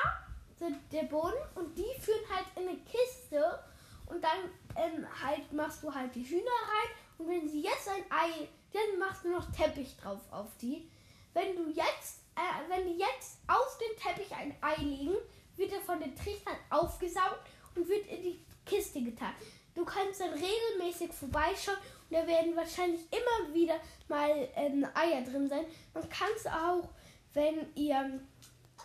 sind 0.59 0.77
der 0.93 1.05
Boden 1.05 1.39
und 1.55 1.77
die 1.77 2.01
führen 2.01 2.25
halt 2.35 2.47
in 2.57 2.69
eine 2.69 2.79
Kiste 2.79 3.59
und 4.07 4.23
dann 4.23 4.51
ähm, 4.77 5.07
halt 5.23 5.53
machst 5.53 5.83
du 5.83 5.93
halt 5.93 6.15
die 6.15 6.25
Hühner 6.25 6.41
rein 6.41 6.91
und 7.19 7.29
wenn 7.29 7.49
sie 7.49 7.63
jetzt 7.63 7.89
ein 7.89 8.05
Ei, 8.11 8.49
dann 8.73 8.99
machst 8.99 9.25
du 9.25 9.31
noch 9.31 9.51
Teppich 9.53 9.97
drauf 9.97 10.21
auf 10.31 10.49
die. 10.61 10.89
Wenn 11.35 11.57
du 11.57 11.69
jetzt, 11.69 12.23
äh, 12.37 12.69
wenn 12.69 12.87
die 12.87 12.99
jetzt 12.99 13.39
auf 13.47 13.79
den 13.79 13.97
Teppich 13.97 14.35
ein 14.35 14.55
Ei 14.61 14.77
legen, 14.83 15.17
wird 15.57 15.73
er 15.73 15.81
von 15.81 16.01
den 16.01 16.15
Trichtern 16.17 16.57
aufgesaugt 16.71 17.41
und 17.75 17.89
wird 17.89 18.07
in 18.07 18.23
die 18.23 18.45
Kiste 18.65 19.03
getan. 19.03 19.35
Du 19.75 19.85
kannst 19.85 20.21
dann 20.21 20.33
regelmäßig 20.33 21.13
vorbeischauen 21.13 21.79
und 22.11 22.17
da 22.17 22.27
werden 22.27 22.55
wahrscheinlich 22.55 23.01
immer 23.11 23.55
wieder 23.55 23.81
mal 24.09 24.49
ähm, 24.55 24.87
Eier 24.95 25.23
drin 25.23 25.49
sein. 25.49 25.65
Man 25.95 26.09
kann 26.11 26.29
es 26.37 26.47
auch, 26.47 26.89
wenn 27.35 27.67
ihr 27.75 28.21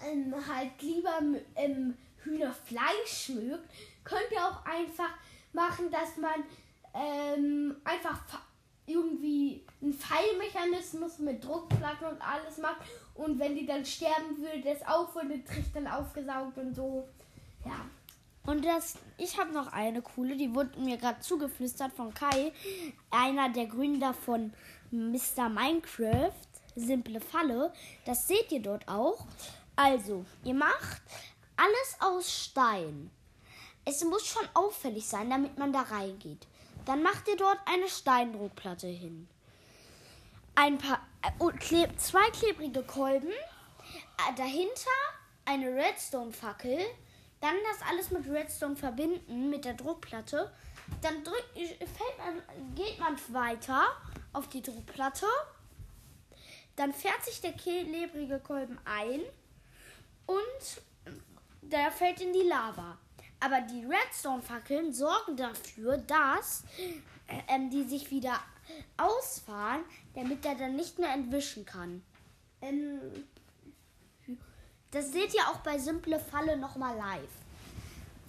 ähm, 0.06 0.34
halt 0.48 0.82
lieber 0.82 1.20
ähm, 1.56 1.98
Hühnerfleisch 2.24 3.30
mögt, 3.30 3.70
könnt 4.04 4.32
ihr 4.32 4.44
auch 4.46 4.66
einfach 4.66 5.10
machen, 5.54 5.90
dass 5.92 6.18
man 6.18 6.44
ähm, 6.94 7.76
einfach 7.84 8.24
fa- 8.28 8.42
irgendwie 8.86 9.66
einen 9.82 9.94
Pfeilmechanismus 9.94 11.20
mit 11.20 11.44
Druckplatte 11.44 12.08
und 12.10 12.22
alles 12.22 12.58
macht. 12.58 12.78
Und 13.16 13.40
wenn 13.40 13.56
die 13.56 13.66
dann 13.66 13.86
sterben 13.86 14.38
würde, 14.38 14.62
das 14.62 14.88
auch 14.88 15.10
von 15.12 15.28
den 15.28 15.44
Trichtern 15.44 15.88
aufgesaugt 15.88 16.58
und 16.58 16.74
so. 16.76 17.08
Ja. 17.66 17.86
Und 18.46 18.64
das, 18.64 18.96
ich 19.18 19.38
habe 19.38 19.52
noch 19.52 19.74
eine 19.74 20.02
coole, 20.02 20.38
die 20.38 20.54
wurde 20.56 20.80
mir 20.80 20.96
gerade 20.96 21.20
zugeflüstert 21.20 21.92
von 21.92 22.14
Kai, 22.14 22.54
einer 23.10 23.50
der 23.50 23.66
Gründer 23.66 24.14
von 24.14 24.54
Mr. 24.92 25.50
Minecraft, 25.50 26.32
simple 26.78 27.20
Falle. 27.20 27.74
Das 28.06 28.28
seht 28.28 28.52
ihr 28.52 28.62
dort 28.62 28.88
auch. 28.88 29.26
Also, 29.76 30.26
ihr 30.44 30.54
macht 30.54 31.02
alles 31.56 31.98
aus 32.00 32.32
Stein. 32.32 33.12
Es 33.86 34.04
muss 34.04 34.26
schon 34.28 34.48
auffällig 34.54 35.08
sein, 35.08 35.30
damit 35.30 35.58
man 35.58 35.72
da 35.74 35.82
reingeht. 35.82 36.48
Dann 36.86 37.04
macht 37.04 37.28
ihr 37.28 37.38
dort 37.38 37.60
eine 37.66 37.88
Steindruckplatte 37.88 38.88
hin. 38.88 39.28
Ein 40.56 40.78
paar 40.78 41.00
äh, 41.22 41.52
kleb, 41.58 42.00
zwei 42.00 42.30
klebrige 42.32 42.84
Kolben, 42.84 43.30
äh, 43.30 44.36
dahinter 44.36 44.90
eine 45.46 45.68
Redstone-Fackel, 45.74 46.80
dann 47.42 47.56
das 47.72 47.88
alles 47.88 48.12
mit 48.12 48.28
Redstone 48.28 48.76
verbinden 48.76 49.50
mit 49.50 49.66
der 49.66 49.74
Druckplatte. 49.74 50.52
Dann 51.02 51.24
drück, 51.24 51.46
fällt 51.54 52.18
man, 52.18 52.76
geht 52.76 53.00
man 53.00 53.16
weiter 53.30 53.84
auf 54.34 54.48
die 54.48 54.62
Druckplatte. 54.62 55.28
Dann 56.78 56.94
fährt 56.94 57.26
sich 57.26 57.42
der 57.42 57.54
klebrige 57.54 58.40
Kolben 58.40 58.80
ein 58.86 59.22
und 60.28 60.82
der 61.62 61.92
fällt 61.92 62.22
in 62.22 62.32
die 62.32 62.48
Lava. 62.48 62.98
Aber 63.40 63.62
die 63.62 63.84
Redstone-Fackeln 63.84 64.94
sorgen 64.94 65.36
dafür, 65.36 65.98
dass 65.98 66.64
äh, 67.28 67.42
ähm, 67.48 67.70
die 67.70 67.84
sich 67.84 68.10
wieder 68.12 68.40
ausfahren, 68.96 69.84
damit 70.14 70.46
er 70.46 70.56
dann 70.56 70.76
nicht 70.76 71.00
mehr 71.00 71.14
entwischen 71.14 71.66
kann. 71.66 72.04
Ähm, 72.62 73.00
das 74.92 75.12
seht 75.12 75.34
ihr 75.34 75.48
auch 75.50 75.60
bei 75.60 75.80
Simple 75.80 76.20
Falle 76.20 76.58
nochmal 76.58 76.96
live. 76.96 77.30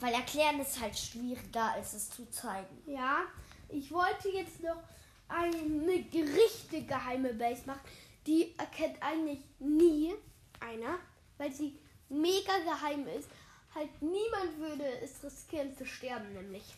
Weil 0.00 0.14
erklären 0.14 0.60
ist 0.60 0.80
halt 0.80 0.96
schwieriger, 0.96 1.72
als 1.72 1.92
es 1.92 2.10
zu 2.10 2.28
zeigen. 2.30 2.82
Ja, 2.86 3.22
ich 3.68 3.90
wollte 3.90 4.28
jetzt 4.30 4.62
noch 4.62 4.82
eine 5.28 6.04
richtige 6.12 6.86
geheime 6.86 7.34
Base 7.34 7.62
machen. 7.66 7.80
Die 8.28 8.54
erkennt 8.58 9.02
eigentlich 9.02 9.38
nie 9.58 10.14
einer, 10.60 10.98
weil 11.38 11.50
sie 11.50 11.78
mega 12.10 12.58
geheim 12.58 13.06
ist. 13.08 13.30
Halt 13.74 13.88
niemand 14.02 14.58
würde 14.58 14.84
es 15.02 15.24
riskieren 15.24 15.74
zu 15.74 15.86
sterben, 15.86 16.34
nämlich. 16.34 16.74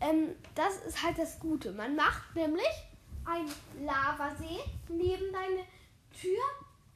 Ähm, 0.00 0.36
das 0.54 0.76
ist 0.86 1.02
halt 1.02 1.18
das 1.18 1.40
Gute. 1.40 1.72
Man 1.72 1.96
macht 1.96 2.36
nämlich 2.36 2.70
einen 3.24 3.50
Lavasee 3.84 4.60
neben 4.88 5.32
deine 5.32 5.64
Tür 6.18 6.40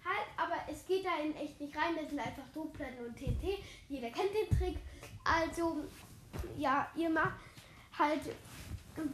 halt, 0.05 0.29
aber 0.37 0.73
es 0.73 0.87
geht 0.87 1.05
da 1.05 1.19
in 1.19 1.35
echt 1.35 1.61
nicht 1.61 1.77
rein. 1.77 1.97
Das 1.97 2.09
sind 2.09 2.21
einfach 2.21 2.49
Druckplatten 2.53 3.07
und 3.07 3.17
TNT. 3.17 3.59
Jeder 3.89 4.11
kennt 4.11 4.31
den 4.35 4.57
Trick. 4.57 4.79
Also, 5.25 5.85
ja, 6.57 6.89
ihr 6.95 7.11
macht 7.11 7.41
halt 7.99 8.21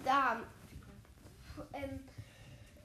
da 0.05 0.43
ähm, 1.73 2.01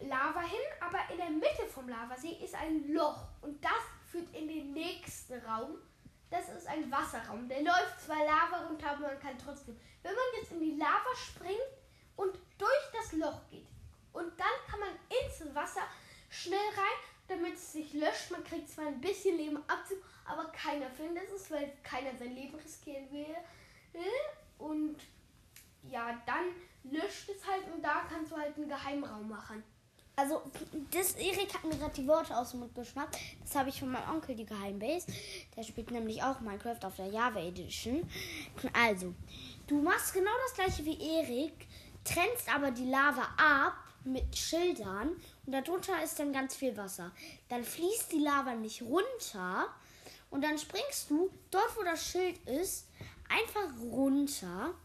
Lava 0.07 0.41
hin, 0.41 0.59
aber 0.79 0.99
in 1.11 1.17
der 1.17 1.29
Mitte 1.29 1.67
vom 1.67 1.87
Lavasee 1.87 2.37
ist 2.43 2.55
ein 2.55 2.91
Loch 2.93 3.27
und 3.41 3.63
das 3.63 3.71
führt 4.11 4.33
in 4.35 4.47
den 4.47 4.73
nächsten 4.73 5.39
Raum. 5.45 5.77
Das 6.29 6.49
ist 6.49 6.67
ein 6.67 6.91
Wasserraum. 6.91 7.47
Der 7.47 7.61
läuft 7.61 8.01
zwar 8.05 8.17
Lava 8.17 8.67
runter, 8.67 8.91
aber 8.91 9.07
man 9.07 9.19
kann 9.19 9.37
trotzdem. 9.37 9.79
Wenn 10.01 10.13
man 10.13 10.23
jetzt 10.39 10.51
in 10.51 10.59
die 10.59 10.75
Lava 10.75 11.15
springt 11.15 11.59
und 12.15 12.35
durch 12.57 12.91
das 12.93 13.13
Loch 13.13 13.41
geht 13.49 13.67
und 14.13 14.39
dann 14.39 14.47
kann 14.69 14.79
man 14.79 14.89
ins 15.09 15.55
Wasser 15.55 15.81
schnell 16.29 16.57
rein, 16.57 16.99
damit 17.27 17.55
es 17.55 17.73
sich 17.73 17.93
löscht. 17.93 18.31
Man 18.31 18.43
kriegt 18.43 18.69
zwar 18.69 18.87
ein 18.87 19.01
bisschen 19.01 19.37
Leben 19.37 19.57
Abzug, 19.67 19.99
aber 20.25 20.45
keiner 20.51 20.89
findet 20.89 21.29
es, 21.31 21.49
weil 21.51 21.71
keiner 21.83 22.15
sein 22.17 22.35
Leben 22.35 22.55
riskieren 22.55 23.11
will. 23.11 23.35
Und 24.57 24.97
ja, 25.83 26.21
dann 26.25 26.45
löscht 26.83 27.29
es 27.29 27.45
halt 27.47 27.63
und 27.73 27.81
da 27.81 28.05
kannst 28.09 28.31
du 28.31 28.37
halt 28.37 28.55
einen 28.57 28.69
Geheimraum 28.69 29.29
machen. 29.29 29.63
Also, 30.17 30.41
das 30.91 31.13
Erik 31.13 31.53
hat 31.53 31.63
mir 31.65 31.75
gerade 31.77 31.93
die 31.93 32.07
Worte 32.07 32.37
aus 32.37 32.51
dem 32.51 32.61
Mund 32.61 32.73
geschnappt. 32.73 33.17
Das 33.41 33.55
habe 33.55 33.69
ich 33.69 33.79
von 33.79 33.91
meinem 33.91 34.09
Onkel, 34.09 34.35
die 34.35 34.45
Geheimbase. 34.45 35.07
Der 35.55 35.63
spielt 35.63 35.91
nämlich 35.91 36.23
auch 36.23 36.39
Minecraft 36.39 36.79
auf 36.83 36.95
der 36.95 37.07
Java 37.07 37.39
Edition. 37.39 38.09
Also, 38.73 39.13
du 39.67 39.81
machst 39.81 40.13
genau 40.13 40.31
das 40.45 40.55
gleiche 40.55 40.85
wie 40.85 40.97
Erik, 41.17 41.67
trennst 42.05 42.53
aber 42.53 42.71
die 42.71 42.85
Lava 42.85 43.27
ab 43.37 43.73
mit 44.05 44.37
Schildern 44.37 45.09
und 45.45 45.51
darunter 45.51 46.01
ist 46.03 46.19
dann 46.19 46.31
ganz 46.31 46.55
viel 46.55 46.77
Wasser. 46.77 47.11
Dann 47.49 47.63
fließt 47.63 48.11
die 48.11 48.19
Lava 48.19 48.53
nicht 48.53 48.83
runter 48.83 49.67
und 50.29 50.43
dann 50.43 50.57
springst 50.57 51.09
du 51.09 51.29
dort, 51.51 51.75
wo 51.75 51.83
das 51.83 52.05
Schild 52.05 52.37
ist, 52.47 52.87
einfach 53.27 53.73
runter 53.81 54.75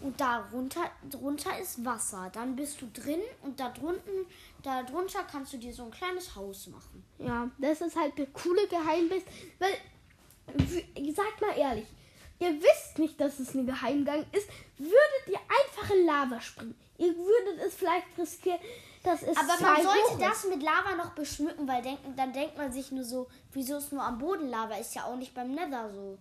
und 0.00 0.20
darunter 0.20 0.90
drunter 1.10 1.58
ist 1.58 1.84
Wasser. 1.84 2.30
Dann 2.32 2.56
bist 2.56 2.80
du 2.80 2.86
drin 2.92 3.20
und 3.42 3.60
da 3.60 3.70
drunten, 3.70 4.26
da 4.62 4.82
drunter 4.82 5.24
kannst 5.30 5.52
du 5.52 5.58
dir 5.58 5.72
so 5.72 5.84
ein 5.84 5.90
kleines 5.90 6.34
Haus 6.34 6.66
machen. 6.68 7.04
Ja, 7.18 7.50
das 7.58 7.80
ist 7.80 7.96
halt 7.96 8.18
der 8.18 8.26
coole 8.26 8.66
Geheimnis, 8.66 9.22
weil 9.58 9.72
sagt 11.12 11.40
mal 11.40 11.56
ehrlich, 11.56 11.86
ihr 12.38 12.60
wisst 12.60 12.98
nicht, 12.98 13.20
dass 13.20 13.38
es 13.38 13.54
ein 13.54 13.66
Geheimgang 13.66 14.24
ist, 14.32 14.48
würdet 14.78 15.26
ihr 15.26 15.38
einfach 15.38 15.94
in 15.94 16.06
Lava 16.06 16.40
springen. 16.40 16.74
Ihr 16.98 17.14
würdet 17.16 17.60
es 17.66 17.74
vielleicht 17.74 18.06
riskieren, 18.16 18.58
dass 19.02 19.22
es 19.22 19.36
Aber 19.36 19.60
man 19.60 19.82
sollte 19.82 20.18
das 20.20 20.44
mit 20.46 20.62
Lava 20.62 20.96
noch 20.96 21.10
beschmücken, 21.10 21.68
weil 21.68 21.82
denken, 21.82 22.14
dann 22.16 22.32
denkt 22.32 22.56
man 22.56 22.72
sich 22.72 22.90
nur 22.90 23.04
so, 23.04 23.28
wieso 23.52 23.78
ist 23.78 23.92
nur 23.92 24.02
am 24.02 24.18
Boden 24.18 24.48
Lava? 24.48 24.74
Ist 24.76 24.94
ja 24.94 25.04
auch 25.04 25.16
nicht 25.16 25.34
beim 25.34 25.54
Nether 25.54 25.90
so. 25.92 26.18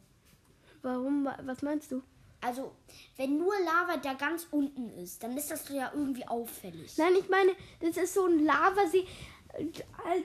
Warum? 0.82 1.28
Was 1.44 1.62
meinst 1.62 1.92
du? 1.92 2.04
Also, 2.42 2.72
wenn 3.18 3.38
nur 3.38 3.54
Lava 3.66 3.98
da 3.98 4.14
ganz 4.14 4.48
unten 4.52 4.90
ist, 5.00 5.24
dann 5.24 5.36
ist 5.36 5.50
das 5.50 5.68
ja 5.70 5.92
irgendwie 5.94 6.28
auffällig. 6.28 6.98
Nein, 6.98 7.14
ich 7.20 7.30
meine, 7.30 7.52
das 7.80 7.98
ist 7.98 8.14
so 8.14 8.26
ein 8.26 8.46
Lavasee. 8.46 9.06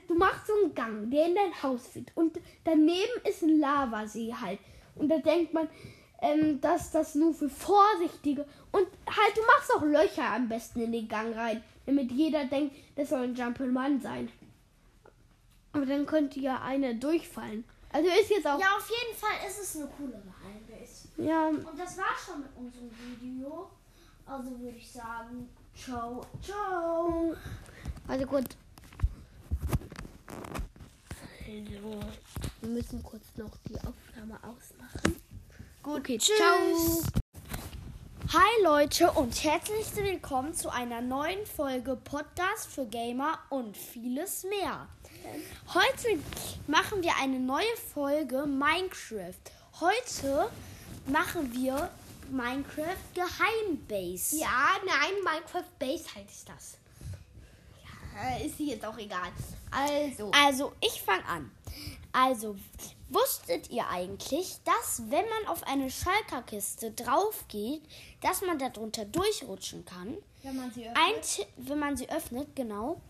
Du 0.07 0.15
machst 0.15 0.47
so 0.47 0.53
einen 0.63 0.75
Gang, 0.75 1.11
der 1.11 1.27
in 1.27 1.35
dein 1.35 1.63
Haus 1.63 1.87
führt. 1.87 2.13
Und 2.15 2.39
daneben 2.65 3.13
ist 3.29 3.43
ein 3.43 3.59
Lavasee 3.59 4.35
halt. 4.35 4.59
Und 4.95 5.09
da 5.09 5.19
denkt 5.19 5.55
man, 5.55 5.69
ähm, 6.21 6.61
dass 6.61 6.91
das 6.91 7.15
nur 7.15 7.35
für 7.35 7.49
Vorsichtige. 7.49 8.47
Und 8.71 8.87
halt, 9.07 9.37
du 9.37 9.41
machst 9.47 9.75
auch 9.75 9.83
Löcher 9.83 10.35
am 10.35 10.49
besten 10.49 10.83
in 10.83 10.93
den 10.93 11.09
Gang 11.09 11.35
rein. 11.35 11.63
Damit 11.87 12.13
jeder 12.13 12.45
denkt, 12.45 12.77
das 12.95 13.09
soll 13.09 13.23
ein 13.23 13.35
Jump'n'Run 13.35 14.01
sein. 14.01 14.31
Aber 15.73 15.87
dann 15.87 16.07
könnte 16.07 16.39
ja 16.39 16.61
einer 16.63 16.95
durchfallen. 16.95 17.65
Also 17.93 18.09
ist 18.09 18.31
jetzt 18.31 18.47
auch. 18.47 18.59
Ja, 18.59 18.77
auf 18.77 18.89
jeden 18.89 19.17
Fall 19.17 19.47
ist 19.47 19.61
es 19.61 19.77
eine 19.77 19.87
coole 19.89 20.13
Geheimnis. 20.13 21.09
Ja. 21.19 21.49
Und 21.49 21.79
das 21.79 21.97
war 21.99 22.17
schon 22.25 22.41
mit 22.41 22.57
unserem 22.57 22.91
Video. 23.21 23.71
Also 24.25 24.59
würde 24.59 24.77
ich 24.77 24.91
sagen, 24.91 25.49
ciao, 25.75 26.25
ciao. 26.43 27.35
Also 28.09 28.27
gut. 28.27 28.57
Also, 31.47 32.01
wir 32.61 32.69
müssen 32.71 33.03
kurz 33.03 33.25
noch 33.37 33.51
die 33.69 33.77
Aufnahme 33.77 34.39
ausmachen. 34.43 35.21
Gut, 35.83 35.99
okay, 35.99 36.17
tschüss. 36.17 36.37
Ciao. 36.39 37.23
Hi 38.33 38.63
Leute 38.65 39.11
und 39.13 39.45
herzlich 39.45 39.95
willkommen 39.97 40.55
zu 40.55 40.71
einer 40.71 41.03
neuen 41.03 41.45
Folge 41.45 41.97
Podcast 41.97 42.69
für 42.69 42.87
Gamer 42.87 43.39
und 43.51 43.77
vieles 43.77 44.45
mehr. 44.45 44.89
Heute 45.75 46.19
machen 46.67 47.03
wir 47.03 47.13
eine 47.21 47.39
neue 47.39 47.77
Folge 47.95 48.47
Minecraft. 48.47 49.35
Heute 49.81 50.51
machen 51.07 51.53
wir 51.53 51.91
Minecraft 52.31 52.97
Geheimbase. 53.15 54.39
Ja, 54.39 54.77
nein, 54.87 55.13
Minecraft 55.25 55.79
Base 55.79 56.05
heißt 56.15 56.49
das. 56.49 56.79
Ja, 58.15 58.37
ist 58.45 58.57
hier 58.57 58.75
jetzt 58.75 58.85
auch 58.85 58.99
egal. 58.99 59.31
Also. 59.71 60.31
Also, 60.33 60.73
ich 60.81 61.01
fange 61.03 61.25
an. 61.27 61.51
Also, 62.13 62.57
wusstet 63.13 63.71
ihr 63.71 63.87
eigentlich, 63.89 64.59
dass 64.65 65.03
wenn 65.09 65.25
man 65.29 65.47
auf 65.49 65.63
eine 65.65 65.91
Schalkerkiste 65.91 66.91
drauf 66.93 67.45
geht, 67.49 67.83
dass 68.21 68.43
man 68.43 68.59
darunter 68.59 69.05
durchrutschen 69.05 69.85
kann? 69.85 70.17
Wenn 70.43 70.57
man 70.57 70.73
sie 70.73 70.89
öffnet. 70.89 70.99
Ein 70.99 71.47
wenn 71.57 71.79
man 71.79 71.97
sie 71.97 72.09
öffnet, 72.11 72.57
genau. 72.57 73.01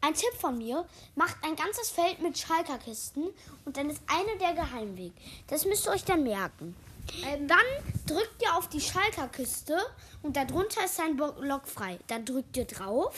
Ein 0.00 0.14
Tipp 0.14 0.32
von 0.38 0.58
mir, 0.58 0.86
macht 1.16 1.36
ein 1.42 1.56
ganzes 1.56 1.90
Feld 1.90 2.20
mit 2.20 2.38
Schalkerkisten 2.38 3.28
und 3.64 3.76
dann 3.76 3.90
ist 3.90 4.02
eine 4.06 4.38
der 4.38 4.54
Geheimweg. 4.54 5.12
Das 5.48 5.64
müsst 5.64 5.86
ihr 5.86 5.92
euch 5.92 6.04
dann 6.04 6.22
merken. 6.22 6.76
Ähm, 7.26 7.48
dann 7.48 7.58
drückt 8.06 8.42
ihr 8.42 8.54
auf 8.54 8.68
die 8.68 8.80
Schalkerkiste 8.80 9.76
und 10.22 10.36
darunter 10.36 10.84
ist 10.84 11.00
ein 11.00 11.16
Block 11.16 11.66
frei. 11.66 11.98
Dann 12.06 12.24
drückt 12.24 12.56
ihr 12.56 12.66
drauf 12.66 13.14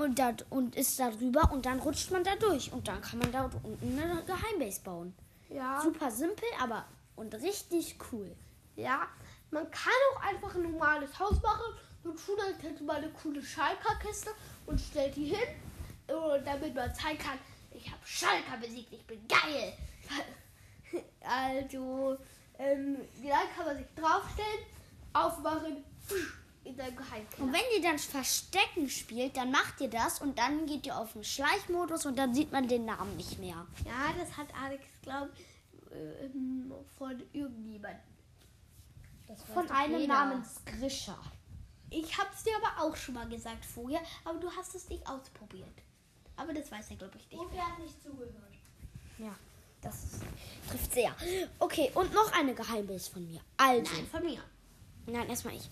und, 0.00 0.18
da, 0.18 0.32
und 0.48 0.76
ist 0.76 0.98
da 0.98 1.10
drüber 1.10 1.50
und 1.52 1.66
dann 1.66 1.78
rutscht 1.78 2.10
man 2.10 2.24
da 2.24 2.34
durch 2.36 2.72
und 2.72 2.88
dann 2.88 3.00
kann 3.00 3.18
man 3.18 3.30
da 3.32 3.50
unten 3.62 3.98
eine 3.98 4.22
Geheimbase 4.22 4.80
bauen. 4.82 5.14
Ja. 5.48 5.80
Super 5.80 6.10
simpel, 6.10 6.48
aber 6.60 6.84
und 7.16 7.34
richtig 7.34 7.96
cool. 8.10 8.34
Ja, 8.76 9.08
man 9.50 9.70
kann 9.70 9.92
auch 10.14 10.22
einfach 10.22 10.54
ein 10.54 10.62
normales 10.62 11.18
Haus 11.18 11.42
machen, 11.42 11.74
und 12.04 12.24
tut 12.24 12.38
dann 12.38 12.54
hätte 12.60 12.82
mal 12.82 12.96
eine 12.96 13.10
coole 13.10 13.42
Schalker-Kiste 13.42 14.30
und 14.66 14.80
stellt 14.80 15.14
die 15.16 15.26
hin, 15.26 15.48
äh, 16.06 16.42
damit 16.44 16.74
man 16.74 16.94
zeigen 16.94 17.18
kann, 17.18 17.38
ich 17.72 17.86
habe 17.86 18.00
Schalker 18.04 18.56
besiegt, 18.58 18.92
ich 18.92 19.06
bin 19.06 19.20
geil. 19.28 19.74
Also, 21.22 22.18
ähm, 22.58 22.96
dann 23.22 23.54
kann 23.54 23.66
man 23.66 23.76
sich 23.76 23.86
draufstellen, 23.94 24.64
aufmachen, 25.12 25.84
Geheimkeller. 26.08 26.39
Und 26.64 27.52
wenn 27.52 27.62
ihr 27.74 27.82
dann 27.82 27.98
Verstecken 27.98 28.88
spielt, 28.88 29.36
dann 29.36 29.50
macht 29.50 29.80
ihr 29.80 29.88
das 29.88 30.20
und 30.20 30.38
dann 30.38 30.66
geht 30.66 30.86
ihr 30.86 30.96
auf 30.96 31.14
den 31.14 31.24
Schleichmodus 31.24 32.06
und 32.06 32.16
dann 32.16 32.34
sieht 32.34 32.52
man 32.52 32.68
den 32.68 32.84
Namen 32.84 33.16
nicht 33.16 33.38
mehr. 33.38 33.66
Ja, 33.84 34.12
das 34.18 34.36
hat 34.36 34.48
Alex, 34.54 34.84
glaube 35.02 35.30
ich, 35.34 35.92
ähm, 35.92 36.72
von 36.98 37.22
irgendjemandem. 37.32 38.00
Von 39.54 39.70
einem 39.70 40.06
namens 40.06 40.60
Grisha. 40.64 41.16
Ich 41.88 42.18
habe 42.18 42.28
es 42.36 42.42
dir 42.44 42.52
aber 42.62 42.84
auch 42.84 42.96
schon 42.96 43.14
mal 43.14 43.28
gesagt 43.28 43.64
vorher, 43.64 44.00
aber 44.24 44.38
du 44.38 44.50
hast 44.50 44.74
es 44.74 44.88
nicht 44.88 45.06
ausprobiert. 45.08 45.82
Aber 46.36 46.52
das 46.52 46.70
weiß 46.70 46.90
er, 46.90 46.96
glaube 46.96 47.16
ich, 47.18 47.28
nicht. 47.28 47.40
Und 47.40 47.52
wer 47.52 47.66
hat 47.66 47.78
nicht 47.78 48.02
zugehört? 48.02 48.34
Ja, 49.18 49.34
das 49.80 50.20
trifft 50.68 50.92
sehr. 50.92 51.14
Okay, 51.58 51.90
und 51.94 52.12
noch 52.12 52.32
eine 52.32 52.54
Geheimbase 52.54 53.10
von 53.10 53.26
mir. 53.26 53.40
Also, 53.56 53.92
Nein, 53.92 54.06
von 54.06 54.24
mir. 54.24 54.42
Nein, 55.10 55.28
erstmal 55.28 55.54
ich. 55.54 55.68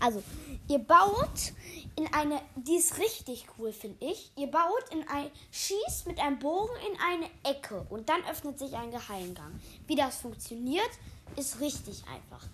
Also, 0.00 0.22
ihr 0.68 0.78
baut 0.78 1.52
in 1.96 2.12
eine, 2.12 2.40
die 2.56 2.76
ist 2.76 2.98
richtig 2.98 3.46
cool, 3.58 3.72
finde 3.72 4.04
ich. 4.04 4.32
Ihr 4.36 4.48
baut 4.48 4.84
in 4.90 5.06
ein, 5.08 5.30
schießt 5.52 6.06
mit 6.06 6.18
einem 6.18 6.38
Bogen 6.38 6.74
in 6.90 6.98
eine 7.00 7.30
Ecke 7.44 7.86
und 7.90 8.08
dann 8.08 8.24
öffnet 8.24 8.58
sich 8.58 8.74
ein 8.74 8.90
Geheimgang. 8.90 9.60
Wie 9.86 9.96
das 9.96 10.16
funktioniert, 10.16 10.90
ist 11.36 11.60
richtig 11.60 12.02
einfach. 12.08 12.46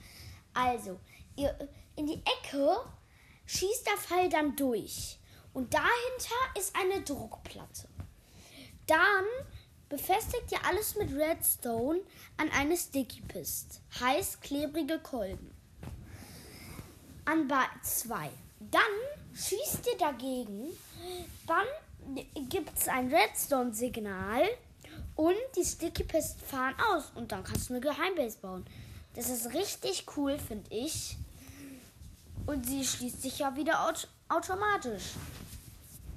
Also, 0.53 0.99
ihr 1.37 1.57
in 1.97 2.07
die 2.07 2.22
Ecke 2.43 2.76
schießt 3.47 3.87
der 3.87 3.97
Pfeil 3.97 4.28
dann 4.28 4.57
durch 4.57 5.18
und 5.55 5.72
dahinter 5.72 6.59
ist 6.59 6.74
eine 6.76 7.03
Druckplatte. 7.03 7.89
Dann 8.87 9.24
befestigt 9.89 10.53
ihr 10.53 10.64
alles 10.66 10.97
mit 10.97 11.12
Redstone 11.12 12.01
an 12.37 12.51
eine 12.51 12.76
Sticky 12.76 13.22
Pist, 13.22 13.80
heißt 14.01 14.43
klebrige 14.43 14.99
Kolben 14.99 15.55
an 17.26 17.48
2. 17.82 18.30
Dann 18.60 18.80
schießt 19.34 19.86
ihr 19.92 19.98
dagegen, 19.98 20.68
dann 21.46 21.66
gibt 22.48 22.78
es 22.78 22.88
ein 22.88 23.12
Redstone-Signal 23.12 24.44
und 25.16 25.36
die 25.56 25.64
Sticky 25.64 26.04
Pist 26.04 26.40
fahren 26.40 26.74
aus 26.92 27.10
und 27.14 27.32
dann 27.32 27.44
kannst 27.44 27.68
du 27.68 27.74
eine 27.74 27.80
Geheimbase 27.80 28.38
bauen. 28.38 28.64
Das 29.14 29.28
ist 29.28 29.52
richtig 29.52 30.06
cool, 30.16 30.38
finde 30.38 30.74
ich. 30.74 31.16
Und 32.46 32.66
sie 32.66 32.84
schließt 32.84 33.22
sich 33.22 33.38
ja 33.40 33.56
wieder 33.56 33.88
aut 33.88 34.08
automatisch. 34.28 35.14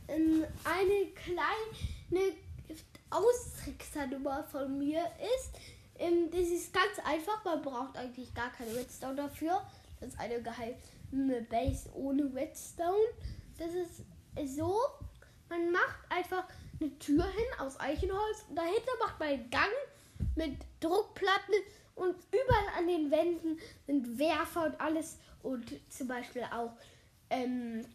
Ähm, 0.08 0.44
eine 0.64 1.06
kleine 1.24 2.34
Austricksernummer 3.10 4.44
von 4.44 4.78
mir 4.78 5.02
ist, 5.38 5.52
ähm, 5.98 6.30
das 6.32 6.48
ist 6.48 6.74
ganz 6.74 7.00
einfach, 7.06 7.44
man 7.44 7.62
braucht 7.62 7.98
eigentlich 7.98 8.34
gar 8.34 8.52
keine 8.52 8.76
Redstone 8.76 9.16
dafür. 9.16 9.62
Das 10.00 10.10
ist 10.10 10.20
eine 10.20 10.42
geheime 11.12 11.42
Base 11.42 11.90
ohne 11.94 12.34
Redstone. 12.34 13.08
Das 13.58 13.74
ist 13.74 14.04
so, 14.56 14.78
man 15.50 15.72
macht 15.72 16.00
einfach 16.10 16.46
eine 16.80 16.98
Tür 17.00 17.26
hin 17.26 17.60
aus 17.60 17.80
Eichenholz. 17.80 18.46
Dahinter 18.54 18.92
macht 19.00 19.20
man 19.20 19.30
einen 19.30 19.50
Gang 19.50 19.72
mit 20.36 20.58
Druckplatten 20.80 21.56
und 21.96 22.16
überall 22.32 22.78
an 22.78 22.88
den 22.88 23.12
Wänden 23.12 23.60
sind 23.86 24.18
Werfer 24.18 24.68
und 24.68 24.80
alles 24.80 25.18
und 25.44 25.66
zum 25.90 26.08
Beispiel 26.08 26.44
auch 26.44 26.72
ähm, 27.30 27.86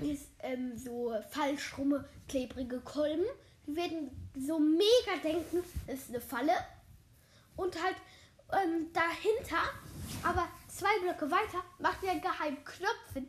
ist, 0.00 0.28
ähm, 0.40 0.76
so 0.76 1.14
falsch 1.30 1.76
rumme 1.78 2.08
klebrige 2.28 2.80
Kolben. 2.80 3.24
Die 3.66 3.76
werden 3.76 4.10
so 4.36 4.58
mega 4.58 5.16
denken, 5.22 5.62
das 5.86 6.00
ist 6.00 6.08
eine 6.08 6.20
Falle. 6.20 6.52
Und 7.56 7.80
halt 7.80 7.96
ähm, 8.52 8.88
dahinter, 8.92 9.62
aber 10.24 10.48
zwei 10.72 10.98
Blöcke 11.00 11.30
weiter, 11.30 11.62
macht 11.78 12.02
ihr 12.02 12.10
einen 12.10 12.20
geheimen 12.20 12.64
Knopf 12.64 13.12
hin. 13.14 13.28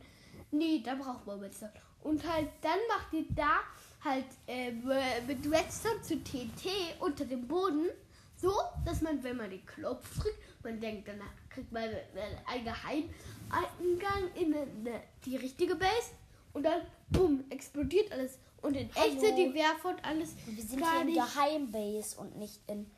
Nee, 0.52 0.82
da 0.84 0.96
braucht 0.96 1.26
man 1.26 1.40
Redstone. 1.40 1.74
Und 2.02 2.28
halt 2.28 2.50
dann 2.62 2.80
macht 2.90 3.14
ihr 3.14 3.26
da 3.30 3.60
halt 4.04 4.26
äh, 4.48 4.72
mit 4.72 5.46
Redstone 5.52 6.02
zu 6.02 6.22
TNT 6.24 7.00
unter 7.00 7.26
dem 7.26 7.48
Boden 7.48 7.90
so, 8.36 8.52
dass 8.86 9.02
man, 9.02 9.24
wenn 9.24 9.38
man 9.38 9.50
den 9.50 9.66
Knopf 9.66 10.20
drückt, 10.20 10.38
man 10.64 10.80
denkt, 10.80 11.08
danach 11.08 11.32
kriegt 11.50 11.72
man 11.72 11.84
einen 11.84 12.66
Geheimeingang 12.66 14.32
in 14.36 14.54
eine, 14.54 15.02
die 15.26 15.38
richtige 15.38 15.76
Base 15.76 16.12
und 16.52 16.64
dann, 16.64 16.82
bumm, 17.10 17.46
explodiert 17.50 18.12
alles. 18.12 18.38
Und 18.62 18.76
in 18.76 18.90
echt 18.90 19.20
sind 19.20 19.38
die 19.38 19.54
Werfer 19.54 19.90
und 19.90 20.04
alles 20.06 20.32
Und 20.46 20.58
wir 20.58 20.64
sind 20.64 20.80
gar 20.82 21.04
hier 21.04 21.10
in. 21.10 21.14
Geheimbase 21.16 22.20
und 22.20 22.38
nicht 22.38 22.60
in 22.68 22.90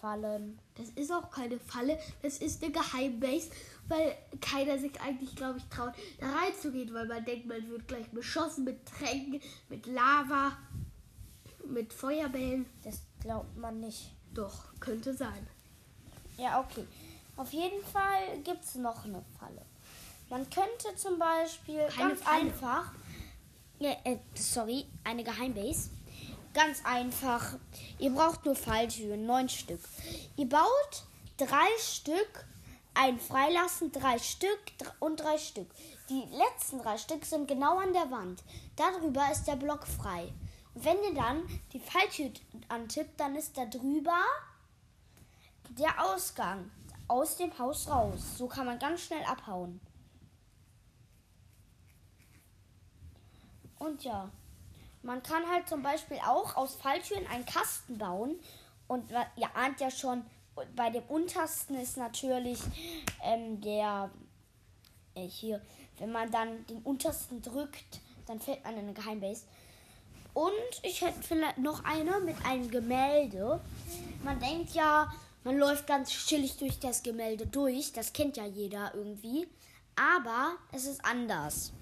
Fallen. 0.00 0.58
Das 0.74 0.88
ist 0.90 1.12
auch 1.12 1.30
keine 1.30 1.58
Falle, 1.58 1.98
das 2.22 2.38
ist 2.38 2.62
eine 2.62 2.72
Geheimbase, 2.72 3.50
weil 3.88 4.16
keiner 4.40 4.78
sich 4.78 5.00
eigentlich, 5.00 5.34
glaube 5.36 5.58
ich, 5.58 5.64
traut, 5.66 5.92
da 6.18 6.30
reinzugehen, 6.30 6.92
weil 6.94 7.06
man 7.06 7.24
denkt, 7.24 7.46
man 7.46 7.68
wird 7.68 7.88
gleich 7.88 8.08
beschossen 8.10 8.64
mit 8.64 8.86
Tränken, 8.86 9.40
mit 9.68 9.86
Lava, 9.86 10.56
mit 11.66 11.92
Feuerbällen. 11.92 12.66
Das 12.84 13.00
glaubt 13.20 13.56
man 13.56 13.80
nicht. 13.80 14.12
Doch, 14.34 14.78
könnte 14.80 15.14
sein. 15.14 15.46
Ja, 16.38 16.60
okay. 16.60 16.86
Auf 17.36 17.52
jeden 17.52 17.82
Fall 17.84 18.38
gibt 18.44 18.64
es 18.64 18.74
noch 18.76 19.04
eine 19.04 19.22
Falle. 19.38 19.62
Man 20.30 20.48
könnte 20.48 20.96
zum 20.96 21.18
Beispiel 21.18 21.86
Keine 21.88 22.10
ganz 22.10 22.22
Falle. 22.22 22.40
einfach. 22.40 22.92
Ja, 23.78 23.96
äh, 24.04 24.18
sorry, 24.34 24.86
eine 25.04 25.24
Geheimbase. 25.24 25.90
Ganz 26.54 26.84
einfach. 26.84 27.58
Ihr 27.98 28.10
braucht 28.10 28.44
nur 28.44 28.54
Falltüren, 28.54 29.26
neun 29.26 29.48
Stück. 29.48 29.80
Ihr 30.36 30.48
baut 30.48 31.02
drei 31.36 31.68
Stück, 31.78 32.44
ein 32.94 33.18
freilassen, 33.18 33.92
drei 33.92 34.18
Stück 34.18 34.60
und 35.00 35.20
drei 35.20 35.38
Stück. 35.38 35.68
Die 36.08 36.24
letzten 36.30 36.78
drei 36.78 36.98
Stück 36.98 37.24
sind 37.24 37.48
genau 37.48 37.78
an 37.78 37.92
der 37.92 38.10
Wand. 38.10 38.42
Darüber 38.76 39.30
ist 39.30 39.44
der 39.44 39.56
Block 39.56 39.86
frei. 39.86 40.32
Wenn 40.74 41.02
ihr 41.02 41.14
dann 41.14 41.42
die 41.72 41.80
Falltür 41.80 42.30
antippt, 42.68 43.20
dann 43.20 43.36
ist 43.36 43.56
da 43.56 43.66
drüber 43.66 44.18
der 45.70 46.04
Ausgang 46.04 46.70
aus 47.08 47.36
dem 47.36 47.56
Haus 47.58 47.88
raus. 47.88 48.38
So 48.38 48.46
kann 48.46 48.66
man 48.66 48.78
ganz 48.78 49.02
schnell 49.02 49.24
abhauen. 49.24 49.80
Und 53.78 54.04
ja, 54.04 54.30
man 55.02 55.22
kann 55.22 55.48
halt 55.50 55.68
zum 55.68 55.82
Beispiel 55.82 56.18
auch 56.24 56.56
aus 56.56 56.76
Falltüren 56.76 57.26
einen 57.26 57.44
Kasten 57.46 57.98
bauen. 57.98 58.38
Und 58.86 59.10
ihr 59.10 59.56
ahnt 59.56 59.80
ja 59.80 59.90
schon, 59.90 60.24
bei 60.76 60.90
dem 60.90 61.04
untersten 61.04 61.76
ist 61.76 61.96
natürlich 61.96 62.58
ähm, 63.22 63.60
der 63.60 64.10
äh, 65.14 65.26
hier, 65.26 65.60
wenn 65.98 66.12
man 66.12 66.30
dann 66.30 66.66
den 66.66 66.82
untersten 66.82 67.42
drückt, 67.42 68.00
dann 68.26 68.40
fällt 68.40 68.64
man 68.64 68.74
in 68.74 68.80
eine 68.80 68.92
Geheimbase. 68.92 69.44
Und 70.34 70.52
ich 70.82 71.02
hätte 71.02 71.22
vielleicht 71.22 71.58
noch 71.58 71.84
eine 71.84 72.20
mit 72.20 72.36
einem 72.44 72.70
Gemälde. 72.70 73.60
Man 74.24 74.40
denkt 74.40 74.72
ja, 74.72 75.12
man 75.44 75.58
läuft 75.58 75.86
ganz 75.86 76.10
chillig 76.10 76.56
durch 76.56 76.78
das 76.78 77.02
Gemälde 77.02 77.46
durch. 77.46 77.92
Das 77.92 78.12
kennt 78.12 78.36
ja 78.36 78.46
jeder 78.46 78.94
irgendwie. 78.94 79.46
Aber 79.94 80.54
es 80.72 80.86
ist 80.86 81.04
anders. 81.04 81.72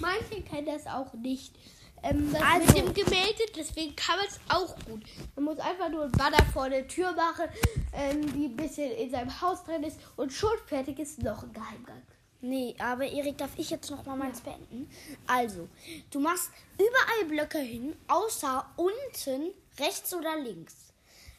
Manche 0.00 0.42
kennen 0.42 0.66
das 0.66 0.86
auch 0.86 1.14
nicht. 1.14 1.54
Ähm, 2.02 2.32
das 2.32 2.42
Also- 2.42 2.66
mit 2.66 2.76
dem 2.76 2.94
Gemälde, 3.04 3.42
deswegen 3.56 3.94
kann 3.96 4.16
man 4.18 4.26
es 4.26 4.38
auch 4.48 4.74
gut. 4.86 5.02
Man 5.36 5.44
muss 5.44 5.58
einfach 5.58 5.88
nur 5.88 6.04
ein 6.04 6.12
Banner 6.12 6.44
vor 6.52 6.68
der 6.70 6.86
Tür 6.86 7.12
machen, 7.12 7.46
ähm, 7.92 8.20
die 8.34 8.46
ein 8.46 8.56
bisschen 8.56 8.90
in 8.92 9.10
seinem 9.10 9.40
Haus 9.40 9.64
drin 9.64 9.82
ist 9.82 9.98
und 10.16 10.32
schon 10.32 10.56
fertig 10.66 10.98
ist 10.98 11.22
noch 11.22 11.42
ein 11.42 11.52
Geheimgang. 11.52 12.02
Nee, 12.40 12.76
aber 12.78 13.04
Erik, 13.04 13.36
darf 13.38 13.50
ich 13.56 13.70
jetzt 13.70 13.90
noch 13.90 14.04
mal 14.06 14.16
meins 14.16 14.40
beenden? 14.40 14.88
Also, 15.26 15.68
du 16.10 16.20
machst 16.20 16.50
überall 16.74 17.24
Blöcke 17.28 17.58
hin, 17.58 17.96
außer 18.06 18.64
unten, 18.76 19.50
rechts 19.80 20.14
oder 20.14 20.36
links. 20.38 20.74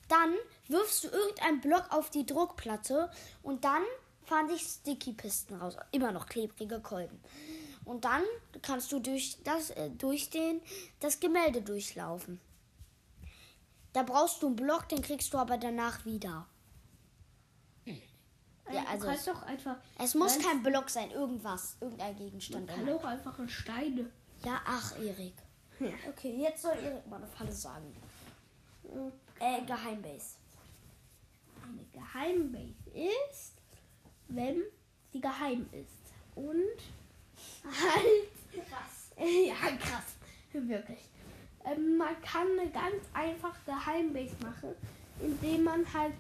Dann 0.10 0.34
wirfst 0.68 1.06
du 1.06 1.08
irgendeinen 1.08 1.62
Block 1.62 1.86
auf 1.92 2.10
die 2.10 2.26
Druckplatte 2.26 3.10
und 3.44 3.64
dann 3.64 3.84
fahren 4.26 4.50
sich 4.50 4.62
Sticky-Pisten 4.62 5.56
raus. 5.62 5.78
Immer 5.92 6.12
noch 6.12 6.26
klebrige 6.28 6.80
Kolben. 6.82 7.20
Und 7.90 8.06
dann 8.06 8.22
kannst 8.62 8.92
du 8.92 9.00
durch, 9.00 9.40
das, 9.44 9.72
äh, 9.72 9.90
durch 9.90 10.30
den, 10.30 10.62
das 11.00 11.20
Gemälde 11.20 11.64
durchlaufen. 11.64 12.40
Da 13.94 14.04
brauchst 14.04 14.44
du 14.44 14.46
einen 14.46 14.56
Block, 14.56 14.88
den 14.90 15.02
kriegst 15.02 15.34
du 15.34 15.40
aber 15.40 15.58
danach 15.58 16.06
wieder. 16.06 16.46
Ja, 17.86 18.84
also 18.88 19.06
du 19.06 19.10
kannst 19.10 19.28
doch 19.28 19.42
einfach. 19.42 19.78
Es 19.98 20.14
muss 20.14 20.38
kein 20.38 20.62
Block 20.62 20.92
sein, 20.92 21.10
irgendwas, 21.10 21.78
irgendein 21.82 22.16
Gegenstand. 22.16 22.70
kann 22.70 22.88
auch 22.90 23.04
einfach 23.04 23.40
ein 23.40 23.50
Steine. 23.50 24.12
Ja, 24.46 24.62
ach, 24.66 24.96
Erik. 25.00 25.34
Ja. 25.80 25.90
Okay, 26.10 26.36
jetzt 26.40 26.62
soll 26.62 26.78
Erik 26.78 27.08
mal 27.08 27.16
eine 27.16 27.26
Falle 27.26 27.52
sagen. 27.52 27.92
Äh, 29.40 29.66
Geheimbase. 29.66 30.36
Eine 31.64 31.86
Geheimbase 31.92 32.92
ist, 33.32 33.56
wenn 34.28 34.62
sie 35.12 35.22
geheim 35.22 35.68
ist. 35.72 36.14
Und 36.36 36.78
Halt. 37.64 38.68
Krass. 38.70 39.12
Ja, 39.18 39.56
krass. 39.78 40.16
Wirklich. 40.54 41.00
Ähm, 41.66 41.98
man 41.98 42.20
kann 42.22 42.48
eine 42.60 42.70
ganz 42.72 43.04
einfach 43.14 43.54
Geheimbase 43.66 44.36
machen, 44.42 44.76
indem 45.22 45.64
man 45.64 45.94
halt. 45.94 46.14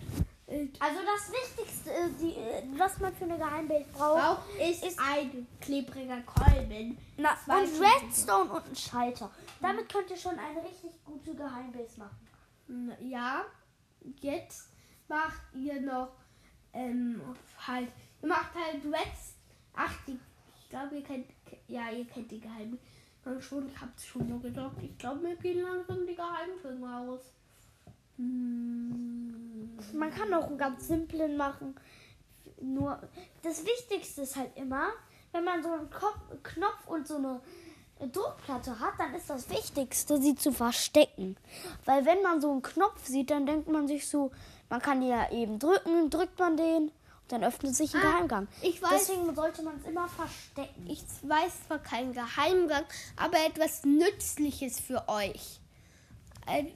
Äh, 0.47 0.67
Also 0.79 0.99
das 1.05 1.31
Wichtigste, 1.31 1.91
äh, 1.91 2.09
die, 2.19 2.33
äh, 2.35 2.63
was 2.77 2.99
man 2.99 3.15
für 3.15 3.23
eine 3.25 3.37
Geheimbase 3.37 3.85
braucht, 3.93 4.41
ist, 4.59 4.83
ist- 4.83 4.99
ein 4.99 5.47
klebriger 5.61 6.21
Kolben. 6.21 6.97
na, 7.17 7.37
und. 7.47 7.81
Redstone 7.81 8.51
und 8.51 8.67
ein 8.67 8.75
Schalter. 8.75 9.31
Damit 9.61 9.91
könnt 9.91 10.09
ihr 10.09 10.17
schon 10.17 10.37
eine 10.37 10.61
richtig 10.63 10.91
gute 11.05 11.33
Geheimbase 11.35 11.99
machen. 11.99 12.93
Ja, 13.01 13.45
jetzt 14.21 14.69
macht 15.07 15.41
ihr 15.53 15.81
noch 15.81 16.09
ähm, 16.73 17.19
halt, 17.65 17.87
ihr 18.21 18.27
macht 18.27 18.53
halt 18.53 18.83
Reds. 18.85 19.33
Ach, 19.73 19.93
die, 20.05 20.19
glaube, 20.69 20.95
ihr 20.97 21.03
kennt, 21.03 21.27
ja, 21.67 21.89
ihr 21.89 22.05
kennt 22.05 22.31
die 22.31 22.41
schon, 23.39 23.67
ich 23.67 23.79
hab's 23.79 24.05
schon 24.05 24.27
nur 24.27 24.41
gesagt. 24.41 24.81
Ich 24.81 24.97
glaube, 24.97 25.19
mir 25.19 25.35
gehen 25.35 25.61
langsam 25.61 26.05
die 26.07 26.15
Geheimfilme 26.15 26.97
aus. 26.97 27.21
Hm. 28.17 29.77
Man 29.93 30.11
kann 30.11 30.33
auch 30.33 30.47
einen 30.47 30.57
ganz 30.57 30.87
simplen 30.87 31.37
machen. 31.37 31.75
Nur 32.61 32.99
das 33.43 33.65
Wichtigste 33.65 34.23
ist 34.23 34.35
halt 34.35 34.55
immer, 34.55 34.89
wenn 35.31 35.43
man 35.43 35.63
so 35.63 35.71
einen 35.71 35.89
Kopf, 35.89 36.19
Knopf 36.43 36.87
und 36.87 37.07
so 37.07 37.17
eine 37.17 37.39
Druckplatte 38.11 38.79
hat, 38.79 38.93
dann 38.97 39.13
ist 39.13 39.29
das 39.29 39.49
Wichtigste, 39.49 40.21
sie 40.21 40.35
zu 40.35 40.51
verstecken. 40.51 41.37
Weil 41.85 42.05
wenn 42.05 42.21
man 42.21 42.41
so 42.41 42.51
einen 42.51 42.61
Knopf 42.61 43.05
sieht, 43.05 43.29
dann 43.29 43.45
denkt 43.45 43.69
man 43.69 43.87
sich 43.87 44.07
so, 44.07 44.31
man 44.69 44.81
kann 44.81 45.01
ja 45.01 45.31
eben 45.31 45.59
drücken, 45.59 46.09
drückt 46.09 46.39
man 46.39 46.57
den 46.57 46.91
dann 47.31 47.43
öffnet 47.43 47.75
sich 47.75 47.93
ein 47.95 48.01
Ah, 48.01 48.11
Geheimgang. 48.11 48.47
ich 48.61 48.79
weiß- 48.81 48.89
Deswegen 48.91 49.33
sollte 49.35 49.61
man 49.63 49.77
es 49.79 49.85
immer 49.87 50.07
verstecken. 50.09 50.85
Ich 50.87 51.03
weiß 51.23 51.67
zwar 51.67 51.79
keinen 51.79 52.13
Geheimgang, 52.13 52.83
aber 53.15 53.37
etwas 53.45 53.83
Nützliches 53.85 54.79
für 54.79 55.07
euch. 55.07 55.59
Ein, 56.45 56.71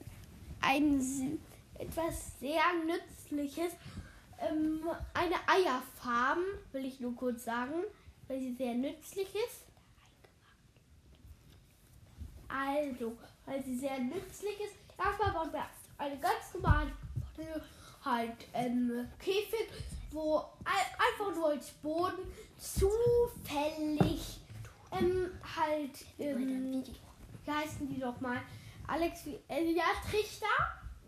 ein 0.60 1.38
etwas 1.78 2.38
sehr 2.40 2.62
Nützliches. 2.86 3.72
Ähm, 4.40 4.82
eine 5.14 5.36
Eierfarm, 5.48 6.40
will 6.72 6.84
ich 6.84 7.00
nur 7.00 7.14
kurz 7.16 7.44
sagen, 7.44 7.82
weil 8.28 8.40
sie 8.40 8.54
sehr 8.54 8.74
nützlich 8.74 9.28
ist. 9.34 9.62
Also, 12.48 13.16
weil 13.46 13.64
sie 13.64 13.76
sehr 13.78 13.98
nützlich 13.98 14.60
ist. 14.60 14.74
Erstmal 14.98 15.32
bauen 15.32 15.52
wir 15.52 15.66
eine 15.98 16.18
ganz 16.18 16.54
normale 16.54 16.92
halt 18.04 18.36
ähm, 18.52 19.08
Käfig, 19.18 19.68
wo 20.14 20.38
ein- 20.64 20.94
einfach 21.10 21.34
nur 21.34 21.48
als 21.48 21.70
Boden 21.72 22.32
zufällig 22.56 24.40
ähm, 24.92 25.30
halt 25.56 26.04
ähm, 26.18 26.84
wie 27.44 27.50
heißen 27.50 27.88
die 27.88 28.00
doch 28.00 28.20
mal? 28.20 28.40
Alex, 28.86 29.26
äh, 29.48 29.64
ja, 29.72 29.84
Trichter 30.08 30.46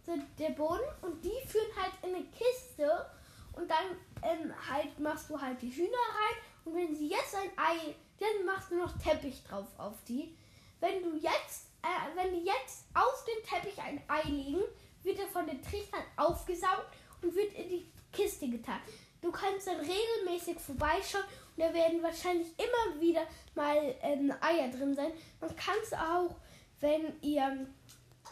sind 0.05 0.25
der 0.39 0.51
Boden 0.51 0.83
und 1.03 1.25
die 1.25 1.47
führen 1.47 1.71
halt 1.81 1.93
in 2.03 2.15
eine 2.15 2.25
Kiste 2.27 3.07
und 3.53 3.71
dann 3.71 3.97
ähm, 4.23 4.53
halt 4.71 4.99
machst 4.99 5.31
du 5.31 5.41
halt 5.41 5.61
die 5.63 5.71
Hühner 5.71 5.89
rein 5.91 6.37
und 6.65 6.75
wenn 6.75 6.95
sie 6.95 7.09
jetzt 7.09 7.35
ein 7.35 7.51
Ei, 7.57 7.95
dann 8.19 8.45
machst 8.47 8.71
du 8.71 8.77
noch 8.77 8.97
Teppich 8.99 9.43
drauf 9.45 9.67
auf 9.79 9.95
die. 10.09 10.37
Wenn 10.81 11.03
du 11.03 11.17
jetzt, 11.17 11.69
äh, 11.83 12.17
wenn 12.17 12.33
die 12.35 12.45
jetzt 12.45 12.87
auf 12.95 13.25
dem 13.25 13.45
Teppich 13.49 13.79
ein 13.81 14.03
Ei 14.09 14.23
legen, 14.29 14.63
wird 15.03 15.19
er 15.21 15.29
von 15.29 15.47
den 15.47 15.63
Trichtern 15.63 16.03
aufgesaugt 16.17 16.89
und 17.23 17.35
wird 17.35 17.53
in 17.55 17.69
die 17.69 17.93
Kiste 18.17 18.49
getan. 18.49 18.81
Du 19.21 19.31
kannst 19.31 19.67
dann 19.67 19.77
regelmäßig 19.77 20.59
vorbeischauen 20.59 21.25
und 21.57 21.63
da 21.65 21.73
werden 21.75 22.03
wahrscheinlich 22.03 22.49
immer 22.59 23.01
wieder 23.01 23.23
mal 23.55 23.95
ähm, 24.03 24.33
Eier 24.41 24.69
drin 24.69 24.95
sein. 24.95 25.11
Man 25.41 25.55
kann 25.57 25.75
es 25.83 25.93
auch, 25.93 26.37
wenn 26.81 27.13
ihr 27.23 27.67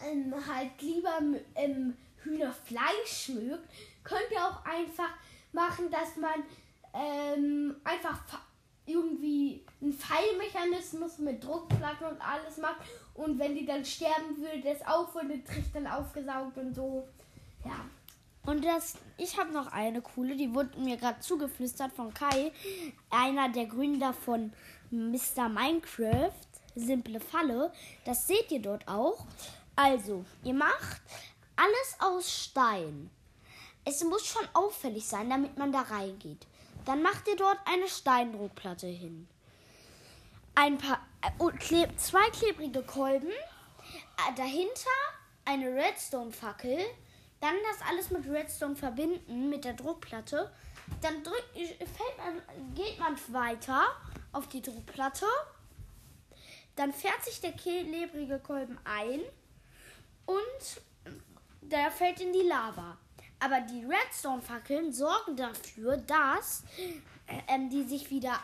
ähm, 0.04 0.34
halt 0.46 0.80
lieber 0.80 1.18
ähm, 1.54 1.96
Hühnerfleisch 2.22 3.30
mögt, 3.30 3.68
könnt 4.02 4.30
ihr 4.30 4.44
auch 4.46 4.64
einfach 4.64 5.10
machen, 5.52 5.90
dass 5.90 6.16
man 6.16 6.42
ähm, 6.94 7.76
einfach 7.84 8.24
fa- 8.26 8.42
irgendwie 8.86 9.64
einen 9.80 9.94
Pfeilmechanismus 9.94 11.18
mit 11.18 11.42
Druckplatten 11.42 12.06
und 12.06 12.20
alles 12.20 12.58
macht. 12.58 12.80
Und 13.14 13.38
wenn 13.38 13.54
die 13.54 13.64
dann 13.64 13.84
sterben, 13.84 14.36
würde 14.36 14.60
das 14.60 14.86
auch 14.86 15.08
von 15.10 15.28
den 15.28 15.44
Trichtern 15.44 15.86
aufgesaugt 15.86 16.56
und 16.58 16.74
so. 16.74 17.08
Ja. 17.64 17.88
Und 18.46 18.64
das, 18.64 18.94
ich 19.16 19.38
habe 19.38 19.52
noch 19.52 19.68
eine 19.68 20.02
coole, 20.02 20.36
die 20.36 20.54
wurde 20.54 20.78
mir 20.78 20.96
gerade 20.96 21.20
zugeflüstert 21.20 21.92
von 21.92 22.12
Kai, 22.12 22.52
einer 23.10 23.48
der 23.48 23.66
Gründer 23.66 24.12
von 24.12 24.52
Mr. 24.90 25.48
Minecraft, 25.48 26.32
simple 26.74 27.20
Falle. 27.20 27.72
Das 28.04 28.26
seht 28.26 28.50
ihr 28.50 28.60
dort 28.60 28.86
auch. 28.86 29.26
Also, 29.76 30.24
ihr 30.42 30.54
macht 30.54 31.02
alles 31.56 31.96
aus 31.98 32.30
Stein. 32.30 33.10
Es 33.84 34.04
muss 34.04 34.26
schon 34.26 34.46
auffällig 34.52 35.06
sein, 35.06 35.30
damit 35.30 35.56
man 35.56 35.72
da 35.72 35.82
reingeht. 35.82 36.46
Dann 36.84 37.02
macht 37.02 37.26
ihr 37.28 37.36
dort 37.36 37.58
eine 37.66 37.88
Steindruckplatte 37.88 38.86
hin. 38.86 39.26
Ein 40.54 40.78
paar 40.78 41.00
äh, 41.22 41.30
und 41.38 41.58
kleb, 41.58 41.98
zwei 41.98 42.28
klebrige 42.30 42.82
Kolben, 42.82 43.30
äh, 43.30 44.34
dahinter 44.36 44.90
eine 45.44 45.74
Redstone-Fackel, 45.74 46.78
dann 47.44 47.56
das 47.70 47.86
alles 47.86 48.10
mit 48.10 48.26
Redstone 48.26 48.74
verbinden 48.74 49.50
mit 49.50 49.66
der 49.66 49.74
Druckplatte. 49.74 50.50
Dann 51.02 51.22
drück, 51.22 51.44
fällt 51.52 52.16
man, 52.16 52.74
geht 52.74 52.98
man 52.98 53.16
weiter 53.28 53.82
auf 54.32 54.48
die 54.48 54.62
Druckplatte. 54.62 55.26
Dann 56.74 56.92
fährt 56.92 57.22
sich 57.22 57.42
der 57.42 57.52
klebrige 57.52 58.38
Kolben 58.38 58.78
ein 58.84 59.20
und 60.24 60.82
der 61.60 61.90
fällt 61.90 62.20
in 62.20 62.32
die 62.32 62.48
Lava. 62.48 62.96
Aber 63.40 63.60
die 63.60 63.84
Redstone-Fackeln 63.84 64.92
sorgen 64.92 65.36
dafür, 65.36 65.98
dass 65.98 66.64
äh, 67.26 67.42
ähm, 67.48 67.68
die 67.68 67.84
sich 67.84 68.10
wieder 68.10 68.40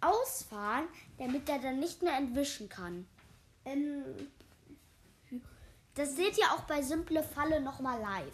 ausfahren, 0.00 0.88
damit 1.18 1.50
er 1.50 1.58
dann 1.58 1.80
nicht 1.80 2.02
mehr 2.02 2.16
entwischen 2.16 2.70
kann. 2.70 3.06
Ähm, 3.66 4.04
Das 5.98 6.14
seht 6.14 6.38
ihr 6.38 6.44
auch 6.52 6.60
bei 6.60 6.80
Simple 6.80 7.24
Falle 7.24 7.60
nochmal 7.60 8.00
live. 8.00 8.32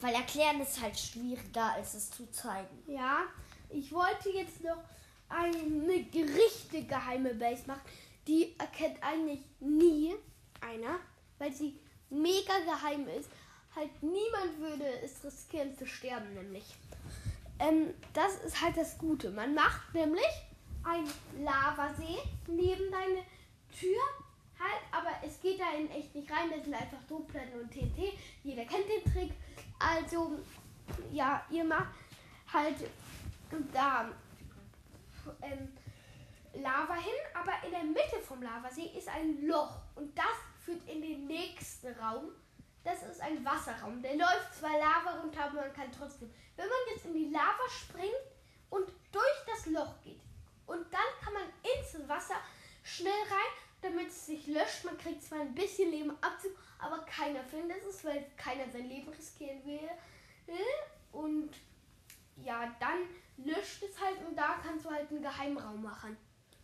Weil 0.00 0.14
erklären 0.14 0.60
ist 0.60 0.82
halt 0.82 0.98
schwieriger, 0.98 1.72
als 1.74 1.94
es 1.94 2.10
zu 2.10 2.28
zeigen. 2.32 2.82
Ja, 2.88 3.20
ich 3.70 3.92
wollte 3.92 4.30
jetzt 4.30 4.64
noch 4.64 4.82
eine 5.28 6.04
richtig 6.12 6.88
geheime 6.88 7.34
Base 7.34 7.62
machen. 7.68 7.82
Die 8.26 8.58
erkennt 8.58 9.00
eigentlich 9.00 9.42
nie 9.60 10.16
einer, 10.60 10.98
weil 11.38 11.52
sie 11.52 11.78
mega 12.10 12.58
geheim 12.58 13.06
ist. 13.16 13.30
Halt 13.76 14.02
niemand 14.02 14.58
würde 14.58 14.88
es 15.04 15.24
riskieren 15.24 15.78
zu 15.78 15.86
sterben, 15.86 16.34
nämlich. 16.34 16.74
Ähm, 17.60 17.94
das 18.12 18.34
ist 18.44 18.60
halt 18.60 18.76
das 18.76 18.98
Gute. 18.98 19.30
Man 19.30 19.54
macht 19.54 19.94
nämlich 19.94 20.24
einen 20.82 21.44
Lavasee 21.44 22.18
neben 22.48 22.90
deine 22.90 23.22
Tür. 23.78 24.02
Halt, 24.58 24.82
aber 24.90 25.10
es 25.22 25.40
geht 25.40 25.60
da 25.60 25.70
in 25.72 25.90
echt 25.90 26.14
nicht 26.14 26.30
rein. 26.30 26.50
Das 26.50 26.64
sind 26.64 26.74
einfach 26.74 27.02
Druckplatten 27.08 27.60
und 27.60 27.70
TNT. 27.70 28.14
Jeder 28.42 28.64
kennt 28.64 28.88
den 28.88 29.12
Trick. 29.12 29.32
Also, 29.78 30.38
ja, 31.12 31.44
ihr 31.50 31.64
macht 31.64 31.94
halt 32.52 32.76
da 33.72 34.08
ähm, 35.42 35.68
Lava 36.54 36.94
hin, 36.94 37.12
aber 37.34 37.52
in 37.64 37.70
der 37.70 37.84
Mitte 37.84 38.18
vom 38.26 38.42
Lavasee 38.42 38.92
ist 38.96 39.08
ein 39.08 39.46
Loch 39.46 39.78
und 39.94 40.16
das 40.16 40.36
führt 40.64 40.88
in 40.88 41.02
den 41.02 41.26
nächsten 41.26 41.92
Raum. 41.94 42.30
Das 42.84 43.02
ist 43.02 43.20
ein 43.20 43.44
Wasserraum. 43.44 44.00
Der 44.00 44.16
läuft 44.16 44.54
zwar 44.58 44.70
Lava 44.70 45.20
runter, 45.20 45.44
aber 45.44 45.62
man 45.62 45.72
kann 45.72 45.90
trotzdem. 45.92 46.32
Wenn 46.56 46.66
man 46.66 46.78
jetzt 46.94 47.04
in 47.04 47.14
die 47.14 47.30
Lava 47.30 47.68
springt 47.68 48.14
und 48.70 48.88
durch 49.12 49.44
das 49.46 49.66
Loch 49.66 50.00
geht 50.02 50.20
und 50.66 50.92
dann 50.92 51.00
kann 51.22 51.34
man 51.34 51.42
ins 51.42 52.08
Wasser 52.08 52.36
schnell 52.82 53.12
rein, 53.12 53.52
damit 53.88 54.08
es 54.08 54.26
sich 54.26 54.46
löscht. 54.46 54.84
Man 54.84 54.98
kriegt 54.98 55.22
zwar 55.22 55.40
ein 55.40 55.54
bisschen 55.54 55.90
Leben 55.90 56.10
Abzug, 56.20 56.52
aber 56.78 56.98
keiner 57.04 57.42
findet 57.44 57.84
es, 57.88 58.04
weil 58.04 58.24
keiner 58.36 58.70
sein 58.72 58.88
Leben 58.88 59.08
riskieren 59.10 59.64
will. 59.64 59.88
Und 61.12 61.50
ja, 62.44 62.74
dann 62.80 62.98
löscht 63.38 63.82
es 63.82 64.00
halt 64.00 64.16
und 64.28 64.36
da 64.36 64.56
kannst 64.62 64.84
du 64.84 64.90
halt 64.90 65.10
einen 65.10 65.22
Geheimraum 65.22 65.82
machen. 65.82 66.16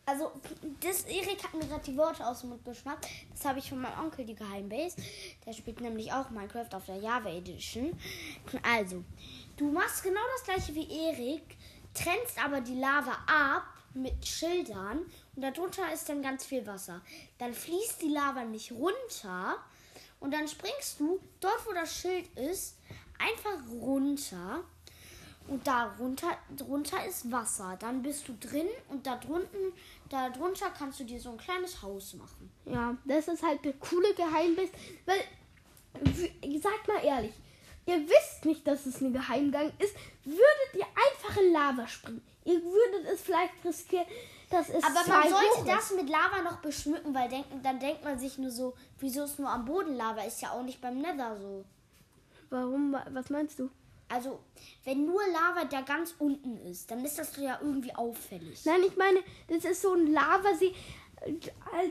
Also, 0.04 0.32
das 0.80 1.04
Erik 1.04 1.44
hat 1.44 1.54
mir 1.54 1.64
gerade 1.66 1.84
die 1.84 1.96
Worte 1.96 2.26
aus 2.26 2.40
dem 2.40 2.50
Mund 2.50 2.64
geschnappt. 2.64 3.06
Das 3.30 3.44
habe 3.44 3.60
ich 3.60 3.68
von 3.68 3.80
meinem 3.80 4.00
Onkel, 4.00 4.24
die 4.24 4.34
Geheimbase. 4.34 4.96
Der 5.46 5.52
spielt 5.52 5.80
nämlich 5.80 6.12
auch 6.12 6.28
Minecraft 6.30 6.74
auf 6.74 6.86
der 6.86 6.96
Java 6.96 7.30
Edition. 7.30 7.96
Also, 8.64 9.04
du 9.56 9.70
machst 9.70 10.02
genau 10.02 10.20
das 10.34 10.44
gleiche 10.44 10.74
wie 10.74 10.90
Erik, 11.06 11.56
trennst 11.94 12.42
aber 12.42 12.60
die 12.60 12.80
Lava 12.80 13.12
ab 13.26 13.62
mit 13.94 14.26
Schildern 14.26 15.06
und 15.34 15.42
darunter 15.42 15.92
ist 15.92 16.08
dann 16.08 16.22
ganz 16.22 16.44
viel 16.44 16.66
Wasser. 16.66 17.00
Dann 17.38 17.54
fließt 17.54 18.02
die 18.02 18.08
Lava 18.08 18.44
nicht 18.44 18.72
runter 18.72 19.56
und 20.20 20.32
dann 20.32 20.46
springst 20.46 21.00
du 21.00 21.20
dort, 21.40 21.66
wo 21.66 21.72
das 21.72 21.94
Schild 21.94 22.26
ist, 22.38 22.76
einfach 23.18 23.58
runter 23.70 24.64
und 25.48 25.66
darunter 25.66 26.36
drunter 26.56 27.04
ist 27.06 27.30
Wasser. 27.30 27.76
Dann 27.80 28.02
bist 28.02 28.28
du 28.28 28.34
drin 28.38 28.68
und 28.88 29.06
da 29.06 29.16
drunten, 29.16 29.72
da 30.08 30.30
drunter 30.30 30.70
kannst 30.76 31.00
du 31.00 31.04
dir 31.04 31.20
so 31.20 31.30
ein 31.30 31.38
kleines 31.38 31.82
Haus 31.82 32.14
machen. 32.14 32.50
Ja, 32.66 32.96
das 33.04 33.28
ist 33.28 33.42
halt 33.42 33.64
der 33.64 33.72
coole 33.74 34.14
Geheimbase, 34.14 34.70
weil, 35.06 35.24
sagt 36.60 36.88
mal 36.88 37.04
ehrlich, 37.04 37.32
ihr 37.86 38.06
wisst 38.08 38.44
nicht, 38.44 38.66
dass 38.66 38.86
es 38.86 39.00
ein 39.00 39.12
Geheimgang 39.12 39.72
ist, 39.78 39.94
würdet 40.24 40.74
ihr 40.74 40.86
einfach 40.86 41.40
in 41.40 41.52
Lava 41.52 41.88
springen. 41.88 42.22
Ihr 42.44 42.62
würdet 42.62 43.12
es 43.12 43.22
vielleicht 43.22 43.52
riskieren, 43.64 44.06
dass 44.52 44.68
es 44.68 44.84
Aber 44.84 44.94
man 45.08 45.28
sollte 45.28 45.34
hoch 45.50 45.66
ist. 45.66 45.68
das 45.68 45.90
mit 45.92 46.08
Lava 46.08 46.42
noch 46.42 46.58
beschmücken, 46.58 47.14
weil 47.14 47.28
denken, 47.28 47.60
dann 47.62 47.78
denkt 47.80 48.04
man 48.04 48.18
sich 48.18 48.38
nur 48.38 48.50
so, 48.50 48.74
wieso 48.98 49.24
ist 49.24 49.38
nur 49.38 49.48
am 49.50 49.64
Boden 49.64 49.96
Lava? 49.96 50.22
Ist 50.22 50.42
ja 50.42 50.50
auch 50.50 50.62
nicht 50.62 50.80
beim 50.80 51.00
Nether 51.00 51.36
so. 51.40 51.64
Warum? 52.50 52.96
Was 53.12 53.30
meinst 53.30 53.58
du? 53.58 53.70
Also, 54.08 54.40
wenn 54.84 55.06
nur 55.06 55.22
Lava 55.32 55.64
da 55.64 55.80
ganz 55.80 56.14
unten 56.18 56.58
ist, 56.70 56.90
dann 56.90 57.02
ist 57.04 57.18
das 57.18 57.34
ja 57.38 57.58
irgendwie 57.62 57.94
auffällig. 57.94 58.62
Nein, 58.66 58.82
ich 58.86 58.96
meine, 58.96 59.20
das 59.48 59.64
ist 59.64 59.80
so 59.82 59.94
ein 59.94 60.12
Lavasee. 60.12 60.74
Äh, 61.22 61.32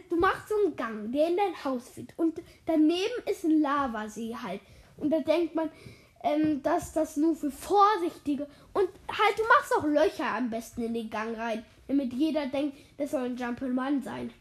Du 0.10 0.18
machst 0.18 0.50
so 0.50 0.56
einen 0.64 0.76
Gang, 0.76 1.12
der 1.12 1.30
in 1.30 1.38
dein 1.38 1.64
Haus 1.64 1.90
führt. 1.90 2.14
Und 2.18 2.40
daneben 2.68 3.24
ist 3.26 3.44
ein 3.44 3.62
Lavasee 3.62 4.36
halt. 4.36 4.62
Und 4.98 5.10
da 5.10 5.20
denkt 5.20 5.56
man, 5.56 5.72
ähm, 6.24 6.62
dass 6.62 6.94
das 6.94 7.18
nur 7.18 7.36
für 7.36 7.50
Vorsichtige. 7.50 8.48
Und 8.74 8.88
halt, 9.08 9.40
du 9.40 9.44
machst 9.48 9.76
auch 9.76 9.86
Löcher 9.86 10.28
am 10.36 10.50
besten 10.52 10.84
in 10.84 10.94
den 10.94 11.10
Gang 11.10 11.36
rein. 11.36 11.66
Damit 11.92 12.14
jeder 12.14 12.46
denkt, 12.48 12.78
das 12.98 13.12
soll 13.12 13.26
ein 13.26 13.38
Jump'n'Run 13.38 14.02
sein. 14.02 14.32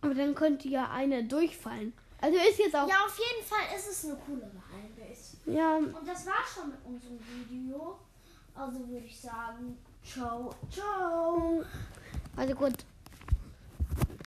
Aber 0.00 0.14
dann 0.14 0.34
könnte 0.34 0.66
ja 0.68 0.90
einer 0.90 1.22
durchfallen. 1.22 1.92
Also 2.20 2.36
ist 2.38 2.58
jetzt 2.58 2.74
auch. 2.74 2.88
Ja, 2.88 2.96
auf 3.06 3.16
jeden 3.16 3.46
Fall 3.46 3.76
ist 3.76 3.88
es 3.88 4.04
eine 4.04 4.16
coole 4.26 4.40
Geheimbase. 4.40 5.36
Ja, 5.46 5.76
Und 5.76 6.08
das 6.08 6.26
war 6.26 6.44
schon 6.52 6.70
mit 6.70 6.78
unserem 6.84 7.20
Video. 7.48 8.00
Also 8.52 8.80
würde 8.88 9.06
ich 9.06 9.20
sagen, 9.20 9.78
ciao, 10.02 10.52
ciao. 10.68 11.62
also 12.36 12.54
gut. 12.56 12.74